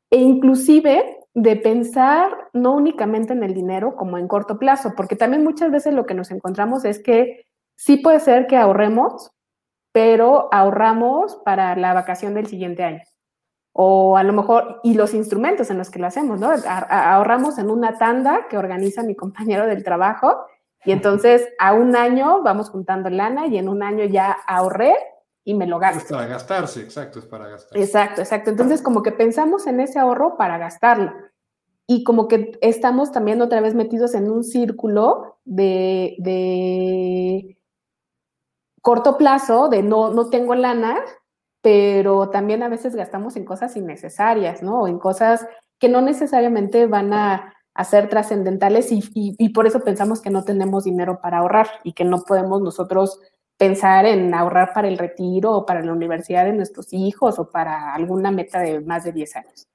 e 0.10 0.18
inclusive 0.18 1.20
de 1.36 1.56
pensar 1.58 2.50
no 2.54 2.74
únicamente 2.74 3.34
en 3.34 3.44
el 3.44 3.54
dinero 3.54 3.96
como 3.96 4.18
en 4.18 4.28
corto 4.28 4.58
plazo, 4.58 4.94
porque 4.98 5.16
también 5.16 5.44
muchas 5.44 5.70
veces 5.70 5.94
lo 5.94 6.08
que 6.08 6.16
nos 6.16 6.32
encontramos 6.32 6.86
es 6.86 6.98
que 6.98 7.46
sí 7.76 7.98
puede 7.98 8.20
ser 8.20 8.48
que 8.48 8.58
ahorremos, 8.58 9.32
pero 9.92 10.50
ahorramos 10.52 11.36
para 11.38 11.76
la 11.76 11.94
vacación 11.94 12.34
del 12.34 12.48
siguiente 12.48 12.84
año. 12.84 13.04
O 13.74 14.18
a 14.18 14.24
lo 14.24 14.34
mejor, 14.34 14.80
y 14.84 14.96
los 14.96 15.14
instrumentos 15.14 15.70
en 15.70 15.78
los 15.78 15.90
que 15.90 16.00
lo 16.00 16.08
hacemos, 16.08 16.40
¿no? 16.40 16.52
Ahorramos 16.90 17.58
en 17.58 17.70
una 17.70 17.98
tanda 17.98 18.48
que 18.50 18.58
organiza 18.58 19.04
mi 19.04 19.16
compañero 19.16 19.66
del 19.66 19.84
trabajo 19.84 20.46
y 20.84 20.92
entonces 20.92 21.48
a 21.60 21.74
un 21.74 21.96
año 21.96 22.42
vamos 22.42 22.70
juntando 22.70 23.10
lana 23.10 23.48
y 23.48 23.58
en 23.58 23.70
un 23.70 23.84
año 23.84 24.04
ya 24.06 24.32
ahorré 24.48 24.96
y 25.44 25.54
me 25.54 25.68
lo 25.68 25.80
gasto. 25.80 26.00
Es 26.00 26.12
para 26.12 26.28
gastarse, 26.28 26.82
exacto, 26.82 27.20
es 27.20 27.26
para 27.26 27.48
gastarse. 27.48 27.84
Exacto, 27.84 28.22
exacto. 28.22 28.50
Entonces 28.50 28.82
como 28.82 29.04
que 29.04 29.12
pensamos 29.12 29.68
en 29.68 29.80
ese 29.80 30.00
ahorro 30.00 30.38
para 30.38 30.58
gastarlo. 30.58 31.14
Y 31.88 32.04
como 32.04 32.28
que 32.28 32.58
estamos 32.62 33.12
también 33.12 33.42
otra 33.42 33.62
vez 33.62 33.76
metidos 33.76 34.16
en 34.16 34.30
un 34.30 34.44
círculo 34.44 35.40
de, 35.46 36.16
de 36.20 37.58
corto 38.82 39.18
plazo 39.18 39.70
de 39.70 39.84
no, 39.84 40.12
no 40.12 40.30
tengo 40.30 40.56
lana, 40.56 40.98
pero 41.62 42.30
también 42.30 42.64
a 42.64 42.70
veces 42.70 42.96
gastamos 42.96 43.36
en 43.36 43.46
cosas 43.46 43.76
innecesarias, 43.78 44.64
¿no? 44.64 44.82
O 44.82 44.88
en 44.88 45.00
cosas 45.00 45.48
que 45.80 45.90
no 45.90 46.02
necesariamente 46.02 46.88
van 46.88 47.14
a, 47.14 47.54
ser 47.90 48.10
trascendentales 48.10 48.92
y, 48.92 49.02
y, 49.16 49.50
por 49.50 49.66
eso 49.66 49.80
pensamos 49.80 50.22
que 50.22 50.30
no 50.30 50.44
tenemos 50.44 50.84
dinero 50.84 51.20
para 51.20 51.40
ahorrar 51.40 51.68
y 51.84 51.94
que 51.94 52.04
no 52.04 52.22
podemos 52.22 52.62
nosotros 52.62 53.20
pensar 53.58 54.06
en 54.06 54.34
ahorrar 54.36 54.74
para 54.74 54.88
el 54.88 55.00
retiro 55.00 55.54
o 55.54 55.66
para 55.66 55.82
la 55.82 55.94
universidad 55.94 56.46
de 56.46 56.54
nuestros 56.54 56.94
hijos 56.94 57.40
o 57.40 57.50
para 57.50 57.96
alguna 57.96 58.30
meta 58.30 58.60
de 58.60 58.82
más 58.82 59.04
de 59.04 59.14
10 59.14 59.36
años. 59.38 59.68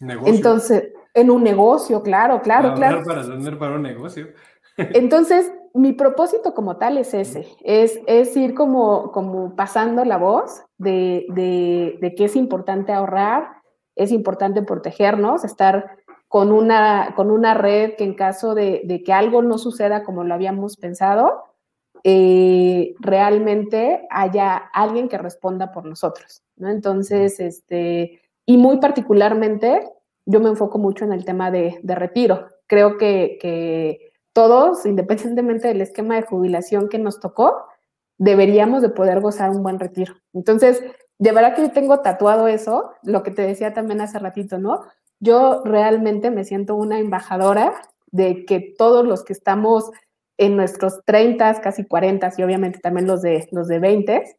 Negocio. 0.00 0.34
Entonces, 0.34 0.92
en 1.14 1.30
un 1.30 1.44
negocio, 1.44 2.02
claro, 2.02 2.40
claro, 2.40 2.74
para 2.74 2.88
claro. 2.88 3.04
Para 3.04 3.22
tener 3.22 3.58
para 3.58 3.74
un 3.76 3.82
negocio. 3.82 4.28
Entonces, 4.76 5.52
mi 5.74 5.92
propósito 5.92 6.54
como 6.54 6.76
tal 6.76 6.98
es 6.98 7.14
ese, 7.14 7.46
es, 7.62 8.00
es 8.06 8.36
ir 8.36 8.54
como, 8.54 9.10
como 9.12 9.56
pasando 9.56 10.04
la 10.04 10.18
voz 10.18 10.62
de, 10.78 11.26
de, 11.30 12.14
que 12.14 12.24
es 12.24 12.36
importante 12.36 12.92
ahorrar, 12.92 13.62
es 13.96 14.12
importante 14.12 14.62
protegernos, 14.62 15.44
estar 15.44 15.96
con 16.28 16.52
una, 16.52 17.14
con 17.14 17.30
una 17.30 17.54
red 17.54 17.94
que 17.96 18.04
en 18.04 18.14
caso 18.14 18.54
de, 18.54 18.82
de 18.84 19.02
que 19.02 19.12
algo 19.12 19.42
no 19.42 19.58
suceda 19.58 20.02
como 20.02 20.24
lo 20.24 20.34
habíamos 20.34 20.76
pensado, 20.76 21.44
eh, 22.04 22.94
realmente 22.98 24.06
haya 24.10 24.56
alguien 24.56 25.08
que 25.08 25.18
responda 25.18 25.70
por 25.72 25.84
nosotros, 25.84 26.42
¿no? 26.56 26.68
Entonces, 26.68 27.38
este, 27.38 28.20
y 28.44 28.56
muy 28.56 28.78
particularmente, 28.78 29.88
yo 30.26 30.40
me 30.40 30.48
enfoco 30.48 30.78
mucho 30.78 31.04
en 31.04 31.12
el 31.12 31.24
tema 31.24 31.50
de, 31.50 31.78
de 31.82 31.94
retiro. 31.94 32.48
Creo 32.66 32.98
que, 32.98 33.38
que 33.40 34.11
todos, 34.32 34.86
independientemente 34.86 35.68
del 35.68 35.80
esquema 35.80 36.16
de 36.16 36.22
jubilación 36.22 36.88
que 36.88 36.98
nos 36.98 37.20
tocó, 37.20 37.66
deberíamos 38.18 38.82
de 38.82 38.88
poder 38.88 39.20
gozar 39.20 39.50
un 39.50 39.62
buen 39.62 39.78
retiro. 39.78 40.14
Entonces, 40.32 40.82
de 41.18 41.32
verdad 41.32 41.54
que 41.54 41.62
yo 41.62 41.72
tengo 41.72 42.00
tatuado 42.00 42.48
eso, 42.48 42.92
lo 43.02 43.22
que 43.22 43.30
te 43.30 43.42
decía 43.42 43.74
también 43.74 44.00
hace 44.00 44.18
ratito, 44.18 44.58
¿no? 44.58 44.82
Yo 45.20 45.62
realmente 45.64 46.30
me 46.30 46.44
siento 46.44 46.74
una 46.74 46.98
embajadora 46.98 47.74
de 48.10 48.44
que 48.44 48.74
todos 48.76 49.06
los 49.06 49.24
que 49.24 49.32
estamos 49.32 49.90
en 50.38 50.56
nuestros 50.56 51.00
30, 51.04 51.60
casi 51.60 51.84
40 51.84 52.32
y 52.36 52.42
obviamente 52.42 52.80
también 52.80 53.06
los 53.06 53.22
de, 53.22 53.48
los 53.52 53.68
de 53.68 53.78
20, 53.78 54.36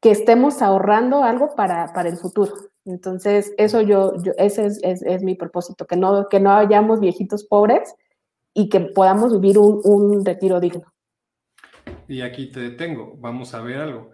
que 0.00 0.10
estemos 0.10 0.62
ahorrando 0.62 1.24
algo 1.24 1.54
para, 1.54 1.92
para 1.92 2.08
el 2.08 2.16
futuro. 2.16 2.52
Entonces, 2.84 3.52
eso 3.58 3.80
yo, 3.80 4.14
ese 4.38 4.66
es, 4.66 4.80
es, 4.82 5.02
es, 5.02 5.22
mi 5.22 5.34
propósito, 5.34 5.86
que 5.86 5.96
no, 5.96 6.28
que 6.28 6.40
no 6.40 6.52
hayamos 6.52 7.00
viejitos 7.00 7.44
pobres, 7.44 7.94
y 8.54 8.68
que 8.68 8.80
podamos 8.80 9.40
vivir 9.40 9.58
un, 9.58 10.24
retiro 10.24 10.60
digno. 10.60 10.92
Y 12.08 12.22
aquí 12.22 12.50
te 12.50 12.60
detengo, 12.60 13.16
vamos 13.18 13.54
a 13.54 13.62
ver 13.62 13.78
algo. 13.78 14.10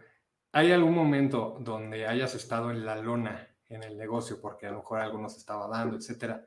¿Hay 0.53 0.73
algún 0.73 0.95
momento 0.95 1.59
donde 1.61 2.07
hayas 2.07 2.35
estado 2.35 2.71
en 2.71 2.85
la 2.85 2.97
lona 2.97 3.49
en 3.69 3.83
el 3.83 3.97
negocio, 3.97 4.41
porque 4.41 4.67
a 4.67 4.71
lo 4.71 4.79
mejor 4.79 5.01
algo 5.01 5.19
nos 5.19 5.37
estaba 5.37 5.67
dando, 5.69 5.97
etcétera, 5.97 6.47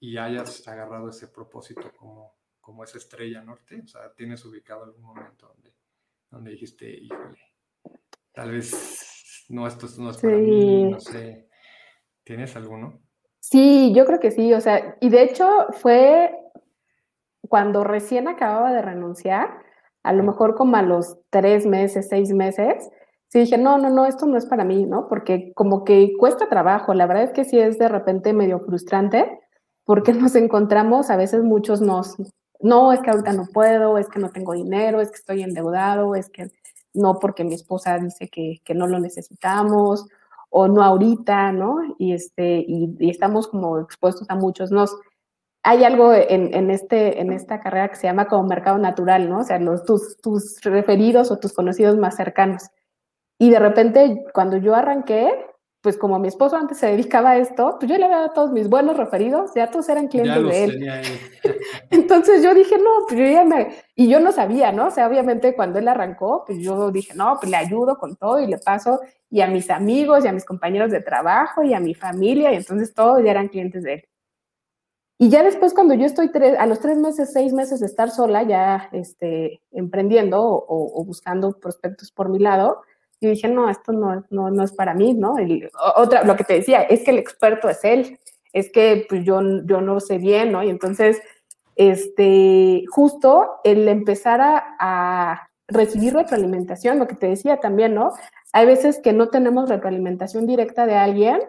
y 0.00 0.16
hayas 0.16 0.66
agarrado 0.66 1.10
ese 1.10 1.28
propósito 1.28 1.92
como, 1.96 2.34
como 2.60 2.82
esa 2.84 2.98
estrella 2.98 3.42
norte? 3.42 3.80
O 3.84 3.86
sea, 3.86 4.12
¿tienes 4.14 4.44
ubicado 4.44 4.84
algún 4.84 5.02
momento 5.02 5.46
donde, 5.46 5.74
donde 6.30 6.50
dijiste, 6.50 6.90
híjole, 6.90 7.38
tal 8.32 8.50
vez 8.50 9.46
no, 9.48 9.66
esto 9.66 9.86
no 9.98 10.10
es 10.10 10.16
para 10.16 10.36
mí, 10.36 10.90
no 10.90 11.00
sé. 11.00 11.48
¿Tienes 12.24 12.56
alguno? 12.56 13.00
Sí, 13.38 13.92
yo 13.94 14.04
creo 14.04 14.18
que 14.18 14.32
sí, 14.32 14.52
o 14.52 14.60
sea, 14.60 14.96
y 15.00 15.08
de 15.08 15.22
hecho 15.22 15.68
fue 15.72 16.32
cuando 17.48 17.84
recién 17.84 18.28
acababa 18.28 18.72
de 18.72 18.82
renunciar, 18.82 19.58
a 20.02 20.12
lo 20.12 20.22
mejor 20.22 20.54
como 20.54 20.76
a 20.76 20.82
los 20.82 21.18
tres 21.30 21.66
meses, 21.66 22.08
seis 22.08 22.32
meses, 22.32 22.90
sí 23.28 23.40
dije, 23.40 23.58
no, 23.58 23.78
no, 23.78 23.90
no, 23.90 24.06
esto 24.06 24.26
no 24.26 24.36
es 24.36 24.46
para 24.46 24.64
mí, 24.64 24.86
¿no? 24.86 25.08
Porque 25.08 25.52
como 25.54 25.84
que 25.84 26.12
cuesta 26.18 26.48
trabajo, 26.48 26.94
la 26.94 27.06
verdad 27.06 27.24
es 27.24 27.32
que 27.32 27.44
sí 27.44 27.58
es 27.58 27.78
de 27.78 27.88
repente 27.88 28.32
medio 28.32 28.60
frustrante, 28.60 29.40
porque 29.84 30.12
nos 30.12 30.34
encontramos, 30.36 31.10
a 31.10 31.16
veces 31.16 31.42
muchos 31.42 31.80
nos, 31.80 32.16
no, 32.60 32.92
es 32.92 33.00
que 33.00 33.10
ahorita 33.10 33.32
no 33.32 33.46
puedo, 33.52 33.98
es 33.98 34.08
que 34.08 34.20
no 34.20 34.30
tengo 34.30 34.52
dinero, 34.52 35.00
es 35.00 35.10
que 35.10 35.16
estoy 35.16 35.42
endeudado, 35.42 36.14
es 36.14 36.30
que 36.30 36.50
no 36.94 37.18
porque 37.18 37.44
mi 37.44 37.54
esposa 37.54 37.98
dice 37.98 38.28
que, 38.28 38.60
que 38.64 38.74
no 38.74 38.86
lo 38.86 38.98
necesitamos, 39.00 40.06
o 40.50 40.68
no 40.68 40.82
ahorita, 40.82 41.52
¿no? 41.52 41.78
Y, 41.98 42.12
este, 42.12 42.64
y, 42.66 42.96
y 42.98 43.10
estamos 43.10 43.48
como 43.48 43.78
expuestos 43.80 44.30
a 44.30 44.36
muchos 44.36 44.70
nos 44.70 44.96
hay 45.68 45.82
algo 45.82 46.14
en, 46.14 46.70
este, 46.70 47.20
en 47.20 47.32
esta 47.32 47.58
carrera 47.58 47.88
que 47.88 47.96
se 47.96 48.06
llama 48.06 48.28
como 48.28 48.46
mercado 48.46 48.78
natural, 48.78 49.28
¿no? 49.28 49.40
O 49.40 49.42
sea, 49.42 49.58
los, 49.58 49.84
tus, 49.84 50.16
tus 50.18 50.60
referidos 50.62 51.32
o 51.32 51.40
tus 51.40 51.52
conocidos 51.52 51.98
más 51.98 52.14
cercanos. 52.14 52.70
Y 53.36 53.50
de 53.50 53.58
repente, 53.58 54.24
cuando 54.32 54.58
yo 54.58 54.76
arranqué, 54.76 55.28
pues 55.80 55.98
como 55.98 56.20
mi 56.20 56.28
esposo 56.28 56.56
antes 56.56 56.78
se 56.78 56.86
dedicaba 56.86 57.30
a 57.30 57.38
esto, 57.38 57.78
pues 57.80 57.90
yo 57.90 57.98
le 57.98 58.04
había 58.04 58.18
dado 58.18 58.30
a 58.30 58.32
todos 58.32 58.52
mis 58.52 58.68
buenos 58.68 58.96
referidos, 58.96 59.50
ya 59.56 59.68
todos 59.68 59.88
eran 59.88 60.06
clientes 60.06 60.44
de 60.44 60.64
él. 60.64 60.88
Entonces 61.90 62.44
yo 62.44 62.54
dije, 62.54 62.78
no, 62.78 63.04
pues 63.08 63.18
yo 63.18 63.26
ya 63.26 63.42
me... 63.42 63.74
Y 63.96 64.08
yo 64.08 64.20
no 64.20 64.30
sabía, 64.30 64.70
¿no? 64.70 64.86
O 64.86 64.90
sea, 64.92 65.08
obviamente 65.08 65.56
cuando 65.56 65.80
él 65.80 65.88
arrancó, 65.88 66.44
pues 66.46 66.60
yo 66.60 66.92
dije, 66.92 67.12
no, 67.14 67.38
pues 67.40 67.50
le 67.50 67.56
ayudo 67.56 67.98
con 67.98 68.14
todo 68.14 68.38
y 68.38 68.46
le 68.46 68.58
paso 68.58 69.00
y 69.30 69.40
a 69.40 69.48
mis 69.48 69.68
amigos 69.68 70.24
y 70.24 70.28
a 70.28 70.32
mis 70.32 70.44
compañeros 70.44 70.92
de 70.92 71.00
trabajo 71.00 71.64
y 71.64 71.74
a 71.74 71.80
mi 71.80 71.94
familia, 71.94 72.52
y 72.52 72.56
entonces 72.56 72.94
todos 72.94 73.20
ya 73.24 73.32
eran 73.32 73.48
clientes 73.48 73.82
de 73.82 73.94
él. 73.94 74.08
Y 75.18 75.30
ya 75.30 75.42
después, 75.42 75.72
cuando 75.72 75.94
yo 75.94 76.04
estoy 76.04 76.30
a 76.58 76.66
los 76.66 76.80
tres 76.80 76.98
meses, 76.98 77.32
seis 77.32 77.52
meses 77.52 77.80
de 77.80 77.86
estar 77.86 78.10
sola, 78.10 78.42
ya 78.42 78.90
este, 78.92 79.62
emprendiendo 79.72 80.42
o, 80.42 81.04
buscando 81.04 81.58
prospectos 81.58 82.12
por 82.12 82.28
mi 82.28 82.38
lado, 82.38 82.82
yo 83.20 83.30
dije, 83.30 83.48
no, 83.48 83.70
esto 83.70 83.92
no, 83.92 84.26
no, 84.28 84.50
no 84.50 84.62
es 84.62 84.72
para 84.72 84.92
mí, 84.92 85.14
¿no? 85.14 85.36
otra, 85.96 86.22
lo 86.24 86.36
que 86.36 86.44
te 86.44 86.54
decía, 86.54 86.82
es 86.82 87.02
que 87.02 87.12
el 87.12 87.18
experto 87.18 87.70
es 87.70 87.82
él, 87.82 88.18
es 88.52 88.70
que 88.70 89.06
pues, 89.08 89.24
yo, 89.24 89.40
yo 89.64 89.80
no 89.80 90.00
sé 90.00 90.18
bien, 90.18 90.52
¿no? 90.52 90.62
Y 90.62 90.68
entonces, 90.68 91.22
este, 91.76 92.84
justo 92.90 93.60
el 93.64 93.88
empezar 93.88 94.42
a, 94.42 94.76
a 94.78 95.48
recibir 95.66 96.12
retroalimentación, 96.12 96.98
lo 96.98 97.06
que 97.06 97.16
te 97.16 97.28
decía 97.28 97.58
también, 97.58 97.94
¿no? 97.94 98.12
Hay 98.52 98.66
veces 98.66 99.00
que 99.02 99.14
no 99.14 99.28
tenemos 99.28 99.70
retroalimentación 99.70 100.46
directa 100.46 100.84
de 100.84 100.94
alguien 100.94 101.40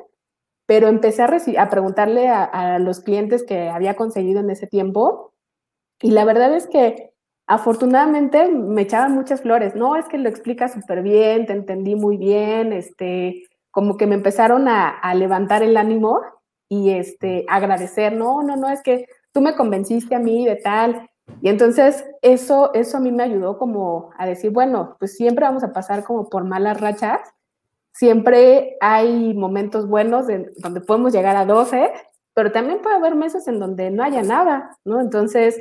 pero 0.68 0.90
empecé 0.90 1.24
a, 1.24 1.30
a 1.58 1.70
preguntarle 1.70 2.28
a, 2.30 2.78
los 2.78 3.00
clientes 3.00 3.44
que 3.44 3.70
había 3.70 3.96
conseguido 3.96 4.42
en 4.42 4.52
ese 4.52 4.68
tiempo 4.68 5.34
y 6.00 6.12
la 6.12 6.26
verdad 6.26 6.54
es 6.54 6.68
que 6.68 7.12
afortunadamente 7.48 8.50
me 8.50 8.82
echaban 8.82 9.16
muchas 9.16 9.42
flores, 9.42 9.76
no, 9.76 9.96
es 9.96 10.08
que 10.10 10.18
lo 10.18 10.30
explica 10.30 10.68
súper 10.68 11.02
bien, 11.02 11.46
te 11.46 11.54
entendí 11.54 11.96
muy 11.96 12.18
bien, 12.18 12.74
este, 12.74 13.46
como 13.72 13.96
que 13.96 14.06
me 14.06 14.16
empezaron 14.16 14.68
a, 14.68 15.14
levantar 15.16 15.64
el 15.64 15.78
ánimo 15.78 16.22
y 16.70 16.92
este, 16.92 17.46
agradecer, 17.48 18.14
no, 18.14 18.44
no, 18.44 18.58
no, 18.58 18.70
es 18.70 18.84
que 18.84 19.08
tú 19.32 19.40
me 19.40 19.56
convenciste 19.56 20.16
a 20.16 20.20
mí 20.20 20.46
de 20.46 20.58
tal. 20.58 21.10
Y 21.42 21.50
entonces 21.50 22.06
eso, 22.22 22.74
eso 22.74 22.98
a 22.98 23.00
mí 23.00 23.12
me 23.12 23.24
ayudó 23.24 23.58
como 23.58 24.12
a 24.18 24.26
decir, 24.26 24.52
bueno, 24.52 24.98
pues 25.00 25.16
siempre 25.16 25.46
vamos 25.46 25.64
a 25.64 25.72
pasar 25.72 26.04
como 26.04 26.30
por 26.30 26.44
malas 26.44 26.82
rachas, 26.82 27.22
siempre 27.98 28.78
hay 28.80 29.34
momentos 29.34 29.88
buenos 29.88 30.28
donde 30.58 30.82
podemos 30.82 31.14
llegar 31.14 31.36
a 31.36 31.46
12, 31.46 31.92
pero 32.34 32.52
también 32.52 32.80
puede 32.82 32.96
haber 32.96 33.16
meses 33.16 33.48
en 33.48 33.60
donde 33.60 33.90
no 33.90 34.04
haya 34.04 34.22
nada, 34.22 34.78
¿no? 34.86 35.02
Entonces, 35.02 35.60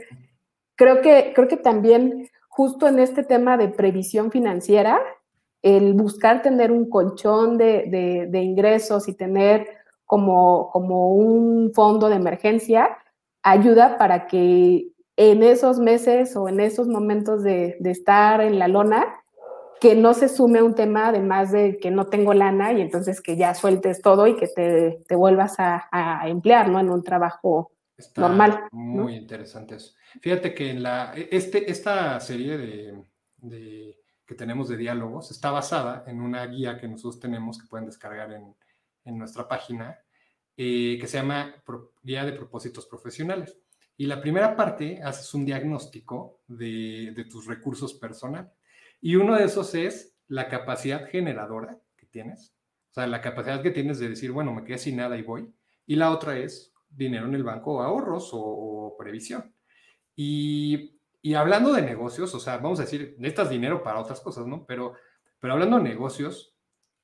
creo 0.74 1.00
que, 1.00 1.32
creo 1.34 1.48
que 1.48 1.56
también 1.56 2.28
justo 2.48 2.88
en 2.88 2.98
este 2.98 3.22
tema 3.22 3.56
de 3.56 3.68
previsión 3.68 4.30
financiera, 4.30 5.00
el 5.62 5.94
buscar 5.94 6.42
tener 6.42 6.70
un 6.70 6.90
colchón 6.90 7.56
de, 7.56 8.28
ingresos 8.34 9.08
y 9.08 9.14
tener 9.14 9.66
como, 10.04 10.68
como 10.70 11.14
un 11.14 11.72
fondo 11.74 12.10
de 12.10 12.16
emergencia, 12.16 12.98
ayuda 13.42 13.96
para 13.96 14.26
que 14.26 14.88
en 15.16 15.42
esos 15.42 15.78
meses 15.78 16.36
o 16.36 16.50
en 16.50 16.60
esos 16.60 16.86
momentos 16.86 17.42
de, 17.42 17.78
de 17.80 17.90
estar 17.90 18.42
en 18.42 18.58
la 18.58 18.68
lona, 18.68 19.06
que 19.80 19.94
no 19.94 20.14
se 20.14 20.28
sume 20.28 20.62
un 20.62 20.74
tema 20.74 21.08
además 21.08 21.52
de 21.52 21.78
que 21.78 21.90
no 21.90 22.06
tengo 22.06 22.34
lana 22.34 22.72
y 22.72 22.80
entonces 22.80 23.20
que 23.20 23.36
ya 23.36 23.54
sueltes 23.54 24.00
todo 24.00 24.26
y 24.26 24.36
que 24.36 24.48
te, 24.48 25.02
te 25.06 25.16
vuelvas 25.16 25.58
a, 25.58 25.88
a, 25.90 26.28
emplear, 26.28 26.68
¿no? 26.68 26.80
En 26.80 26.90
un 26.90 27.02
trabajo 27.02 27.72
normal. 28.16 28.68
Muy 28.72 29.16
interesante 29.16 29.76
eso. 29.76 29.94
Fíjate 30.20 30.54
que 30.54 30.70
en 30.70 30.82
la, 30.82 31.12
e, 31.14 31.28
este, 31.30 31.70
esta 31.70 32.18
serie 32.20 32.56
de, 32.56 33.04
de, 33.38 33.98
que 34.24 34.34
tenemos 34.34 34.68
de 34.68 34.76
diálogos 34.76 35.30
está 35.30 35.50
basada 35.50 36.04
en 36.06 36.20
una 36.20 36.46
guía 36.46 36.78
que 36.78 36.88
nosotros 36.88 37.20
tenemos 37.20 37.58
que 37.58 37.68
pueden 37.68 37.86
descargar 37.86 38.32
en, 38.32 38.54
en 39.04 39.18
nuestra 39.18 39.46
página, 39.46 39.98
eh, 40.56 40.96
que 41.00 41.06
se 41.06 41.18
llama 41.18 41.54
Guía 42.02 42.24
de 42.24 42.32
Propósitos 42.32 42.86
Profesionales. 42.86 43.58
Y 43.98 44.06
la 44.06 44.20
primera 44.20 44.56
parte 44.56 45.00
haces 45.02 45.32
un 45.32 45.44
diagnóstico 45.44 46.40
de, 46.46 47.12
de 47.14 47.24
tus 47.24 47.46
recursos 47.46 47.94
personales 47.94 48.55
y 49.00 49.16
uno 49.16 49.36
de 49.36 49.44
esos 49.44 49.74
es 49.74 50.16
la 50.28 50.48
capacidad 50.48 51.08
generadora 51.08 51.78
que 51.96 52.06
tienes, 52.06 52.54
o 52.90 52.94
sea, 52.94 53.06
la 53.06 53.20
capacidad 53.20 53.62
que 53.62 53.70
tienes 53.70 53.98
de 53.98 54.08
decir, 54.08 54.32
bueno, 54.32 54.52
me 54.54 54.64
quedé 54.64 54.78
sin 54.78 54.96
nada 54.96 55.16
y 55.16 55.22
voy. 55.22 55.52
Y 55.86 55.96
la 55.96 56.10
otra 56.10 56.38
es 56.38 56.74
dinero 56.88 57.26
en 57.26 57.34
el 57.34 57.44
banco, 57.44 57.82
ahorros 57.82 58.30
o, 58.32 58.96
previsión. 58.98 59.54
Y, 60.14 60.98
y, 61.20 61.34
hablando 61.34 61.72
de 61.72 61.82
negocios, 61.82 62.34
o 62.34 62.40
sea, 62.40 62.56
vamos 62.56 62.80
a 62.80 62.84
decir, 62.84 63.14
necesitas 63.18 63.50
dinero 63.50 63.82
para 63.82 64.00
otras 64.00 64.20
cosas, 64.20 64.46
¿no? 64.46 64.64
Pero, 64.64 64.94
pero 65.38 65.52
hablando 65.52 65.76
de 65.76 65.82
negocios, 65.82 66.56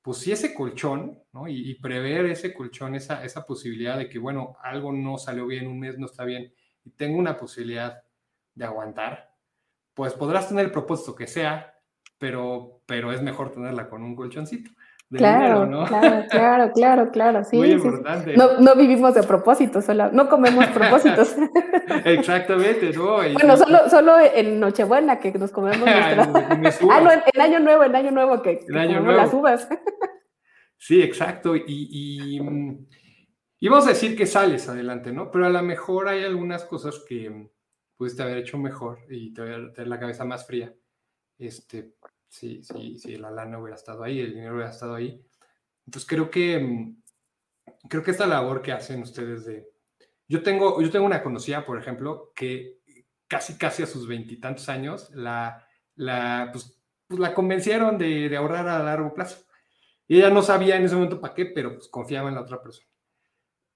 pues 0.02 0.18
si 0.18 0.32
ese 0.32 0.54
colchón, 0.54 1.22
¿no? 1.32 1.46
Y, 1.46 1.74
prever 1.74 2.26
ese 2.26 2.52
colchón, 2.52 2.94
esa, 2.94 3.24
esa 3.24 3.46
posibilidad 3.46 3.96
de 3.96 4.08
que, 4.08 4.18
bueno, 4.18 4.56
algo 4.62 4.92
no 4.92 5.18
salió 5.18 5.46
bien, 5.46 5.68
un 5.68 5.78
mes 5.78 5.98
no 5.98 6.06
está 6.06 6.24
bien, 6.24 6.52
y 6.84 6.90
tengo 6.90 7.18
una 7.18 7.36
posibilidad 7.36 8.02
de 8.54 8.64
aguantar, 8.64 9.34
pues 9.94 10.14
podrás 10.14 10.48
tener 10.48 10.66
el 10.66 10.72
propósito 10.72 11.14
que 11.14 11.26
sea, 11.26 11.78
pero, 12.22 12.82
pero 12.86 13.12
es 13.12 13.20
mejor 13.20 13.50
tenerla 13.50 13.88
con 13.88 14.04
un 14.04 14.14
colchoncito. 14.14 14.70
claro, 15.10 15.66
¿no? 15.66 15.84
Claro, 15.86 16.24
claro, 16.30 16.72
claro, 16.72 17.10
claro, 17.10 17.44
sí. 17.50 17.56
Muy 17.56 17.72
importante. 17.72 18.36
No, 18.36 18.60
no, 18.60 18.76
vivimos 18.76 19.14
de 19.14 19.24
propósitos, 19.24 19.84
solo, 19.84 20.08
no 20.12 20.28
comemos 20.28 20.64
propósitos. 20.68 21.34
Exactamente, 22.04 22.92
¿no? 22.92 23.16
bueno, 23.34 23.56
solo, 23.56 23.90
solo 23.90 24.20
en 24.20 24.60
Nochebuena 24.60 25.18
que 25.18 25.32
nos 25.32 25.50
comemos 25.50 25.80
nuestra... 25.80 26.30
ah, 26.92 27.00
no, 27.00 27.10
en, 27.10 27.40
Año 27.40 27.58
Nuevo, 27.58 27.82
en 27.82 27.96
Año 27.96 28.12
Nuevo 28.12 28.40
que, 28.40 28.60
que 28.60 28.66
comemos 28.66 29.16
las 29.16 29.34
uvas. 29.34 29.68
sí, 30.78 31.02
exacto, 31.02 31.56
y, 31.56 31.64
y, 31.66 32.40
y, 33.58 33.68
vamos 33.68 33.86
a 33.86 33.88
decir 33.88 34.16
que 34.16 34.26
sales 34.26 34.68
adelante, 34.68 35.10
¿no? 35.10 35.28
Pero 35.32 35.46
a 35.46 35.50
lo 35.50 35.62
mejor 35.64 36.06
hay 36.06 36.22
algunas 36.22 36.64
cosas 36.66 37.02
que 37.04 37.48
pudiste 37.96 38.22
haber 38.22 38.38
hecho 38.38 38.58
mejor 38.58 39.00
y 39.10 39.34
te 39.34 39.42
tener 39.42 39.88
la 39.88 39.98
cabeza 39.98 40.24
más 40.24 40.46
fría. 40.46 40.72
Este, 41.38 41.94
sí, 42.32 42.62
sí, 42.62 42.98
sí, 42.98 43.16
la 43.16 43.30
lana 43.30 43.58
hubiera 43.58 43.76
estado 43.76 44.02
ahí, 44.02 44.18
el 44.20 44.32
dinero 44.32 44.54
hubiera 44.54 44.70
estado 44.70 44.94
ahí. 44.94 45.22
Entonces 45.86 46.08
creo 46.08 46.30
que, 46.30 46.58
mm, 46.58 47.02
creo 47.88 48.02
que 48.02 48.10
esta 48.10 48.26
labor 48.26 48.62
que 48.62 48.72
hacen 48.72 49.02
ustedes 49.02 49.44
de... 49.44 49.68
Yo 50.26 50.42
tengo, 50.42 50.80
yo 50.80 50.90
tengo 50.90 51.04
una 51.04 51.22
conocida, 51.22 51.66
por 51.66 51.78
ejemplo, 51.78 52.32
que 52.34 52.78
casi, 53.28 53.58
casi 53.58 53.82
a 53.82 53.86
sus 53.86 54.08
veintitantos 54.08 54.68
años 54.70 55.10
la, 55.12 55.66
la, 55.94 56.48
pues, 56.52 56.82
pues 57.06 57.20
la 57.20 57.34
convencieron 57.34 57.98
de, 57.98 58.30
de, 58.30 58.36
ahorrar 58.36 58.66
a 58.66 58.82
largo 58.82 59.12
plazo. 59.12 59.44
Y 60.08 60.16
ella 60.18 60.30
no 60.30 60.42
sabía 60.42 60.76
en 60.76 60.84
ese 60.84 60.94
momento 60.94 61.20
para 61.20 61.34
qué, 61.34 61.46
pero 61.46 61.74
pues 61.74 61.88
confiaba 61.88 62.30
en 62.30 62.36
la 62.36 62.42
otra 62.42 62.62
persona. 62.62 62.88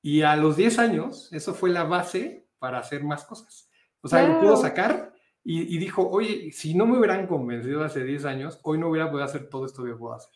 Y 0.01 0.23
a 0.23 0.35
los 0.35 0.57
10 0.57 0.79
años, 0.79 1.31
eso 1.31 1.53
fue 1.53 1.69
la 1.69 1.85
base 1.85 2.49
para 2.59 2.79
hacer 2.79 3.05
más 3.05 3.25
cosas. 3.25 3.69
O 4.01 4.09
sea, 4.09 4.27
lo 4.27 4.41
pudo 4.41 4.57
sacar 4.57 5.13
y, 5.49 5.79
dijo, 5.79 6.09
oye, 6.09 6.51
si 6.51 6.75
no 6.75 6.87
me 6.87 6.99
hubieran 6.99 7.29
convencido 7.29 7.85
hace 7.85 8.03
10 8.03 8.25
años, 8.25 8.59
hoy 8.65 8.79
no 8.79 8.89
hubiera 8.89 9.09
podido 9.09 9.27
hacer 9.27 9.49
todo 9.49 9.65
esto 9.65 9.85
que 9.85 9.93
puedo 9.93 10.13
hacer. 10.13 10.33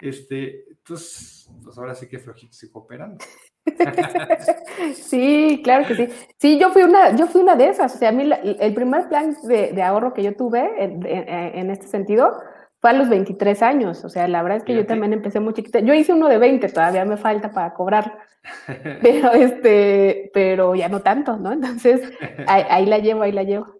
Este, 0.00 0.64
entonces, 0.70 1.50
pues 1.62 1.76
ahora 1.76 1.94
sí 1.94 2.08
que 2.08 2.18
flojitos 2.18 2.62
y 2.62 2.70
cooperando. 2.70 3.22
sí, 4.94 5.60
claro 5.62 5.86
que 5.86 5.94
sí. 5.94 6.08
Sí, 6.38 6.58
yo 6.58 6.70
fui 6.70 6.82
una, 6.82 7.14
yo 7.14 7.26
fui 7.26 7.42
una 7.42 7.56
de 7.56 7.68
esas. 7.68 7.94
O 7.94 7.98
sea, 7.98 8.08
a 8.08 8.12
mí 8.12 8.28
el 8.58 8.72
primer 8.72 9.06
plan 9.10 9.36
de, 9.44 9.82
ahorro 9.82 10.14
que 10.14 10.22
yo 10.22 10.34
tuve 10.34 10.82
en, 10.82 11.70
este 11.70 11.88
sentido 11.88 12.32
fue 12.80 12.88
a 12.88 12.94
los 12.94 13.10
23 13.10 13.62
años. 13.62 14.02
O 14.02 14.08
sea, 14.08 14.26
la 14.28 14.42
verdad 14.42 14.58
es 14.58 14.64
que 14.64 14.74
yo 14.74 14.86
también 14.86 15.12
empecé 15.12 15.40
muy 15.40 15.52
chiquita. 15.52 15.80
Yo 15.80 15.92
hice 15.92 16.14
uno 16.14 16.30
de 16.30 16.38
20, 16.38 16.70
todavía 16.70 17.04
me 17.04 17.18
falta 17.18 17.50
para 17.52 17.74
cobrar. 17.74 18.18
Pero 19.02 19.30
este, 19.34 20.30
pero 20.34 20.74
ya 20.74 20.88
no 20.88 21.00
tanto, 21.00 21.36
¿no? 21.36 21.52
Entonces, 21.52 22.00
ahí 22.48 22.86
la 22.86 22.98
llevo, 22.98 23.22
ahí 23.22 23.30
la 23.30 23.44
llevo. 23.44 23.78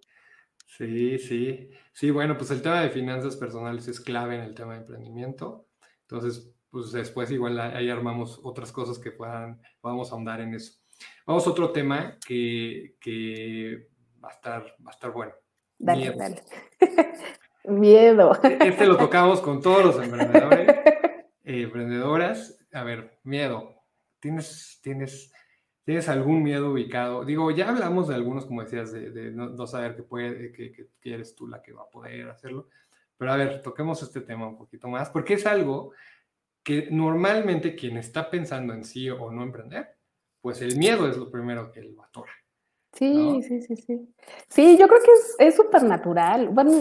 Sí, 0.77 1.19
sí. 1.19 1.69
Sí, 1.91 2.09
bueno, 2.09 2.35
pues 2.35 2.49
el 2.51 2.61
tema 2.61 2.81
de 2.81 2.89
finanzas 2.89 3.35
personales 3.35 3.87
es 3.87 3.99
clave 3.99 4.35
en 4.35 4.41
el 4.41 4.55
tema 4.55 4.73
de 4.73 4.79
emprendimiento. 4.79 5.67
Entonces, 6.01 6.51
pues 6.71 6.91
después 6.91 7.29
igual 7.29 7.59
ahí 7.59 7.89
armamos 7.89 8.39
otras 8.43 8.71
cosas 8.71 8.97
que 8.97 9.11
puedan, 9.11 9.61
podamos 9.79 10.11
ahondar 10.11 10.41
en 10.41 10.55
eso. 10.55 10.79
Vamos 11.27 11.45
a 11.45 11.51
otro 11.51 11.71
tema 11.71 12.17
que, 12.25 12.95
que 12.99 13.87
va, 14.23 14.29
a 14.29 14.31
estar, 14.31 14.63
va 14.85 14.89
a 14.89 14.93
estar 14.93 15.11
bueno. 15.11 15.33
Dale, 15.77 16.01
Miedo. 16.01 16.17
dale. 16.17 16.43
Miedo. 17.65 18.39
E-, 18.43 18.57
este 18.69 18.87
lo 18.87 18.97
tocamos 18.97 19.41
con 19.41 19.61
todos 19.61 19.85
los 19.85 20.03
emprendedores, 20.03 20.67
eh, 21.43 21.61
emprendedoras. 21.61 22.65
A 22.73 22.83
ver, 22.83 23.19
miedo. 23.23 23.75
¿Tienes, 24.19 24.79
tienes 24.81 25.31
¿Tienes 25.83 26.07
algún 26.07 26.43
miedo 26.43 26.71
ubicado? 26.71 27.25
Digo, 27.25 27.51
ya 27.51 27.69
hablamos 27.69 28.07
de 28.07 28.15
algunos, 28.15 28.45
como 28.45 28.63
decías, 28.63 28.93
de, 28.93 29.31
no, 29.31 29.67
saber 29.67 29.95
que, 29.95 30.03
puede, 30.03 30.51
que, 30.53 30.87
eres 31.03 31.35
tú 31.35 31.47
la 31.47 31.61
que 31.61 31.73
va 31.73 31.83
a 31.83 31.89
poder 31.89 32.29
hacerlo. 32.29 32.69
Pero 33.17 33.31
a 33.31 33.37
ver, 33.37 33.61
toquemos 33.61 34.01
este 34.01 34.21
tema 34.21 34.47
un 34.47 34.57
poquito 34.57 34.87
más, 34.87 35.09
porque 35.09 35.33
es 35.33 35.45
algo 35.45 35.91
que 36.63 36.87
normalmente 36.89 37.75
quien 37.75 37.97
está 37.97 38.29
pensando 38.29 38.73
en 38.73 38.85
sí 38.85 39.09
o 39.09 39.29
no 39.29 39.43
emprender, 39.43 39.97
pues 40.39 40.61
el 40.61 40.77
miedo 40.77 41.07
es 41.09 41.17
lo 41.17 41.29
primero 41.29 41.71
que 41.71 41.81
lo 41.83 42.01
atora. 42.01 42.31
Sí, 42.93 43.41
sí, 43.41 43.61
sí, 43.61 43.75
sí. 43.75 44.15
Sí, 44.47 44.77
yo 44.77 44.87
creo 44.87 45.01
que 45.01 45.45
es 45.45 45.55
súper 45.55 45.83
natural. 45.83 46.49
Bueno, 46.49 46.71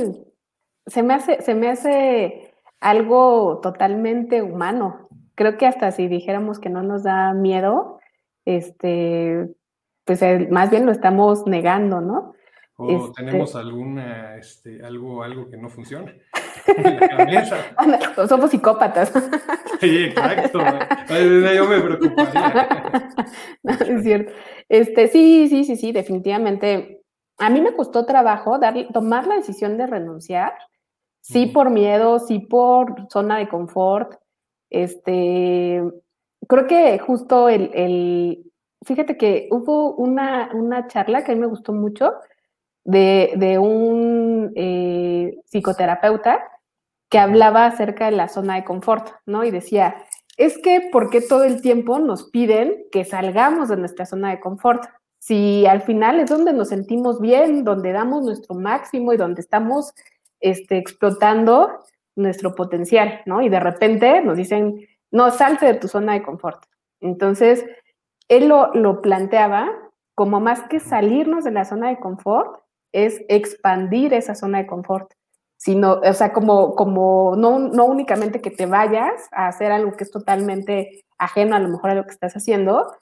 se 0.86 1.03
me, 1.03 1.14
hace, 1.14 1.40
se 1.42 1.55
me 1.55 1.68
hace 1.68 2.55
algo 2.80 3.61
totalmente 3.61 4.42
humano. 4.42 5.09
Creo 5.34 5.57
que 5.57 5.66
hasta 5.66 5.90
si 5.90 6.09
dijéramos 6.09 6.61
que 6.61 6.68
no 6.68 6.82
nos 6.82 7.05
da 7.05 7.32
miedo, 7.32 7.98
este, 8.45 9.49
pues 10.05 10.20
más 10.51 10.70
bien 10.70 10.86
lo 10.86 10.93
estamos 10.93 11.47
negando, 11.47 12.01
¿no? 12.01 12.34
O 12.76 12.90
este 12.90 13.24
tenemos 13.24 13.55
alguna, 13.55 14.36
este, 14.36 14.84
algo, 14.84 15.22
algo 15.22 15.49
que 15.49 15.57
no 15.57 15.68
funciona. 15.68 16.12
Somos 18.28 18.51
psicópatas. 18.51 19.12
Sí, 19.80 20.05
exacto. 20.05 20.61
Yo 21.09 21.66
me 21.66 21.80
preocuparía. 21.80 23.11
es 23.64 24.03
cierto. 24.05 24.32
Este, 24.68 25.09
sí, 25.09 25.49
sí, 25.49 25.64
sí, 25.64 25.74
sí, 25.74 25.90
definitivamente. 25.90 27.03
A 27.38 27.51
mí 27.51 27.61
me 27.61 27.74
costó 27.74 28.07
trabajo 28.07 28.61
dar, 28.61 28.76
tomar 28.93 29.26
la 29.26 29.34
decisión 29.34 29.76
de 29.76 29.88
renunciar. 29.88 30.53
Sí 31.20 31.47
por 31.47 31.70
miedo, 31.70 32.20
sí 32.20 32.38
por 32.38 33.09
zona 33.11 33.38
de 33.38 33.49
confort. 33.49 34.20
Este, 34.70 35.82
creo 36.47 36.66
que 36.66 36.99
justo 36.99 37.49
el, 37.49 38.51
fíjate 38.84 39.16
que 39.16 39.49
hubo 39.51 39.95
una, 39.95 40.49
charla 40.88 41.24
que 41.24 41.32
a 41.32 41.34
mí 41.34 41.40
me 41.40 41.47
gustó 41.47 41.72
mucho 41.72 42.14
de, 42.84 43.59
un 43.61 44.53
eh, 44.57 45.36
psicoterapeuta 45.47 46.43
que 47.09 47.18
hablaba 47.18 47.66
acerca 47.66 48.07
de 48.07 48.12
la 48.12 48.28
zona 48.28 48.57
de 48.57 48.64
confort, 48.64 49.11
¿no? 49.26 49.45
Y 49.45 49.51
decía, 49.51 49.97
es 50.36 50.59
que 50.59 50.88
¿por 50.90 51.11
qué 51.11 51.20
todo 51.20 51.45
el 51.45 51.61
tiempo 51.61 51.99
nos 51.99 52.30
piden 52.30 52.86
que 52.90 53.05
salgamos 53.05 53.68
de 53.68 53.76
nuestra 53.76 54.07
zona 54.07 54.30
de 54.30 54.40
confort? 54.40 54.84
Si 55.18 55.66
al 55.66 55.82
final 55.82 56.20
es 56.20 56.30
donde 56.30 56.53
nos 56.53 56.70
sentimos 56.70 57.20
bien, 57.20 57.64
donde 57.64 57.93
damos 57.93 58.24
nuestro 58.24 58.55
máximo 58.55 59.12
y 59.12 59.18
donde 59.18 59.43
estamos 59.43 59.93
este, 60.40 60.78
explotando 60.78 61.82
nuestro 62.16 62.55
potencial, 62.55 63.20
¿no? 63.26 63.43
Y 63.43 63.49
de 63.49 63.61
repente 63.61 64.20
nos 64.22 64.36
dicen, 64.36 64.86
no, 65.13 65.31
salte 65.31 65.67
de 65.67 65.75
tu 65.75 65.89
zona 65.89 66.15
de 66.15 66.23
confort. 66.23 66.65
Entonces, 67.01 67.65
él 68.29 68.49
lo, 68.49 69.03
planteaba 69.03 69.71
como 70.15 70.41
más 70.41 70.63
que 70.63 70.81
salirnos 70.81 71.45
de 71.45 71.53
la 71.53 71.65
zona 71.65 71.89
de 71.89 72.01
confort, 72.01 72.61
es 72.93 73.23
expandir 73.29 74.13
esa 74.15 74.35
zona 74.35 74.59
de 74.59 74.67
confort, 74.67 75.13
sino, 75.57 76.01
o 76.05 76.13
sea, 76.13 76.33
como, 76.33 76.75
como 76.75 77.35
no, 77.37 77.59
no 77.59 77.85
únicamente 77.87 78.41
que 78.41 78.51
te 78.51 78.67
vayas 78.67 79.29
a 79.33 79.49
hacer 79.49 79.73
algo 79.73 79.93
que 79.93 80.05
es 80.05 80.11
totalmente 80.11 81.05
ajeno 81.19 81.57
a 81.57 81.61
lo 81.61 81.69
mejor 81.69 81.91
a 81.91 81.95
lo 81.95 82.05
que 82.05 82.11
estás 82.11 82.35
haciendo, 82.35 82.95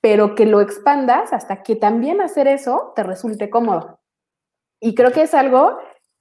pero 0.00 0.34
que 0.34 0.46
lo 0.46 0.60
expandas 0.60 1.32
hasta 1.32 1.62
que 1.62 1.76
también 1.76 2.20
hacer 2.20 2.48
eso 2.48 2.92
te 2.94 3.02
resulte 3.02 3.50
cómodo. 3.50 4.00
Y 4.80 4.94
creo 4.94 5.12
que 5.12 5.22
es 5.22 5.34
algo 5.34 5.78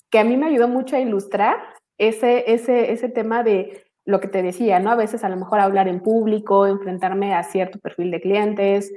que 0.10 0.20
a 0.20 0.24
mí 0.24 0.38
me 0.38 0.48
ayudó 0.48 0.68
mucho 0.68 0.96
a 0.96 1.00
ilustrar 1.00 1.58
ese, 1.98 2.52
ese, 2.52 2.92
ese 2.92 3.10
tema 3.10 3.44
de 3.44 3.89
lo 4.10 4.20
que 4.20 4.28
te 4.28 4.42
decía, 4.42 4.80
¿no? 4.80 4.90
A 4.92 4.96
veces 4.96 5.24
a 5.24 5.30
lo 5.30 5.38
mejor 5.38 5.60
hablar 5.60 5.88
en 5.88 6.02
público, 6.02 6.66
enfrentarme 6.66 7.36
a 7.36 7.44
cierto 7.44 7.78
perfil 7.78 8.10
de 8.10 8.20
clientes 8.20 8.92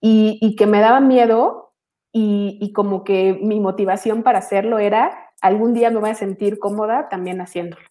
y, 0.00 0.56
que 0.56 0.66
me 0.66 0.80
daba 0.80 1.00
miedo 1.00 1.72
y, 2.12 2.72
como 2.74 3.04
que 3.04 3.38
mi 3.40 3.60
motivación 3.60 4.24
para 4.24 4.40
hacerlo 4.40 4.80
era 4.80 5.30
algún 5.40 5.74
día 5.74 5.90
me 5.90 6.00
voy 6.00 6.10
a 6.10 6.14
sentir 6.16 6.58
cómoda 6.58 7.08
también 7.08 7.40
haciéndolo. 7.40 7.84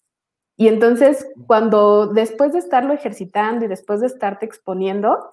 Y 0.58 0.68
entonces, 0.68 1.26
cuando 1.46 2.08
después 2.08 2.52
de 2.52 2.60
estarlo 2.60 2.94
ejercitando 2.94 3.64
y 3.64 3.70
después 3.70 4.02
de 4.02 4.08
estarte 4.08 4.46
exponiendo, 4.46 5.32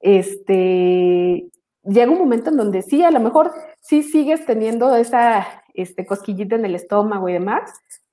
este, 0.00 1.48
llega 1.84 2.10
un 2.10 2.18
momento 2.18 2.50
en 2.50 2.56
donde 2.56 2.82
sí, 2.82 3.04
a 3.04 3.12
lo 3.12 3.20
mejor 3.20 3.52
sí 3.80 4.02
sigues 4.02 4.44
teniendo 4.46 4.96
esa 4.96 5.46
este, 5.74 6.04
cosquillita 6.04 6.56
en 6.56 6.64
el 6.64 6.74
estómago 6.74 7.28
y 7.28 7.34
demás, 7.34 7.70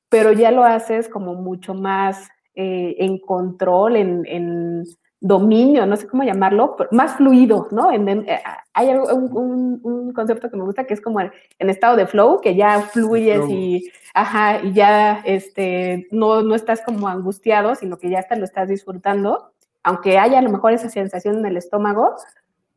pero 0.09 0.33
ya 0.33 0.51
lo 0.51 0.63
haces 0.63 1.09
como 1.09 1.33
mucho 1.33 1.73
más 1.73 2.29
eh, 2.61 2.97
en 2.99 3.19
control, 3.19 3.95
en, 3.95 4.83
dominio, 5.21 5.85
no 5.85 5.95
sé 5.95 6.07
cómo 6.07 6.23
llamarlo, 6.23 6.75
más 6.91 7.15
fluido, 7.15 7.69
¿no? 7.71 7.89
Eh, 7.89 8.41
hay 8.73 8.89
un, 8.89 10.11
concepto 10.13 10.49
que 10.49 10.57
me 10.57 10.63
gusta 10.63 10.83
que 10.83 10.93
es 10.93 10.99
como 10.99 11.21
en 11.21 11.69
estado 11.69 11.95
de 11.95 12.05
flow, 12.05 12.41
que 12.41 12.55
ya 12.55 12.81
fluyes 12.81 13.49
y, 13.49 13.89
ajá, 14.13 14.59
y 14.61 14.73
ya 14.73 15.21
este, 15.23 16.07
no, 16.11 16.41
no 16.41 16.53
estás 16.53 16.81
como 16.81 17.07
angustiado, 17.07 17.75
sino 17.75 17.97
que 17.97 18.09
ya 18.09 18.19
hasta 18.19 18.35
lo 18.35 18.43
estás 18.43 18.67
disfrutando, 18.67 19.53
aunque 19.81 20.17
haya 20.17 20.39
a 20.39 20.41
lo 20.41 20.49
mejor 20.49 20.73
esa 20.73 20.89
sensación 20.89 21.37
en 21.37 21.45
el 21.45 21.55
estómago, 21.55 22.15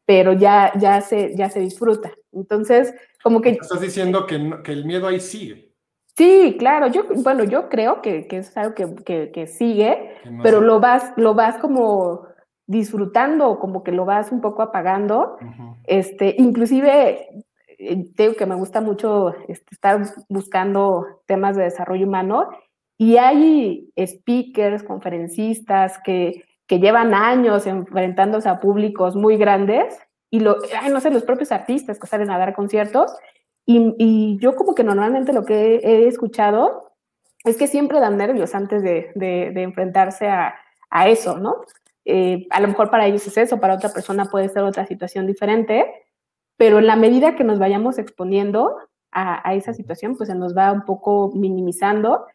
pero 0.07 0.33
ya, 0.33 0.73
ya, 0.79 1.01
se, 1.01 1.35
ya 1.35 1.51
se 1.51 1.59
disfruta. 1.59 2.13
Entonces, 2.33 2.95
como 3.21 3.41
que... 3.41 3.51
Estás 3.51 3.81
diciendo 3.81 4.27
que, 4.29 4.63
que 4.63 4.71
el 4.71 4.85
miedo 4.85 5.09
ahí 5.09 5.19
sigue. 5.19 5.72
Sí, 6.17 6.57
claro, 6.59 6.89
yo, 6.89 7.05
bueno, 7.23 7.45
yo 7.45 7.69
creo 7.69 8.03
que, 8.03 8.27
es 8.31 8.57
algo 8.57 8.75
que, 8.75 9.47
sigue, 9.47 10.15
pero 10.43 10.61
lo 10.61 10.79
vas, 10.79 11.13
lo 11.17 11.35
vas 11.35 11.57
como 11.59 12.27
disfrutando, 12.67 13.59
como 13.59 13.83
que 13.83 13.93
lo 13.93 14.05
vas 14.05 14.31
un 14.31 14.41
poco 14.41 14.63
apagando. 14.63 15.39
Este, 15.85 16.35
inclusive, 16.39 17.45
eh, 17.79 18.05
tengo 18.15 18.35
que 18.35 18.47
me 18.47 18.55
gusta 18.55 18.81
mucho 18.81 19.35
este, 19.49 19.75
estar 19.75 20.03
buscando 20.29 21.23
temas 21.27 21.57
de 21.57 21.65
desarrollo 21.65 22.07
humano 22.07 22.49
Y 22.99 23.17
hay 23.17 23.91
speakers, 23.99 24.83
conferencistas 24.83 25.99
que, 26.05 26.45
que 26.67 26.79
llevan 26.79 27.15
años 27.15 27.67
enfrentándose 27.67 28.49
a 28.49 28.61
públicos 28.61 29.17
muy 29.17 29.37
grandes 29.39 29.99
y 30.31 30.41
lo, 30.41 30.57
no 30.91 31.01
sé, 31.01 31.11
los 31.11 31.25
propios 31.25 31.53
artistas 31.53 31.99
que 31.99 32.07
salen 32.07 32.31
a 32.31 32.39
dar 32.39 32.55
conciertos. 32.55 33.15
Y, 33.67 33.95
y 33.99 34.39
yo 34.41 34.57
como 34.57 34.75
que 34.75 34.85
normalmente 34.85 35.33
lo 35.33 35.45
que 35.45 35.77
he, 35.77 36.07
escuchado 36.09 36.93
es 37.45 37.57
que 37.57 37.67
siempre 37.67 38.01
dan 38.01 38.17
nervios 38.17 38.55
antes 38.55 38.83
de, 38.83 39.13
de, 39.15 39.63
enfrentarse 39.63 40.29
a, 40.29 40.55
a, 40.91 41.09
eso, 41.09 41.39
¿no? 41.39 41.63
Eh, 42.05 42.47
a 42.51 42.61
lo 42.61 42.69
mejor 42.69 42.91
para 42.91 43.07
ellos 43.07 43.27
es 43.27 43.37
eso, 43.37 43.61
para 43.61 43.75
otra 43.75 43.93
persona 43.93 44.25
puede 44.25 44.49
ser 44.49 44.63
otra 44.63 44.87
situación 44.87 45.27
diferente, 45.27 45.87
pero 46.57 46.79
en 46.79 46.87
la 46.87 46.97
medida 46.97 47.37
que 47.37 47.45
nos 47.45 47.59
vayamos 47.59 47.99
exponiendo 47.99 48.77
a, 49.13 49.49
a 49.49 49.55
esa 49.55 49.73
situación, 49.73 50.17
pues 50.17 50.29
se 50.29 50.35
nos 50.35 50.57
va 50.57 50.73
un 50.73 50.85
poco 50.85 51.31
minimizando 51.35 52.27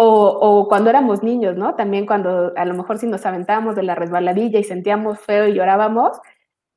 o, 0.00 0.66
cuando 0.68 0.90
éramos 0.90 1.24
niños, 1.24 1.56
¿no? 1.56 1.74
También 1.74 2.06
cuando 2.06 2.52
a 2.56 2.64
lo 2.64 2.74
mejor 2.74 2.98
si 2.98 3.08
nos 3.08 3.26
aventábamos 3.26 3.74
de 3.74 3.82
la 3.82 3.96
resbaladilla 3.96 4.60
y 4.60 4.64
sentíamos 4.64 5.18
feo 5.18 5.48
y 5.48 5.54
llorábamos, 5.54 6.20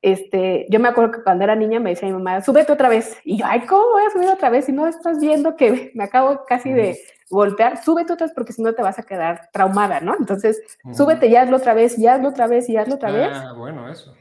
este, 0.02 0.66
yo 0.68 0.80
me 0.80 0.88
acuerdo 0.88 1.12
que 1.12 1.22
cuando 1.22 1.44
era 1.44 1.54
niña 1.54 1.80
me 1.80 1.90
decía 1.90 2.08
mi 2.08 2.14
mamá, 2.14 2.42
súbete 2.42 2.72
otra 2.72 2.88
vez. 2.88 3.16
Y 3.24 3.38
yo, 3.38 3.46
ay, 3.48 3.60
¿cómo 3.66 3.82
voy 3.92 4.02
a 4.04 4.10
subir 4.10 4.28
otra 4.28 4.50
vez? 4.50 4.66
Si 4.66 4.72
no 4.72 4.86
estás 4.86 5.20
viendo 5.20 5.56
que 5.56 5.90
me 5.94 6.04
acabo 6.04 6.44
casi 6.46 6.72
de 6.72 6.98
golpear, 7.30 7.82
súbete 7.82 8.12
otra 8.12 8.26
vez 8.26 8.34
porque 8.34 8.52
si 8.52 8.62
no 8.62 8.74
te 8.74 8.82
vas 8.82 8.98
a 8.98 9.04
quedar 9.04 9.48
traumada, 9.52 10.00
¿no? 10.00 10.14
Entonces, 10.18 10.60
súbete 10.92 11.28
y 11.28 11.36
hazlo 11.36 11.56
otra 11.56 11.72
vez, 11.72 11.98
y 11.98 12.06
hazlo 12.06 12.28
otra 12.28 12.46
vez, 12.46 12.68
y 12.68 12.76
hazlo 12.76 12.96
otra 12.96 13.10
vez. 13.10 13.30
Ah, 13.32 13.54
bueno, 13.56 13.88
eso. 13.88 14.14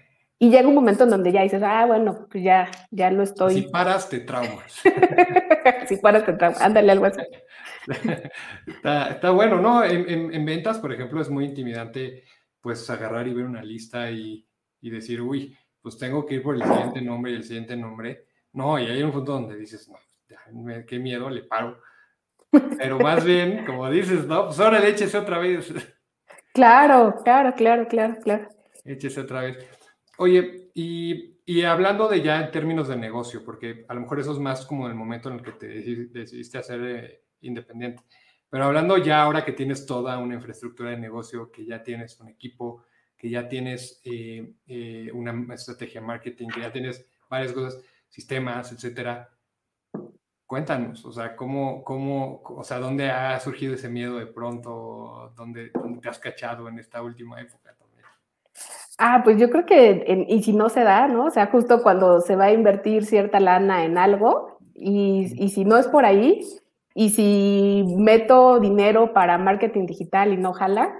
Y 0.43 0.49
llega 0.49 0.67
un 0.67 0.73
momento 0.73 1.03
en 1.03 1.11
donde 1.11 1.31
ya 1.31 1.43
dices, 1.43 1.61
ah, 1.63 1.85
bueno, 1.85 2.25
pues 2.31 2.43
ya, 2.43 2.67
ya 2.89 3.11
lo 3.11 3.21
estoy. 3.21 3.53
Si 3.53 3.61
paras, 3.61 4.09
te 4.09 4.21
traumas. 4.21 4.81
si 5.87 5.97
paras, 5.97 6.25
te 6.25 6.33
traumas. 6.33 6.59
Ándale 6.59 6.91
algo 6.91 7.05
así. 7.05 7.21
está, 8.67 9.29
bueno, 9.29 9.61
¿no? 9.61 9.83
En, 9.83 10.43
ventas, 10.43 10.79
por 10.79 10.91
ejemplo, 10.91 11.21
es 11.21 11.29
muy 11.29 11.45
intimidante 11.45 12.23
pues 12.59 12.89
agarrar 12.89 13.27
y 13.27 13.35
ver 13.35 13.45
una 13.45 13.61
lista 13.61 14.09
y, 14.09 14.47
decir, 14.81 15.21
uy, 15.21 15.55
pues 15.81 15.97
tengo 15.97 16.25
que 16.25 16.35
ir 16.35 16.43
por 16.43 16.55
el 16.55 16.63
siguiente 16.63 17.01
nombre 17.01 17.31
y 17.31 17.35
el 17.35 17.43
siguiente 17.43 17.75
nombre. 17.75 18.27
No, 18.53 18.77
y 18.79 18.85
hay 18.85 19.01
un 19.01 19.11
punto 19.11 19.33
donde 19.33 19.55
dices, 19.55 19.89
no, 19.89 20.85
qué 20.85 20.99
miedo, 20.99 21.29
le 21.29 21.43
paro. 21.43 21.81
Pero 22.77 22.99
más 22.99 23.23
bien, 23.23 23.65
como 23.65 23.89
dices, 23.89 24.25
no, 24.25 24.47
pues 24.47 24.59
ahora 24.59 24.85
échese 24.87 25.17
otra 25.17 25.39
vez. 25.39 25.73
Claro, 26.53 27.15
claro, 27.23 27.53
claro, 27.55 27.87
claro, 27.87 28.17
claro. 28.21 28.49
Échese 28.83 29.21
otra 29.21 29.41
vez. 29.41 29.57
Oye, 30.17 30.69
y, 30.73 31.37
y, 31.45 31.63
hablando 31.63 32.09
de 32.09 32.21
ya 32.21 32.43
en 32.43 32.51
términos 32.51 32.89
de 32.89 32.97
negocio, 32.97 33.43
porque 33.45 33.85
a 33.87 33.93
lo 33.93 34.01
mejor 34.01 34.19
eso 34.19 34.33
es 34.33 34.39
más 34.39 34.65
como 34.65 34.87
el 34.87 34.93
momento 34.93 35.29
en 35.29 35.35
el 35.35 35.43
que 35.43 35.53
te 35.53 35.67
decidiste 35.67 36.57
hacer 36.57 36.81
eh, 36.83 37.23
independiente. 37.39 38.03
Pero 38.49 38.65
hablando 38.65 38.97
ya 38.97 39.21
ahora 39.21 39.45
que 39.45 39.53
tienes 39.53 39.85
toda 39.85 40.17
una 40.17 40.35
infraestructura 40.35 40.89
de 40.89 40.97
negocio, 40.97 41.49
que 41.49 41.65
ya 41.65 41.81
tienes 41.81 42.19
un 42.19 42.27
equipo, 42.27 42.83
que 43.21 43.29
ya 43.29 43.47
tienes 43.47 44.01
eh, 44.03 44.51
eh, 44.65 45.11
una 45.13 45.53
estrategia 45.53 46.01
de 46.01 46.07
marketing, 46.07 46.47
que 46.47 46.61
ya 46.61 46.71
tienes 46.71 47.05
varias 47.29 47.53
cosas, 47.53 47.79
sistemas, 48.09 48.71
etcétera. 48.71 49.29
Cuéntanos, 50.47 51.05
o 51.05 51.11
sea, 51.11 51.35
cómo, 51.35 51.83
cómo, 51.83 52.41
o 52.43 52.63
sea, 52.63 52.79
dónde 52.79 53.11
ha 53.11 53.39
surgido 53.39 53.75
ese 53.75 53.89
miedo 53.89 54.17
de 54.17 54.25
pronto, 54.25 55.31
dónde, 55.35 55.71
te 56.01 56.09
has 56.09 56.17
cachado 56.17 56.67
en 56.67 56.79
esta 56.79 57.03
última 57.03 57.39
época. 57.39 57.75
Ah, 58.97 59.21
pues 59.23 59.37
yo 59.37 59.51
creo 59.51 59.67
que, 59.67 60.25
y 60.27 60.41
si 60.41 60.53
no 60.53 60.69
se 60.69 60.81
da, 60.81 61.07
¿no? 61.07 61.25
O 61.25 61.31
sea, 61.31 61.45
justo 61.45 61.83
cuando 61.83 62.21
se 62.21 62.35
va 62.35 62.45
a 62.45 62.51
invertir 62.51 63.05
cierta 63.05 63.39
lana 63.39 63.85
en 63.85 63.99
algo, 63.99 64.57
y, 64.73 65.31
y 65.35 65.49
si 65.49 65.63
no 65.63 65.77
es 65.77 65.87
por 65.87 66.05
ahí, 66.05 66.43
y 66.95 67.11
si 67.11 67.83
meto 67.97 68.59
dinero 68.59 69.13
para 69.13 69.37
marketing 69.37 69.85
digital 69.85 70.33
y 70.33 70.37
no 70.37 70.53
jala, 70.53 70.97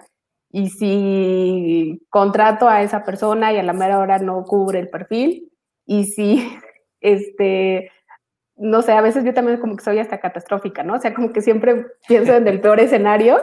y 0.52 0.70
si 0.70 2.06
contrato 2.10 2.68
a 2.68 2.82
esa 2.82 3.04
persona 3.04 3.54
y 3.54 3.58
a 3.58 3.64
la 3.64 3.74
mera 3.74 4.00
hora 4.00 4.20
no 4.20 4.44
cubre 4.44 4.80
el 4.80 4.90
perfil, 4.90 5.52
y 5.86 6.06
si, 6.06 6.58
este, 7.02 7.92
no 8.56 8.82
sé, 8.82 8.92
a 8.92 9.02
veces 9.02 9.24
yo 9.24 9.34
también 9.34 9.60
como 9.60 9.76
que 9.76 9.84
soy 9.84 10.00
hasta 10.00 10.20
catastrófica, 10.20 10.84
¿no? 10.84 10.96
O 10.96 11.00
sea, 11.00 11.14
como 11.14 11.32
que 11.32 11.42
siempre 11.42 11.88
pienso 12.08 12.34
en 12.36 12.48
el 12.48 12.62
peor 12.62 12.80
escenario. 12.80 13.42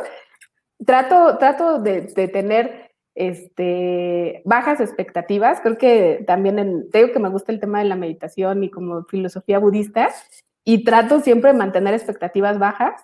Trato, 0.85 1.39
trato 1.39 1.81
de, 1.81 2.03
tener 2.29 2.91
este, 3.15 4.43
bajas 4.45 4.81
expectativas. 4.81 5.61
Creo 5.61 5.77
que 5.77 6.23
también 6.27 6.59
en, 6.59 6.89
digo 6.91 7.13
que 7.13 7.19
me 7.19 7.31
gusta 7.31 7.51
el 7.51 7.59
tema 7.59 7.81
de 7.81 7.87
la 7.87 7.97
meditación 7.97 8.63
y 8.63 8.71
como 8.71 9.05
filosofía 9.05 9.59
budista, 9.59 10.11
y 10.65 10.85
trato 10.85 11.21
siempre 11.21 11.53
de 11.53 11.59
mantener 11.59 11.95
expectativas 11.95 12.59
bajas, 12.59 13.03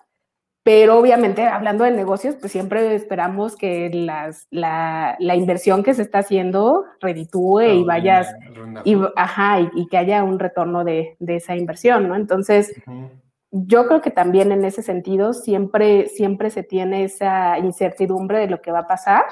pero 0.65 0.97
obviamente 0.97 1.45
hablando 1.45 1.83
de 1.83 1.91
negocios, 1.91 2.35
pues 2.39 2.51
siempre 2.51 2.95
esperamos 2.95 3.55
que 3.55 3.91
las, 3.93 4.47
la, 4.49 5.15
la, 5.19 5.35
inversión 5.35 5.83
que 5.83 5.93
se 5.93 6.01
está 6.01 6.19
haciendo 6.19 6.85
reditúe 6.99 7.61
y 7.61 7.83
vayas, 7.83 8.33
y, 8.83 8.97
ajá, 9.15 9.59
y, 9.59 9.87
que 9.87 9.97
haya 9.97 10.23
un 10.23 10.39
retorno 10.39 10.83
de, 10.83 11.17
de 11.19 11.35
esa 11.35 11.55
inversión, 11.55 12.07
¿no? 12.07 12.15
Entonces, 12.15 12.73
yo 13.51 13.85
creo 13.85 14.01
que 14.01 14.09
también 14.09 14.51
en 14.51 14.65
ese 14.65 14.81
sentido 14.81 15.33
siempre, 15.33 16.07
siempre 16.07 16.49
se 16.49 16.63
tiene 16.63 17.03
esa 17.03 17.59
incertidumbre 17.59 18.39
de 18.39 18.47
lo 18.47 18.59
que 18.59 18.71
va 18.71 18.79
a 18.79 18.87
pasar. 18.87 19.23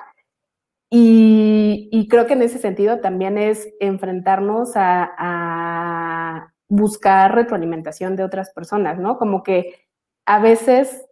Y, 0.92 1.90
y 1.92 2.08
creo 2.10 2.28
que 2.28 2.34
en 2.34 2.44
ese 2.44 2.60
sentido 2.60 3.00
también 3.00 3.40
es 3.40 3.74
enfrentarnos 3.80 4.74
a 4.76 6.54
buscar 6.68 7.34
retroalimentación 7.34 8.16
de 8.16 8.24
otras 8.24 8.52
personas, 8.52 9.00
¿no? 9.00 9.18
Como 9.18 9.42
que 9.42 9.84
a 10.26 10.40
veces, 10.40 11.06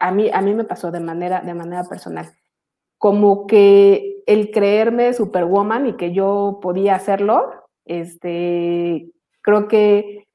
a 0.00 0.10
mí, 0.12 0.30
a 0.32 0.40
mí 0.40 0.54
me 0.54 0.64
pasó 0.64 0.90
de 0.90 1.00
manera, 1.00 1.40
de 1.40 1.54
manera 1.54 1.84
personal, 1.84 2.32
como 2.98 3.46
que 3.46 4.22
el 4.26 4.50
creerme 4.50 5.12
superwoman 5.12 5.86
y 5.86 5.96
que 5.96 6.12
yo 6.12 6.58
podía 6.62 6.94
hacerlo, 6.94 7.52
este, 7.84 9.10
creo 9.42 9.68
que 9.68 10.26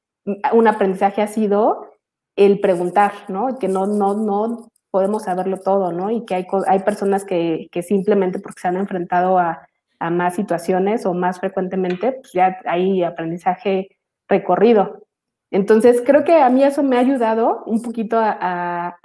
un 0.52 0.68
aprendizaje 0.68 1.22
ha 1.22 1.26
sido 1.26 1.88
el 2.36 2.60
preguntar, 2.60 3.12
¿no? 3.28 3.58
Que 3.58 3.68
no, 3.68 3.86
no, 3.86 4.14
no 4.14 4.68
podemos 4.90 5.24
saberlo 5.24 5.58
todo, 5.58 5.92
¿no? 5.92 6.10
Y 6.10 6.24
que 6.24 6.34
hay, 6.36 6.46
hay 6.66 6.78
personas 6.80 7.24
que, 7.24 7.68
que 7.70 7.82
simplemente 7.82 8.38
porque 8.38 8.60
se 8.60 8.68
han 8.68 8.76
enfrentado 8.76 9.38
a, 9.38 9.66
a 10.00 10.10
más 10.10 10.34
situaciones 10.34 11.06
o 11.06 11.14
más 11.14 11.38
frecuentemente, 11.38 12.12
pues 12.12 12.32
ya 12.32 12.58
hay 12.64 13.02
aprendizaje 13.02 13.88
recorrido. 14.28 15.06
Entonces, 15.50 16.02
creo 16.06 16.24
que 16.24 16.34
a 16.34 16.48
mí 16.48 16.62
eso 16.62 16.82
me 16.82 16.96
ha 16.96 17.00
ayudado 17.00 17.64
un 17.66 17.82
poquito 17.82 18.16
a, 18.20 18.96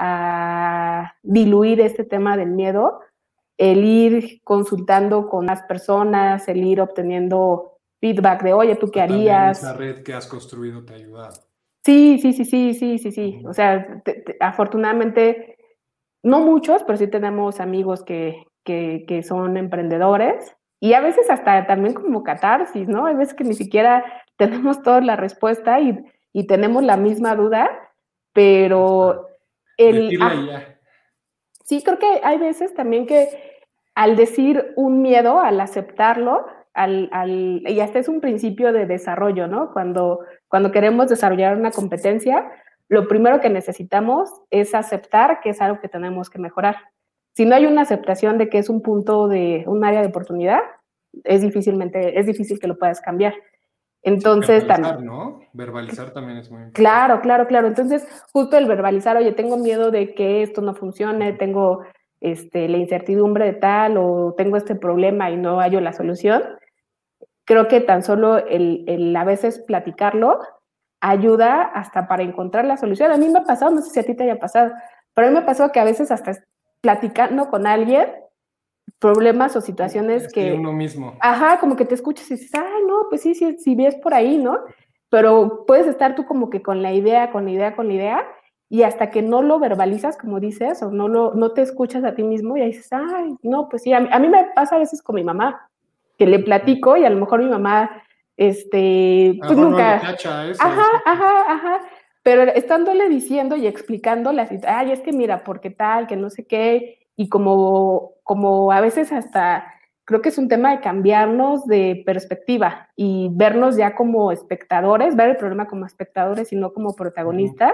diluir 1.23 1.81
este 1.81 2.03
tema 2.03 2.37
del 2.37 2.51
miedo, 2.51 2.99
el 3.57 3.83
ir 3.83 4.41
consultando 4.43 5.27
con 5.27 5.45
más 5.45 5.63
personas, 5.63 6.47
el 6.47 6.63
ir 6.63 6.81
obteniendo 6.81 7.79
feedback 7.99 8.43
de, 8.43 8.53
oye, 8.53 8.75
¿tú 8.75 8.91
qué 8.91 9.01
harías? 9.01 9.59
Esa 9.59 9.73
red 9.73 10.03
que 10.03 10.13
has 10.13 10.27
construido 10.27 10.85
te 10.85 10.93
ha 10.93 10.97
ayudado. 10.97 11.33
Sí, 11.83 12.19
sí, 12.21 12.33
sí, 12.33 12.45
sí, 12.45 12.73
sí, 12.73 12.99
sí, 12.99 13.11
sí. 13.11 13.41
O 13.45 13.53
sea, 13.53 14.01
afortunadamente, 14.39 15.57
no 16.23 16.41
muchos, 16.41 16.83
pero 16.83 16.97
sí 16.97 17.07
tenemos 17.07 17.59
amigos 17.59 18.03
que, 18.03 18.43
que, 18.63 19.05
que 19.07 19.23
son 19.23 19.57
emprendedores 19.57 20.55
y 20.79 20.93
a 20.93 21.01
veces 21.01 21.29
hasta 21.29 21.65
también 21.65 21.93
como 21.93 22.23
catarsis, 22.23 22.87
¿no? 22.87 23.05
Hay 23.05 23.15
veces 23.15 23.33
que 23.33 23.43
ni 23.43 23.53
siquiera 23.53 24.03
tenemos 24.37 24.81
toda 24.83 25.01
la 25.01 25.15
respuesta 25.15 25.79
y, 25.79 25.97
y 26.35 26.47
tenemos 26.47 26.83
la 26.83 26.97
misma 26.97 27.33
duda, 27.33 27.69
pero 28.33 29.29
el... 29.77 30.21
Ah, 30.21 30.65
sí, 31.63 31.81
creo 31.81 31.97
que 31.97 32.19
hay 32.23 32.37
veces 32.37 32.73
también 32.73 33.07
que 33.07 33.29
al 33.95 34.17
decir 34.17 34.73
un 34.75 35.01
miedo, 35.01 35.39
al 35.39 35.61
aceptarlo, 35.61 36.45
al, 36.73 37.07
al, 37.13 37.63
y 37.65 37.79
hasta 37.79 37.99
es 37.99 38.09
un 38.09 38.19
principio 38.19 38.73
de 38.73 38.85
desarrollo, 38.85 39.47
¿no? 39.47 39.71
Cuando, 39.71 40.25
cuando 40.49 40.73
queremos 40.73 41.07
desarrollar 41.07 41.55
una 41.55 41.71
competencia, 41.71 42.51
lo 42.89 43.07
primero 43.07 43.39
que 43.39 43.49
necesitamos 43.49 44.29
es 44.49 44.75
aceptar 44.75 45.39
que 45.39 45.51
es 45.51 45.61
algo 45.61 45.79
que 45.79 45.87
tenemos 45.87 46.29
que 46.29 46.39
mejorar. 46.39 46.75
Si 47.33 47.45
no 47.45 47.55
hay 47.55 47.65
una 47.65 47.83
aceptación 47.83 48.37
de 48.37 48.49
que 48.49 48.57
es 48.57 48.69
un 48.69 48.81
punto 48.81 49.29
de 49.29 49.63
un 49.67 49.85
área 49.85 50.01
de 50.01 50.07
oportunidad, 50.07 50.59
es 51.23 51.41
difícilmente, 51.41 52.19
es 52.19 52.25
difícil 52.25 52.59
que 52.59 52.67
lo 52.67 52.77
puedas 52.77 52.99
cambiar. 52.99 53.35
Entonces 54.05 54.67
verbalizar, 54.67 55.01
¿no? 55.01 55.41
Verbalizar 55.53 56.11
también 56.11 56.37
es 56.37 56.51
muy 56.51 56.59
importante. 56.59 56.79
Claro, 56.79 57.21
claro, 57.21 57.47
claro. 57.47 57.67
Entonces, 57.67 58.07
justo 58.31 58.55
el 58.55 58.67
verbalizar, 58.67 59.17
oye, 59.17 59.31
tengo 59.31 59.57
miedo 59.57 59.89
de 59.89 60.13
que 60.13 60.43
esto 60.43 60.61
no 60.61 60.75
funcione, 60.75 61.33
tengo 61.33 61.83
este, 62.21 62.69
la 62.69 62.77
incertidumbre 62.77 63.45
de 63.45 63.53
tal 63.53 63.97
o 63.97 64.35
tengo 64.37 64.57
este 64.57 64.75
problema 64.75 65.31
y 65.31 65.37
no 65.37 65.57
hallo 65.59 65.81
la 65.81 65.91
solución. 65.91 66.43
Creo 67.45 67.67
que 67.67 67.81
tan 67.81 68.03
solo 68.03 68.37
el, 68.37 68.85
el 68.87 69.15
a 69.15 69.23
veces 69.23 69.59
platicarlo 69.65 70.39
ayuda 71.01 71.63
hasta 71.63 72.07
para 72.07 72.21
encontrar 72.21 72.65
la 72.65 72.77
solución. 72.77 73.11
A 73.11 73.17
mí 73.17 73.27
me 73.27 73.39
ha 73.39 73.43
pasado, 73.43 73.71
no 73.71 73.81
sé 73.81 73.89
si 73.89 73.99
a 73.99 74.03
ti 74.03 74.15
te 74.15 74.23
haya 74.23 74.37
pasado, 74.37 74.71
pero 75.15 75.27
a 75.27 75.31
mí 75.31 75.35
me 75.35 75.45
pasó 75.45 75.71
que 75.71 75.79
a 75.79 75.83
veces 75.83 76.11
hasta 76.11 76.31
platicando 76.81 77.49
con 77.49 77.65
alguien 77.65 78.07
problemas 79.05 79.55
o 79.55 79.61
situaciones 79.61 80.31
que, 80.31 80.53
uno 80.53 80.73
mismo. 80.73 81.13
Ajá, 81.19 81.59
como 81.59 81.75
que 81.75 81.85
te 81.85 81.93
escuchas 81.93 82.29
y 82.31 82.35
dices, 82.35 82.55
ay, 82.55 82.83
no, 82.87 83.07
pues 83.09 83.21
sí, 83.21 83.35
sí, 83.35 83.55
sí, 83.59 83.75
ves 83.75 83.95
por 83.95 84.13
ahí, 84.13 84.37
¿no? 84.37 84.57
Pero 85.09 85.63
puedes 85.67 85.85
estar 85.85 86.15
tú 86.15 86.25
como 86.25 86.49
que 86.49 86.61
con 86.61 86.81
la 86.81 86.91
idea, 86.91 87.31
con 87.31 87.45
la 87.45 87.51
idea, 87.51 87.75
con 87.75 87.87
la 87.87 87.93
idea, 87.93 88.27
y 88.67 88.81
hasta 88.81 89.11
que 89.11 89.21
no 89.21 89.43
lo 89.43 89.59
verbalizas, 89.59 90.17
como 90.17 90.39
dices, 90.39 90.81
o 90.81 90.89
no, 90.89 91.07
lo, 91.07 91.35
no 91.35 91.51
te 91.51 91.61
escuchas 91.61 92.03
a 92.03 92.15
ti 92.15 92.23
mismo, 92.23 92.57
y 92.57 92.61
ahí 92.61 92.71
dices, 92.71 92.91
ay, 92.91 93.35
no, 93.43 93.69
pues 93.69 93.83
sí, 93.83 93.93
a 93.93 93.99
mí, 93.99 94.27
me 94.27 94.45
pasa 94.55 94.75
a 94.75 94.79
veces 94.79 95.03
con 95.03 95.15
mi 95.15 95.23
mamá, 95.23 95.69
que 96.17 96.25
le 96.25 96.39
platico 96.39 96.97
y 96.97 97.05
a 97.05 97.09
lo 97.09 97.19
mejor 97.19 97.43
mi 97.43 97.49
mamá, 97.49 98.01
este, 98.37 99.37
pues 99.39 99.57
nunca... 99.57 99.97
ajá, 99.97 100.87
ajá, 101.05 101.45
ajá. 101.47 101.79
Pero 102.23 102.41
estándole 102.41 103.07
diciendo 103.07 103.55
y 103.55 103.67
explicándole 103.67 104.47
ay, 104.67 104.91
es 104.91 105.01
que 105.01 105.13
mira, 105.13 105.43
porque 105.43 105.69
tal, 105.69 106.07
que 106.07 106.15
no 106.15 106.31
sé 106.31 106.47
qué, 106.47 107.04
y 107.15 107.29
como, 107.29 108.13
como 108.23 108.71
a 108.71 108.81
veces 108.81 109.11
hasta 109.11 109.71
creo 110.05 110.21
que 110.21 110.29
es 110.29 110.37
un 110.37 110.47
tema 110.47 110.71
de 110.71 110.81
cambiarnos 110.81 111.65
de 111.65 112.03
perspectiva 112.05 112.89
y 112.95 113.29
vernos 113.31 113.75
ya 113.75 113.95
como 113.95 114.31
espectadores, 114.31 115.15
ver 115.15 115.29
el 115.31 115.37
problema 115.37 115.67
como 115.67 115.85
espectadores 115.85 116.53
y 116.53 116.55
no 116.55 116.73
como 116.73 116.95
protagonistas, 116.95 117.73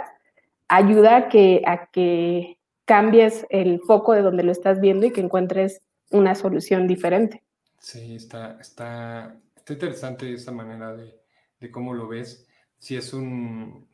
ayuda 0.69 1.17
a 1.17 1.29
que, 1.29 1.61
a 1.65 1.87
que 1.87 2.57
cambies 2.85 3.45
el 3.49 3.81
foco 3.81 4.13
de 4.13 4.21
donde 4.21 4.43
lo 4.43 4.51
estás 4.51 4.79
viendo 4.79 5.05
y 5.05 5.11
que 5.11 5.21
encuentres 5.21 5.81
una 6.09 6.33
solución 6.35 6.87
diferente. 6.87 7.43
Sí, 7.79 8.15
está, 8.15 8.57
está, 8.61 9.35
está 9.55 9.73
interesante 9.73 10.33
esa 10.33 10.51
manera 10.51 10.95
de, 10.95 11.19
de 11.59 11.71
cómo 11.71 11.93
lo 11.93 12.07
ves. 12.07 12.47
Si 12.77 12.95
es 12.95 13.13
un, 13.13 13.87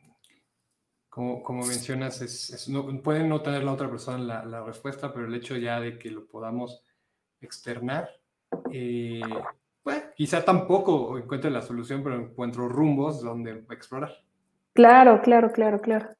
como, 1.08 1.66
mencionas, 1.66 2.20
es, 2.20 2.68
no, 2.68 3.02
puede 3.02 3.24
no 3.24 3.40
tener 3.40 3.64
la 3.64 3.72
otra 3.72 3.90
persona 3.90 4.18
la, 4.18 4.44
la, 4.44 4.64
respuesta, 4.64 5.12
pero 5.12 5.26
el 5.26 5.34
hecho 5.34 5.56
ya 5.56 5.80
de 5.80 5.98
que 5.98 6.10
lo 6.10 6.26
podamos 6.26 6.84
externar, 7.40 8.08
eh, 8.70 9.20
quizá 10.14 10.44
tampoco 10.44 11.18
encuentre 11.18 11.50
la 11.50 11.62
solución, 11.62 12.02
pero 12.02 12.16
encuentro 12.16 12.68
rumbos 12.68 13.22
donde 13.22 13.64
explorar. 13.70 14.12
Claro, 14.74 15.20
claro, 15.22 15.50
claro, 15.50 15.80
claro. 15.80 16.10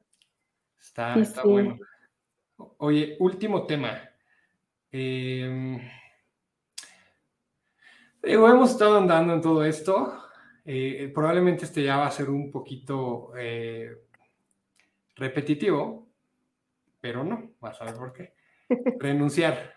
Está, 0.81 1.15
está 1.19 1.43
bueno. 1.43 1.79
Oye, 2.79 3.17
último 3.21 3.67
tema. 3.67 4.01
Eh, 4.91 5.79
hemos 8.23 8.71
estado 8.71 8.99
andando 8.99 9.35
en 9.35 9.41
todo 9.41 9.65
esto. 9.65 10.25
Eh, 10.65 11.11
probablemente 11.15 11.65
este 11.65 11.83
ya 11.83 11.97
va 11.97 12.07
a 12.07 12.11
ser 12.11 12.29
un 12.31 12.51
poquito 12.51 13.33
eh, 13.39 14.08
repetitivo, 15.19 16.09
pero 17.01 17.25
no, 17.25 17.53
vas 17.61 17.81
a 17.81 17.85
ver 17.85 17.95
por 17.95 18.13
qué. 18.13 18.35
Renunciar. 18.99 19.75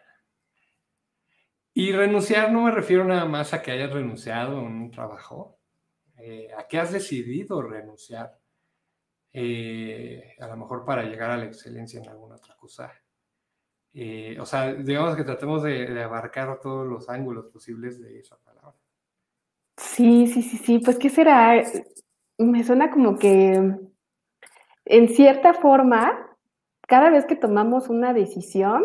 Y 1.74 1.92
renunciar 1.94 2.52
no 2.52 2.64
me 2.64 2.72
refiero 2.72 3.04
nada 3.06 3.26
más 3.26 3.54
a 3.54 3.62
que 3.62 3.72
hayas 3.72 3.92
renunciado 3.92 4.58
a 4.58 4.62
un 4.62 4.92
trabajo, 4.92 5.60
eh, 6.18 6.50
a 6.58 6.68
que 6.68 6.78
has 6.78 6.92
decidido 6.92 7.62
renunciar, 7.62 8.38
eh, 9.34 10.36
a 10.40 10.48
lo 10.48 10.58
mejor 10.58 10.84
para 10.84 11.04
llegar 11.04 11.32
a 11.32 11.38
la 11.38 11.46
excelencia 11.46 12.02
en 12.02 12.10
alguna 12.10 12.36
otra 12.36 12.56
cosa. 12.58 12.92
Eh, 13.94 14.38
o 14.40 14.46
sea, 14.46 14.74
digamos 14.74 15.16
que 15.16 15.24
tratemos 15.24 15.64
de, 15.64 15.86
de, 15.86 16.04
abarcar 16.04 16.60
todos 16.60 16.88
los 16.88 17.10
ángulos 17.10 17.48
posibles 17.48 18.00
de 18.02 18.20
esa 18.20 18.38
palabra. 18.38 18.78
Sí, 19.78 20.28
sí, 20.28 20.42
sí, 20.42 20.58
sí, 20.58 20.80
pues 20.80 20.98
¿qué 20.98 21.10
será? 21.10 21.62
Me 22.38 22.64
suena 22.64 22.90
como 22.92 23.18
que 23.18 23.91
en 24.92 25.08
cierta 25.08 25.54
forma, 25.54 26.28
cada 26.86 27.10
vez 27.10 27.26
que 27.26 27.38
tomamos 27.38 27.88
una 27.90 28.14
decisión, 28.14 28.84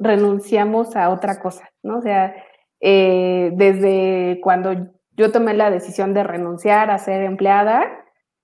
renunciamos 0.00 0.96
a 0.96 1.10
otra 1.10 1.40
cosa, 1.40 1.70
¿no? 1.84 1.98
O 1.98 2.02
sea, 2.02 2.34
eh, 2.80 3.52
desde 3.54 4.40
cuando 4.42 4.74
yo 5.16 5.30
tomé 5.30 5.54
la 5.54 5.70
decisión 5.70 6.12
de 6.12 6.24
renunciar 6.24 6.90
a 6.90 6.98
ser 6.98 7.22
empleada, 7.22 7.84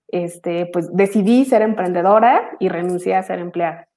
este, 0.07 0.67
pues 0.67 0.95
decidí 0.95 1.45
ser 1.45 1.63
emprendedora 1.63 2.57
y 2.61 2.69
renuncié 2.69 3.17
a 3.17 3.25
ser 3.25 3.41
empleada. 3.41 3.89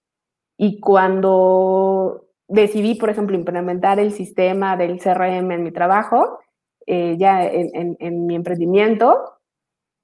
Y 0.58 0.80
cuando 0.80 2.26
decidí, 2.48 2.96
por 2.96 3.12
ejemplo, 3.12 3.38
implementar 3.38 4.00
el 4.00 4.12
sistema 4.12 4.76
del 4.76 5.00
CRM 5.00 5.52
en 5.52 5.64
mi 5.64 5.72
trabajo, 5.72 6.40
eh, 6.88 7.16
ya 7.20 7.46
en, 7.46 8.26
mi 8.26 8.34
emprendimiento, 8.34 9.37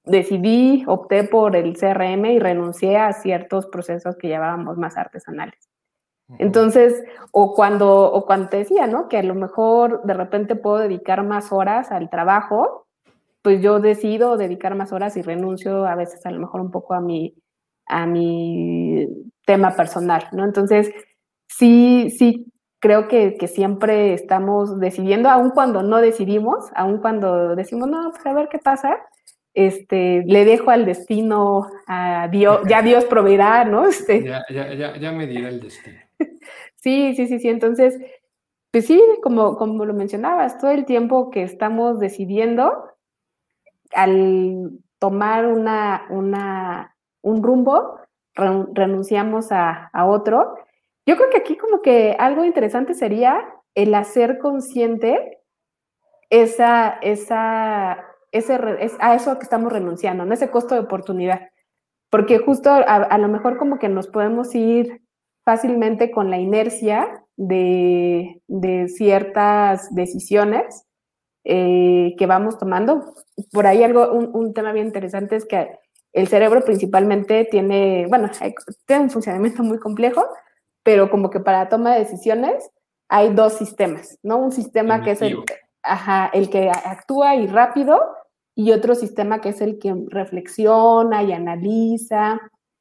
decidí, 0.04 0.84
opté 0.86 1.24
por 1.24 1.56
el 1.56 1.76
CRM 1.76 2.26
y 2.26 2.38
renuncié 2.38 2.96
a 2.98 3.12
ciertos 3.12 3.66
procesos 3.66 4.16
que 4.16 4.28
llevábamos 4.28 4.76
más 4.76 4.96
artesanales. 4.96 5.68
Entonces, 6.38 7.02
o 7.32 7.54
cuando, 7.54 8.10
o 8.10 8.24
cuando 8.24 8.48
te 8.48 8.58
decía, 8.58 8.86
¿no? 8.86 9.08
Que 9.08 9.18
a 9.18 9.22
lo 9.22 9.34
mejor 9.34 10.02
de 10.04 10.14
repente 10.14 10.56
puedo 10.56 10.78
dedicar 10.78 11.22
más 11.22 11.52
horas 11.52 11.90
al 11.90 12.08
trabajo, 12.08 12.86
pues 13.42 13.60
yo 13.60 13.78
decido 13.78 14.38
dedicar 14.38 14.74
más 14.74 14.92
horas 14.92 15.16
y 15.18 15.22
renuncio 15.22 15.86
a 15.86 15.94
veces 15.94 16.24
a 16.24 16.30
lo 16.30 16.40
mejor 16.40 16.62
un 16.62 16.70
poco 16.70 16.94
a 16.94 17.00
mi, 17.00 17.34
a 17.86 18.06
mi 18.06 19.06
tema 19.44 19.76
personal, 19.76 20.28
¿no? 20.32 20.44
Entonces, 20.44 20.90
sí, 21.46 22.08
sí 22.10 22.50
creo 22.80 23.06
que, 23.06 23.36
que 23.36 23.48
siempre 23.48 24.14
estamos 24.14 24.78
decidiendo, 24.80 25.28
aun 25.28 25.50
cuando 25.50 25.82
no 25.82 25.98
decidimos, 25.98 26.70
aun 26.74 26.98
cuando 26.98 27.54
decimos, 27.54 27.88
no, 27.88 28.10
pues 28.10 28.24
a 28.26 28.32
ver 28.32 28.48
qué 28.50 28.58
pasa, 28.58 28.96
este, 29.54 30.24
le 30.26 30.44
dejo 30.44 30.70
al 30.70 30.84
destino 30.84 31.68
a 31.86 32.28
Dios, 32.28 32.60
ya 32.68 32.82
Dios 32.82 33.04
proveerá, 33.04 33.64
¿no? 33.64 33.86
Este, 33.86 34.22
ya, 34.24 34.44
ya, 34.50 34.96
ya, 34.96 35.12
me 35.12 35.26
dirá 35.26 35.48
el 35.48 35.60
destino. 35.60 35.98
sí, 36.76 37.14
sí, 37.14 37.26
sí, 37.26 37.38
sí. 37.38 37.48
Entonces, 37.48 37.98
pues 38.70 38.86
sí, 38.86 39.00
como, 39.22 39.56
como 39.56 39.84
lo 39.84 39.94
mencionabas, 39.94 40.58
todo 40.58 40.72
el 40.72 40.84
tiempo 40.84 41.30
que 41.30 41.44
estamos 41.44 42.00
decidiendo, 42.00 42.90
al 43.92 44.72
tomar 44.98 45.46
una, 45.46 46.06
una, 46.10 46.96
un 47.22 47.42
rumbo, 47.42 48.00
renunciamos 48.34 49.52
a, 49.52 49.90
a 49.92 50.06
otro. 50.06 50.56
Yo 51.06 51.16
creo 51.16 51.30
que 51.30 51.36
aquí 51.36 51.56
como 51.56 51.82
que 51.82 52.16
algo 52.18 52.44
interesante 52.44 52.94
sería 52.94 53.44
el 53.76 53.94
hacer 53.94 54.38
consciente 54.38 55.38
esa, 56.30 56.98
esa 57.02 58.04
ese, 58.34 58.58
es 58.80 58.92
a 58.98 59.14
eso 59.14 59.38
que 59.38 59.44
estamos 59.44 59.72
renunciando, 59.72 60.24
¿no? 60.24 60.34
Ese 60.34 60.50
costo 60.50 60.74
de 60.74 60.80
oportunidad. 60.80 61.50
Porque 62.10 62.38
justo 62.38 62.70
a, 62.70 63.18
lo 63.18 63.28
mejor 63.28 63.56
como 63.56 63.78
que 63.78 63.88
nos 63.88 64.08
podemos 64.08 64.54
ir 64.54 65.02
fácilmente 65.44 66.10
con 66.10 66.30
la 66.30 66.38
inercia 66.38 67.24
de, 67.36 68.40
ciertas 68.88 69.94
decisiones 69.94 70.84
eh, 71.44 72.14
que 72.18 72.26
vamos 72.26 72.58
tomando. 72.58 73.14
Por 73.52 73.66
ahí 73.66 73.84
algo, 73.84 74.12
un, 74.12 74.52
tema 74.52 74.72
bien 74.72 74.86
interesante 74.86 75.36
es 75.36 75.44
que 75.44 75.78
el 76.12 76.26
cerebro 76.26 76.64
principalmente 76.64 77.44
tiene, 77.44 78.06
bueno, 78.08 78.30
tiene 78.86 79.04
un 79.04 79.10
funcionamiento 79.10 79.62
muy 79.62 79.78
complejo, 79.78 80.24
pero 80.82 81.08
como 81.08 81.30
que 81.30 81.40
para 81.40 81.68
toma 81.68 81.94
de 81.94 82.00
decisiones 82.00 82.68
hay 83.08 83.32
dos 83.32 83.54
sistemas, 83.54 84.18
¿no? 84.22 84.38
Un 84.38 84.50
sistema 84.50 85.02
que 85.02 85.12
es 85.12 85.22
el, 85.22 85.38
ajá, 85.82 86.30
el 86.32 86.50
que 86.50 86.70
actúa 86.70 87.36
y 87.36 87.46
rápido 87.46 88.00
y 88.54 88.72
otro 88.72 88.94
sistema 88.94 89.40
que 89.40 89.50
es 89.50 89.60
el 89.60 89.78
que 89.78 89.94
reflexiona 90.08 91.22
y 91.22 91.32
analiza 91.32 92.40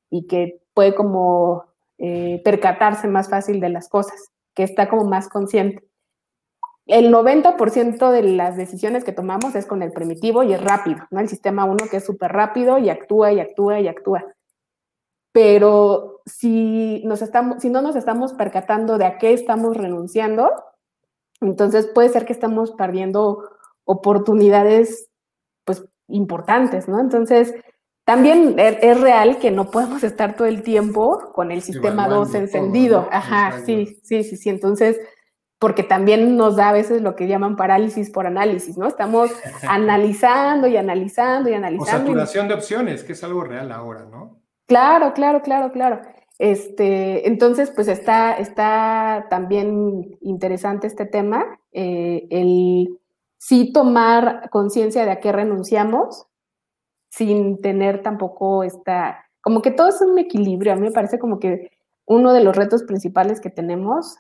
y 0.09 0.28
que 0.28 0.61
puede 0.74 0.93
como 0.93 1.65
eh, 1.97 2.41
percatarse 2.43 3.07
más 3.07 3.30
fácil 3.30 3.59
de 3.59 3.69
las 3.69 3.89
cosas, 3.89 4.32
que 4.53 4.63
está 4.63 4.89
como 4.89 5.05
más 5.05 5.30
consciente. 5.30 5.84
El 6.86 7.13
90% 7.13 8.11
de 8.11 8.24
las 8.24 8.57
decisiones 8.57 9.03
que 9.03 9.13
tomamos 9.13 9.55
es 9.55 9.65
con 9.65 9.82
el 9.82 9.91
primitivo 9.91 10.43
y 10.43 10.53
es 10.53 10.61
rápido, 10.61 10.99
¿no? 11.11 11.21
El 11.21 11.30
sistema 11.30 11.65
1 11.65 11.86
que 11.89 11.97
es 11.97 12.05
súper 12.05 12.32
rápido 12.32 12.78
y 12.78 12.89
actúa 12.89 13.32
y 13.32 13.39
actúa 13.39 13.80
y 13.80 13.88
actúa. 13.88 14.26
Pero 15.32 16.21
si, 16.26 17.01
nos 17.05 17.21
estamos, 17.21 17.61
si 17.61 17.69
no 17.69 17.82
nos 17.82 17.95
estamos 17.95 18.34
percatando 18.34 18.97
de 18.97 19.05
a 19.05 19.17
qué 19.17 19.34
estamos 19.34 19.78
renunciando, 19.78 20.51
entonces 21.41 21.88
puede 21.88 22.09
ser 22.09 22.26
que 22.26 22.34
estamos 22.34 22.71
perdiendo 22.71 23.49
oportunidades 23.86 25.09
importantes, 26.08 26.88
¿no? 26.88 26.99
Entonces, 26.99 27.54
también 28.06 28.60
e, 28.60 28.80
es, 28.82 28.99
real 28.99 29.39
que 29.39 29.51
no 29.51 29.72
podemos 29.72 30.04
estar 30.04 30.36
todo 30.36 30.47
el 30.47 30.62
tiempo 30.64 31.32
con 31.34 31.51
el 31.51 31.62
sistema 31.62 32.08
2 32.08 32.36
encendido. 32.36 33.08
Ajá, 33.12 33.62
sí, 33.66 33.97
sí, 34.04 34.24
sí, 34.24 34.36
sí. 34.36 34.49
Entonces, 34.49 34.99
porque 35.58 35.84
también 35.84 36.36
nos 36.36 36.58
da 36.58 36.70
a 36.70 36.74
veces 36.74 37.01
lo 37.01 37.16
que 37.16 37.28
llaman 37.28 37.56
parálisis 37.56 38.10
por 38.10 38.28
análisis, 38.28 38.78
¿no? 38.78 38.88
Estamos 38.88 39.32
analizando 39.68 40.68
y 40.68 40.76
analizando 40.76 41.49
y 41.49 41.54
analizando. 41.54 41.95
O 41.95 41.99
saturación 41.99 42.47
de 42.49 42.54
opciones, 42.56 43.04
que 43.04 43.14
es 43.14 43.24
algo 43.24 43.43
real 43.43 43.72
ahora, 43.72 44.06
¿no? 44.06 44.41
Claro, 44.68 45.14
claro, 45.14 45.41
claro, 45.41 45.72
claro. 45.72 46.01
Este, 46.39 47.28
entonces, 47.28 47.72
pues 47.72 47.88
está, 47.88 48.34
está 48.34 49.28
también 49.30 50.18
interesante 50.20 50.88
este 50.88 51.06
tema, 51.06 51.60
eh, 51.72 52.28
el 52.30 52.99
sí 53.45 53.73
tomar 53.73 54.49
conciencia 54.51 55.03
de 55.03 55.11
a 55.11 55.19
qué 55.19 55.33
renunciamos 55.33 56.27
sin 57.09 57.61
tener 57.61 58.01
tampoco 58.01 58.63
esta, 58.63 59.25
como 59.41 59.61
que 59.61 59.71
todo 59.71 59.89
es 59.89 59.99
un 59.99 60.17
equilibrio. 60.17 60.71
A 60.71 60.75
mí 60.77 60.83
me 60.83 60.91
parece 60.93 61.19
como 61.19 61.39
que 61.39 61.69
uno 62.05 62.31
de 62.31 62.41
los 62.41 62.55
retos 62.55 62.83
principales 62.83 63.41
que 63.41 63.49
tenemos 63.49 64.17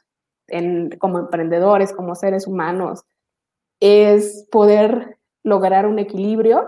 en, 0.47 0.89
como 0.99 1.19
emprendedores, 1.19 1.93
como 1.93 2.15
seres 2.15 2.47
humanos, 2.47 3.05
es 3.79 4.45
poder 4.51 5.17
lograr 5.41 5.85
un 5.85 5.99
equilibrio 5.99 6.67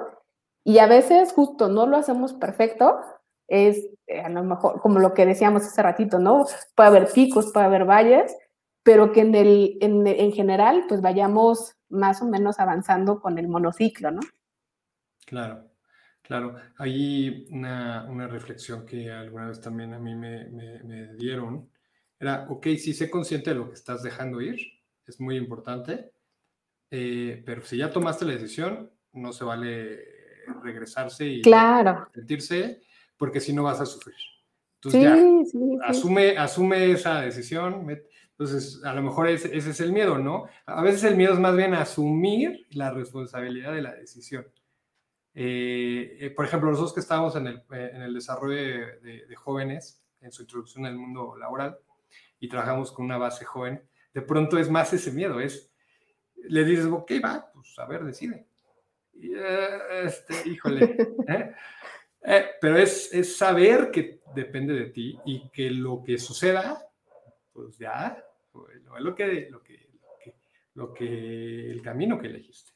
y 0.63 0.79
a 0.79 0.87
veces 0.87 1.33
justo 1.33 1.67
no 1.67 1.85
lo 1.85 1.97
hacemos 1.97 2.33
perfecto, 2.33 3.01
es 3.49 3.85
eh, 4.07 4.21
a 4.21 4.29
lo 4.29 4.45
mejor, 4.45 4.79
como 4.79 4.99
lo 4.99 5.13
que 5.13 5.25
decíamos 5.25 5.63
hace 5.63 5.83
ratito, 5.83 6.19
¿no? 6.19 6.45
Puede 6.73 6.87
haber 6.87 7.11
picos, 7.11 7.51
puede 7.51 7.65
haber 7.65 7.83
valles, 7.83 8.33
pero 8.81 9.11
que 9.11 9.21
en, 9.21 9.35
el, 9.35 9.77
en, 9.81 10.07
en 10.07 10.31
general, 10.31 10.85
pues 10.87 11.01
vayamos 11.01 11.74
más 11.89 12.21
o 12.21 12.25
menos 12.25 12.59
avanzando 12.59 13.19
con 13.19 13.37
el 13.37 13.47
monociclo, 13.47 14.11
¿no? 14.11 14.21
Claro, 15.25 15.71
claro. 16.21 16.55
Hay 16.77 17.47
una, 17.51 18.05
una 18.09 18.27
reflexión 18.27 18.85
que 18.85 19.11
alguna 19.11 19.47
vez 19.47 19.61
también 19.61 19.93
a 19.93 19.99
mí 19.99 20.15
me, 20.15 20.49
me, 20.49 20.83
me 20.83 21.15
dieron. 21.15 21.69
Era, 22.19 22.47
ok, 22.49 22.67
sí 22.77 22.93
sé 22.93 23.09
consciente 23.09 23.51
de 23.51 23.57
lo 23.57 23.69
que 23.69 23.75
estás 23.75 24.03
dejando 24.03 24.41
ir, 24.41 24.59
es 25.05 25.19
muy 25.19 25.37
importante, 25.37 26.11
eh, 26.91 27.43
pero 27.45 27.61
si 27.63 27.77
ya 27.77 27.91
tomaste 27.91 28.25
la 28.25 28.33
decisión, 28.33 28.91
no 29.13 29.33
se 29.33 29.43
vale 29.43 30.03
regresarse 30.63 31.25
y 31.25 31.41
claro. 31.41 32.07
sentirse, 32.13 32.81
porque 33.17 33.39
si 33.39 33.53
no 33.53 33.63
vas 33.63 33.81
a 33.81 33.85
sufrir. 33.85 34.15
Entonces 34.75 35.01
ya, 35.01 35.15
sí, 35.15 35.77
asume, 35.83 36.37
asume 36.37 36.91
esa 36.91 37.21
decisión. 37.21 37.85
Entonces, 38.37 38.83
a 38.83 38.93
lo 38.93 39.01
mejor 39.01 39.29
ese, 39.29 39.55
ese, 39.55 39.69
es 39.71 39.79
el 39.79 39.93
miedo, 39.93 40.17
¿no? 40.17 40.47
A 40.65 40.81
veces 40.81 41.05
el 41.05 41.15
miedo 41.15 41.33
es 41.33 41.39
más 41.39 41.55
bien 41.55 41.73
asumir 41.73 42.67
la 42.71 42.91
responsabilidad 42.91 43.73
de 43.73 43.81
la 43.81 43.95
decisión. 43.95 44.45
Eh, 45.33 46.17
eh, 46.19 46.29
por 46.31 46.45
ejemplo, 46.45 46.69
nosotros 46.69 46.93
que 46.93 46.99
estábamos 46.99 47.35
en 47.35 47.47
el, 47.47 47.63
en 47.71 48.01
el 48.01 48.13
desarrollo 48.13 48.55
de, 48.55 49.25
de, 49.27 49.35
jóvenes, 49.35 50.03
en 50.19 50.31
su 50.31 50.41
introducción 50.41 50.85
al 50.85 50.97
mundo 50.97 51.35
laboral, 51.37 51.77
y 52.39 52.49
trabajamos 52.49 52.91
con 52.91 53.05
una 53.05 53.17
base 53.17 53.45
joven, 53.45 53.81
de 54.13 54.21
pronto 54.21 54.57
es 54.57 54.69
más 54.69 54.91
ese 54.93 55.11
miedo, 55.11 55.39
es, 55.39 55.71
le 56.35 56.63
dices, 56.65 56.85
ok, 56.85 57.11
va, 57.23 57.51
pues 57.53 57.77
a 57.79 57.85
ver, 57.85 58.03
decide. 58.03 58.47
Y, 59.13 59.33
este, 60.03 60.49
híjole. 60.49 60.95
¿eh? 61.27 61.51
Eh, 62.27 62.45
pero 62.59 62.77
es, 62.77 63.13
es, 63.13 63.37
saber 63.37 63.91
que 63.91 64.21
depende 64.33 64.73
de 64.73 64.85
ti 64.87 65.19
y 65.25 65.49
que 65.51 65.69
lo 65.69 66.03
que 66.03 66.17
suceda, 66.17 66.89
pues 67.55 67.77
ya, 67.77 68.21
pues, 68.51 68.75
es 68.75 69.01
lo 69.01 69.15
que, 69.15 69.47
lo 69.49 69.63
que, 69.63 69.89
lo 70.73 70.93
que, 70.93 71.71
el 71.71 71.81
camino 71.81 72.19
que 72.19 72.27
elegiste. 72.27 72.73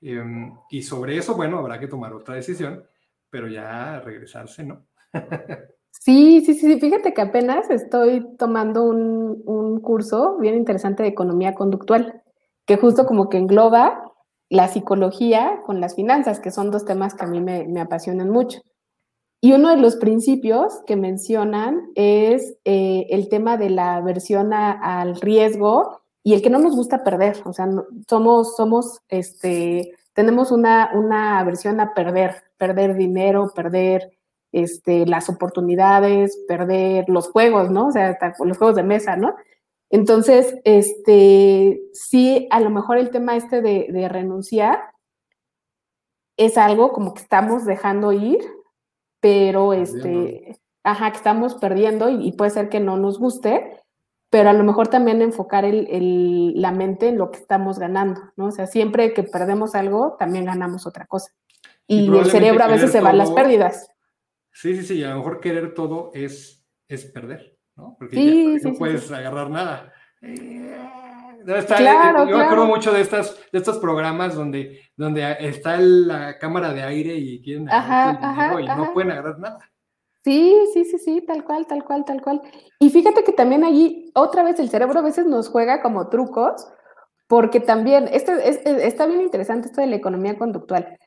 Em, 0.00 0.54
y 0.70 0.82
sobre 0.82 1.16
eso, 1.16 1.34
bueno, 1.34 1.58
habrá 1.58 1.80
que 1.80 1.88
tomar 1.88 2.12
otra 2.14 2.36
decisión, 2.36 2.84
pero 3.28 3.48
ya 3.48 4.00
regresarse, 4.00 4.64
¿no? 4.64 4.86
Sí, 5.90 6.42
sí, 6.44 6.54
sí, 6.54 6.78
fíjate 6.78 7.14
que 7.14 7.22
apenas 7.22 7.70
estoy 7.70 8.36
tomando 8.36 8.82
un, 8.82 9.42
un, 9.46 9.80
curso 9.80 10.36
bien 10.38 10.54
interesante 10.54 11.02
de 11.02 11.08
economía 11.08 11.54
conductual, 11.54 12.22
que 12.66 12.76
justo 12.76 13.06
como 13.06 13.30
que 13.30 13.38
engloba 13.38 14.12
la 14.50 14.68
psicología 14.68 15.62
con 15.64 15.80
las 15.80 15.94
finanzas, 15.94 16.40
que 16.40 16.50
son 16.50 16.70
dos 16.70 16.84
temas 16.84 17.14
que 17.14 17.24
a 17.24 17.28
mí 17.28 17.40
me, 17.40 17.66
me 17.68 17.80
apasionan 17.80 18.28
mucho. 18.28 18.60
Y 19.44 19.52
uno 19.52 19.68
de 19.68 19.76
los 19.76 19.96
principios 19.96 20.80
que 20.86 20.96
mencionan 20.96 21.90
es 21.96 22.56
eh, 22.64 23.08
el 23.10 23.28
tema 23.28 23.58
de 23.58 23.68
la 23.68 23.96
aversión 23.96 24.54
al 24.54 25.20
riesgo 25.20 26.00
y 26.22 26.32
el 26.32 26.40
que 26.40 26.48
no 26.48 26.58
nos 26.58 26.74
gusta 26.74 27.04
perder. 27.04 27.42
O 27.44 27.52
sea, 27.52 27.68
somos, 28.08 28.56
somos, 28.56 29.02
este, 29.10 29.92
tenemos 30.14 30.50
una, 30.50 30.92
una 30.94 31.40
aversión 31.40 31.78
a 31.80 31.92
perder, 31.92 32.36
perder 32.56 32.94
dinero, 32.94 33.52
perder 33.54 34.16
este, 34.50 35.04
las 35.04 35.28
oportunidades, 35.28 36.42
perder 36.48 37.04
los 37.10 37.28
juegos, 37.28 37.70
¿no? 37.70 37.88
O 37.88 37.92
sea, 37.92 38.16
los 38.42 38.56
juegos 38.56 38.76
de 38.76 38.82
mesa, 38.82 39.16
¿no? 39.16 39.34
Entonces, 39.90 40.54
este, 40.64 41.82
sí, 41.92 42.48
a 42.50 42.60
lo 42.60 42.70
mejor 42.70 42.96
el 42.96 43.10
tema 43.10 43.36
este 43.36 43.60
de 43.60 44.08
renunciar 44.08 44.80
es 46.38 46.56
algo 46.56 46.92
como 46.92 47.12
que 47.12 47.20
estamos 47.20 47.66
dejando 47.66 48.10
ir, 48.10 48.40
pero 49.24 49.72
este, 49.72 50.60
ajá, 50.82 51.10
que 51.10 51.16
estamos 51.16 51.54
perdiendo 51.54 52.10
y, 52.10 52.32
puede 52.32 52.50
ser 52.50 52.68
que 52.68 52.78
no 52.78 52.98
nos 52.98 53.18
guste, 53.18 53.80
pero 54.28 54.50
a 54.50 54.52
lo 54.52 54.64
mejor 54.64 54.88
también 54.88 55.22
enfocar 55.22 55.64
el, 55.64 55.86
el, 55.88 56.60
la 56.60 56.72
mente 56.72 57.08
en 57.08 57.16
lo 57.16 57.30
que 57.30 57.38
estamos 57.38 57.78
ganando, 57.78 58.20
¿no? 58.36 58.48
O 58.48 58.50
sea, 58.50 58.66
siempre 58.66 59.14
que 59.14 59.22
perdemos 59.22 59.74
algo, 59.74 60.16
también 60.18 60.44
ganamos 60.44 60.86
otra 60.86 61.06
cosa. 61.06 61.32
Y, 61.86 62.14
el 62.14 62.26
cerebro 62.26 62.64
a 62.64 62.68
veces 62.68 62.92
se 62.92 63.00
va 63.00 63.10
a 63.10 63.14
las 63.14 63.30
pérdidas. 63.30 63.88
Sí, 64.52 64.76
sí, 64.76 64.82
sí, 64.82 65.02
a 65.02 65.12
lo 65.12 65.16
mejor 65.16 65.40
querer 65.40 65.72
todo 65.72 66.10
es, 66.12 66.62
es 66.86 67.06
perder, 67.06 67.56
¿no? 67.76 67.96
Porque 67.98 68.16
sí, 68.16 68.58
no 68.62 68.74
puedes 68.74 69.10
agarrar 69.10 69.48
nada. 69.48 69.90
Claro, 71.44 72.26
yo 72.26 72.36
me 72.36 72.44
acuerdo 72.44 72.66
mucho 72.66 72.92
de, 72.92 73.00
estas, 73.00 73.36
de 73.52 73.58
estos 73.58 73.78
programas 73.78 74.34
donde, 74.34 74.80
donde 74.96 75.36
está 75.40 75.76
la 75.78 76.38
cámara 76.38 76.72
de 76.72 76.82
aire 76.82 77.14
y 77.14 77.42
quieren 77.42 77.68
agarrar 77.70 78.60
y 78.60 78.66
no 78.66 78.92
pueden 78.92 79.12
agarrar 79.12 79.38
nada. 79.38 79.58
Sí, 80.24 80.56
sí, 80.72 80.84
sí, 80.86 80.98
sí, 80.98 81.20
tal 81.20 81.44
cual, 81.44 81.66
tal 81.66 81.84
cual, 81.84 82.04
tal 82.06 82.22
cual. 82.22 82.40
Y 82.78 82.88
fíjate 82.88 83.24
que 83.24 83.32
también 83.32 83.62
allí, 83.62 84.10
otra 84.14 84.42
vez, 84.42 84.58
el 84.58 84.70
cerebro 84.70 84.98
a 84.98 85.02
veces 85.02 85.26
nos 85.26 85.50
juega 85.50 85.82
como 85.82 86.08
trucos, 86.08 86.66
porque 87.28 87.60
también, 87.60 88.08
este, 88.10 88.48
es, 88.48 88.60
está 88.64 89.04
bien 89.04 89.20
interesante 89.20 89.68
esto 89.68 89.82
de 89.82 89.86
la 89.86 89.96
economía 89.96 90.38
conductual. 90.38 90.98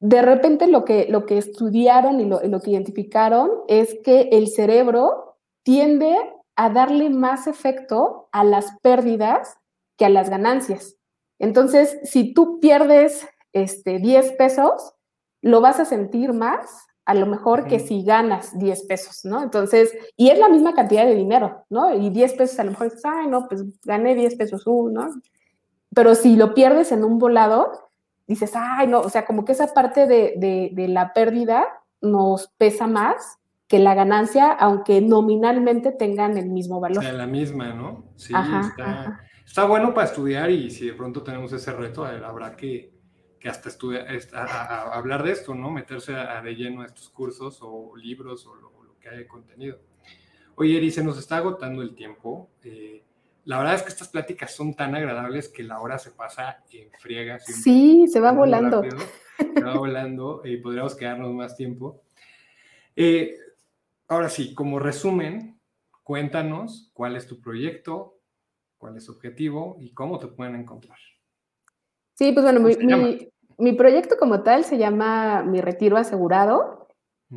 De 0.00 0.22
repente 0.22 0.66
lo 0.66 0.86
que, 0.86 1.06
lo 1.10 1.26
que 1.26 1.36
estudiaron 1.36 2.18
y 2.20 2.24
lo, 2.24 2.40
lo 2.42 2.60
que 2.60 2.70
identificaron 2.70 3.50
es 3.68 3.98
que 4.02 4.30
el 4.32 4.48
cerebro 4.48 5.36
tiende 5.62 6.16
a 6.56 6.70
darle 6.70 7.10
más 7.10 7.46
efecto 7.46 8.28
a 8.32 8.42
las 8.42 8.78
pérdidas 8.80 9.58
que 10.02 10.06
a 10.06 10.08
las 10.08 10.30
ganancias. 10.30 10.96
Entonces, 11.38 12.00
si 12.02 12.34
tú 12.34 12.58
pierdes 12.58 13.24
este, 13.52 14.00
10 14.00 14.32
pesos, 14.32 14.94
lo 15.42 15.60
vas 15.60 15.78
a 15.78 15.84
sentir 15.84 16.32
más 16.32 16.88
a 17.04 17.14
lo 17.14 17.26
mejor 17.26 17.68
que 17.68 17.78
si 17.78 18.02
ganas 18.02 18.58
10 18.58 18.86
pesos, 18.86 19.24
¿no? 19.24 19.44
Entonces, 19.44 19.94
y 20.16 20.30
es 20.30 20.40
la 20.40 20.48
misma 20.48 20.74
cantidad 20.74 21.04
de 21.04 21.14
dinero, 21.14 21.64
¿no? 21.70 21.94
Y 21.94 22.10
10 22.10 22.32
pesos 22.34 22.58
a 22.58 22.64
lo 22.64 22.72
mejor 22.72 22.88
dices, 22.88 23.04
ay, 23.04 23.28
no, 23.28 23.46
pues 23.46 23.62
gané 23.84 24.16
10 24.16 24.34
pesos, 24.34 24.66
uh, 24.66 24.88
¿no? 24.88 25.08
Pero 25.94 26.16
si 26.16 26.34
lo 26.34 26.52
pierdes 26.52 26.90
en 26.90 27.04
un 27.04 27.20
volado, 27.20 27.90
dices, 28.26 28.54
ay, 28.56 28.88
no, 28.88 29.02
o 29.02 29.08
sea, 29.08 29.24
como 29.24 29.44
que 29.44 29.52
esa 29.52 29.72
parte 29.72 30.08
de, 30.08 30.34
de, 30.36 30.70
de 30.72 30.88
la 30.88 31.12
pérdida 31.12 31.64
nos 32.00 32.48
pesa 32.58 32.88
más 32.88 33.38
que 33.68 33.78
la 33.78 33.94
ganancia, 33.94 34.50
aunque 34.50 35.00
nominalmente 35.00 35.92
tengan 35.92 36.36
el 36.36 36.50
mismo 36.50 36.80
valor. 36.80 36.98
O 36.98 37.02
sea, 37.02 37.12
la 37.12 37.28
misma, 37.28 37.72
¿no? 37.72 38.04
Sí, 38.16 38.34
está, 38.34 39.20
bueno 39.66 39.94
para 39.94 40.06
estudiar 40.06 40.50
y 40.50 40.70
si 40.70 40.86
de 40.86 40.94
pronto 40.94 41.22
tenemos 41.22 41.52
ese 41.52 41.72
reto, 41.72 42.04
habrá 42.04 42.56
que, 42.56 42.92
que 43.38 43.48
hasta 43.48 43.68
estudiar, 43.68 44.06
hablar 44.92 45.22
de 45.22 45.32
esto, 45.32 45.54
¿no? 45.54 45.70
Meterse 45.70 46.14
a, 46.14 46.40
de 46.40 46.54
lleno 46.54 46.82
a 46.82 46.86
estos 46.86 47.08
cursos 47.10 47.58
o 47.62 47.94
libros 47.96 48.46
o 48.46 48.54
lo, 48.54 48.72
que 49.00 49.08
haya 49.08 49.26
contenido. 49.26 49.80
Oye, 50.54 50.76
Eri, 50.76 50.92
se 50.92 51.02
nos 51.02 51.18
está 51.18 51.38
agotando 51.38 51.82
el 51.82 51.94
tiempo. 51.94 52.50
Eh, 52.62 53.02
la 53.46 53.58
verdad 53.58 53.74
es 53.74 53.82
que 53.82 53.88
estas 53.88 54.08
pláticas 54.08 54.54
son 54.54 54.74
tan 54.74 54.94
agradables 54.94 55.48
que 55.48 55.64
la 55.64 55.80
hora 55.80 55.98
se 55.98 56.12
pasa 56.12 56.62
en 56.70 56.88
friega. 57.00 57.40
Sí, 57.40 58.06
se 58.06 58.20
va 58.20 58.30
volando. 58.30 58.82
se 59.36 59.60
va 59.60 59.76
volando 59.76 60.42
y 60.44 60.58
podríamos 60.58 60.94
quedarnos 60.94 61.32
más 61.32 61.56
tiempo. 61.56 62.02
Eh, 62.94 63.36
Ahora 64.12 64.28
sí, 64.28 64.52
como 64.52 64.78
resumen, 64.78 65.58
cuéntanos 66.02 66.90
cuál 66.92 67.16
es 67.16 67.26
tu 67.26 67.40
proyecto, 67.40 68.18
cuál 68.82 68.96
es 68.96 69.06
tu 69.06 69.12
objetivo 69.12 69.76
y 69.78 69.94
cómo 69.94 70.18
te 70.18 70.26
pueden 70.26 70.56
encontrar. 70.56 70.98
Sí, 72.18 72.32
pues 72.32 72.44
bueno, 72.44 72.58
mi, 73.58 73.72
proyecto 73.74 74.16
como 74.18 74.42
tal 74.42 74.64
se 74.64 74.76
llama 74.76 75.44
Mi 75.44 75.60
Retiro 75.60 75.96
Asegurado. 75.96 76.88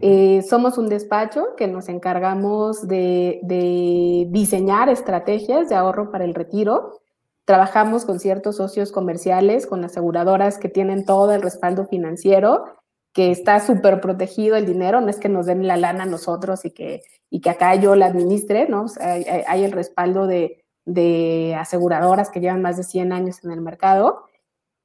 Eh, 0.01 0.41
somos 0.41 0.79
un 0.79 0.89
despacho 0.89 1.55
que 1.55 1.67
nos 1.67 1.87
encargamos 1.87 2.87
de, 2.87 3.39
de, 3.43 4.25
diseñar 4.31 4.89
estrategias 4.89 5.69
de 5.69 5.75
ahorro 5.75 6.09
para 6.09 6.25
el 6.25 6.33
retiro. 6.33 6.99
Trabajamos 7.45 8.05
con 8.05 8.19
ciertos 8.19 8.55
socios 8.57 8.91
comerciales, 8.91 9.67
con 9.67 9.85
aseguradoras 9.85 10.57
que 10.57 10.67
tienen 10.67 11.05
todo 11.05 11.31
el 11.31 11.43
respaldo 11.43 11.85
financiero 11.85 12.65
que 13.13 13.31
está 13.31 13.61
súper 13.61 14.01
protegido 14.01 14.57
el 14.57 14.65
dinero, 14.65 14.99
no 14.99 15.07
es 15.07 15.19
que 15.19 15.29
nos 15.29 15.45
den 15.45 15.65
la 15.65 15.77
lana 15.77 16.03
a 16.03 16.05
nosotros 16.05 16.65
y 16.65 16.71
que, 16.71 17.01
y 17.29 17.39
que 17.39 17.49
acá 17.49 17.73
yo 17.75 17.95
la 17.95 18.07
administre, 18.07 18.67
¿no? 18.67 18.87
hay, 18.99 19.63
el 19.63 19.71
respaldo 19.71 20.27
de, 20.27 20.64
de, 20.85 21.55
aseguradoras 21.59 22.29
que 22.29 22.39
llevan 22.39 22.61
más 22.61 22.77
de 22.77 22.83
100 22.83 23.11
años 23.13 23.43
en 23.43 23.51
el 23.51 23.61
mercado 23.61 24.25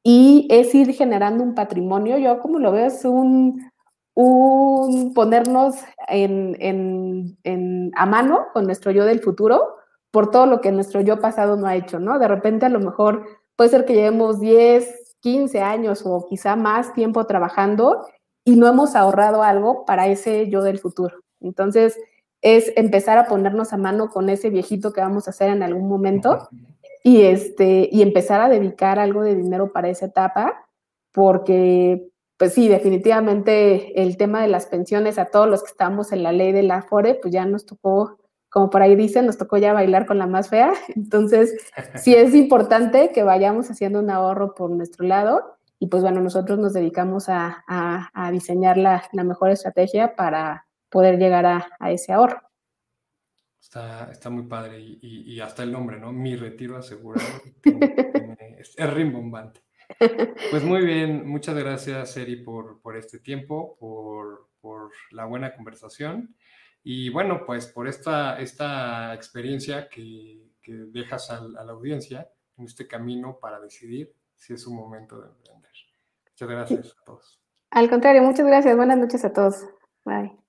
y 0.02 0.48
es 0.50 0.74
ir 0.74 0.92
generando 0.94 1.44
un 1.44 1.54
patrimonio, 1.54 2.18
yo 2.18 2.40
como 2.40 2.58
lo 2.58 2.72
veo 2.72 2.86
es 2.86 3.04
un, 3.04 3.70
un 4.14 5.12
ponernos 5.14 5.76
en, 6.08 6.56
en, 6.58 7.38
en, 7.44 7.90
a 7.96 8.06
mano 8.06 8.46
con 8.52 8.64
nuestro 8.64 8.92
yo 8.92 9.04
del 9.04 9.20
futuro 9.20 9.76
por 10.10 10.30
todo 10.30 10.46
lo 10.46 10.60
que 10.60 10.72
nuestro 10.72 11.00
yo 11.00 11.20
pasado 11.20 11.56
no 11.56 11.66
ha 11.66 11.76
hecho, 11.76 12.00
¿no? 12.00 12.18
De 12.18 12.28
repente 12.28 12.66
a 12.66 12.70
lo 12.70 12.80
mejor 12.80 13.26
puede 13.56 13.70
ser 13.70 13.84
que 13.84 13.94
llevemos 13.94 14.40
10, 14.40 15.16
15 15.20 15.60
años 15.60 16.02
o 16.04 16.26
quizá 16.28 16.56
más 16.56 16.92
tiempo 16.94 17.26
trabajando 17.26 18.06
y 18.44 18.56
no 18.56 18.66
hemos 18.66 18.96
ahorrado 18.96 19.42
algo 19.42 19.84
para 19.84 20.08
ese 20.08 20.48
yo 20.48 20.62
del 20.62 20.78
futuro. 20.78 21.20
Entonces, 21.40 21.96
es 22.42 22.72
empezar 22.76 23.18
a 23.18 23.26
ponernos 23.26 23.72
a 23.72 23.76
mano 23.76 24.08
con 24.08 24.28
ese 24.28 24.50
viejito 24.50 24.92
que 24.92 25.00
vamos 25.00 25.26
a 25.26 25.30
hacer 25.30 25.50
en 25.50 25.62
algún 25.62 25.88
momento 25.88 26.48
y, 27.02 27.22
este, 27.22 27.88
y 27.90 28.02
empezar 28.02 28.40
a 28.40 28.48
dedicar 28.48 28.98
algo 28.98 29.22
de 29.22 29.34
dinero 29.34 29.72
para 29.72 29.88
esa 29.88 30.06
etapa, 30.06 30.66
porque 31.12 32.10
pues 32.40 32.54
sí, 32.54 32.68
definitivamente 32.68 34.02
el 34.02 34.16
tema 34.16 34.40
de 34.40 34.48
las 34.48 34.64
pensiones 34.64 35.18
a 35.18 35.26
todos 35.26 35.46
los 35.46 35.62
que 35.62 35.72
estamos 35.72 36.10
en 36.10 36.22
la 36.22 36.32
ley 36.32 36.52
de 36.52 36.62
la 36.62 36.76
Afore, 36.76 37.14
pues 37.16 37.34
ya 37.34 37.44
nos 37.44 37.66
tocó, 37.66 38.18
como 38.48 38.70
por 38.70 38.80
ahí 38.80 38.96
dicen, 38.96 39.26
nos 39.26 39.36
tocó 39.36 39.58
ya 39.58 39.74
bailar 39.74 40.06
con 40.06 40.16
la 40.16 40.26
más 40.26 40.48
fea. 40.48 40.72
Entonces, 40.96 41.54
sí 41.96 42.14
es 42.14 42.34
importante 42.34 43.10
que 43.12 43.24
vayamos 43.24 43.70
haciendo 43.70 43.98
un 43.98 44.08
ahorro 44.08 44.54
por 44.54 44.70
nuestro 44.70 45.06
lado 45.06 45.58
y 45.78 45.88
pues 45.88 46.02
bueno, 46.02 46.22
nosotros 46.22 46.58
nos 46.58 46.72
dedicamos 46.72 47.26
a, 47.28 47.62
diseñar 48.32 48.78
la, 48.78 49.02
mejor 49.12 49.50
estrategia 49.50 50.16
para 50.16 50.66
poder 50.90 51.18
llegar 51.18 51.46
a, 51.46 51.90
ese 51.90 52.12
ahorro. 52.12 52.42
Está, 53.60 54.30
muy 54.30 54.44
padre 54.44 54.80
y, 54.80 55.38
hasta 55.40 55.62
el 55.62 55.72
nombre, 55.72 55.98
¿no? 55.98 56.12
Mi 56.12 56.36
retiro 56.36 56.76
asegurado 56.76 57.28
es 58.58 58.94
rimbombante. 58.94 59.60
Pues 60.50 60.62
muy 60.62 60.84
bien, 60.84 61.28
muchas 61.28 61.56
gracias, 61.56 62.16
Eri, 62.16 62.36
por, 62.36 62.80
por 62.80 62.96
este 62.96 63.18
tiempo, 63.18 63.76
por, 63.78 64.48
por, 64.60 64.90
la 65.10 65.24
buena 65.24 65.54
conversación 65.54 66.34
y 66.82 67.10
bueno, 67.10 67.44
pues 67.44 67.66
por 67.66 67.88
esta, 67.88 68.40
esta 68.40 69.14
experiencia 69.14 69.88
que, 69.88 70.50
que 70.62 70.72
dejas 70.72 71.30
a, 71.30 71.40
la 71.40 71.72
audiencia 71.72 72.28
en 72.56 72.64
este 72.64 72.86
camino 72.86 73.38
para 73.40 73.60
decidir 73.60 74.14
si 74.34 74.54
es 74.54 74.66
un 74.66 74.76
momento 74.76 75.20
de 75.20 75.28
emprender. 75.28 75.70
Muchas 76.30 76.48
gracias 76.48 76.96
a 77.00 77.04
todos. 77.04 77.40
Al 77.70 77.88
contrario, 77.90 78.22
muchas 78.22 78.46
gracias. 78.46 78.76
Buenas 78.76 78.98
noches 78.98 79.24
a 79.24 79.32
todos. 79.32 79.66
Bye. 80.04 80.40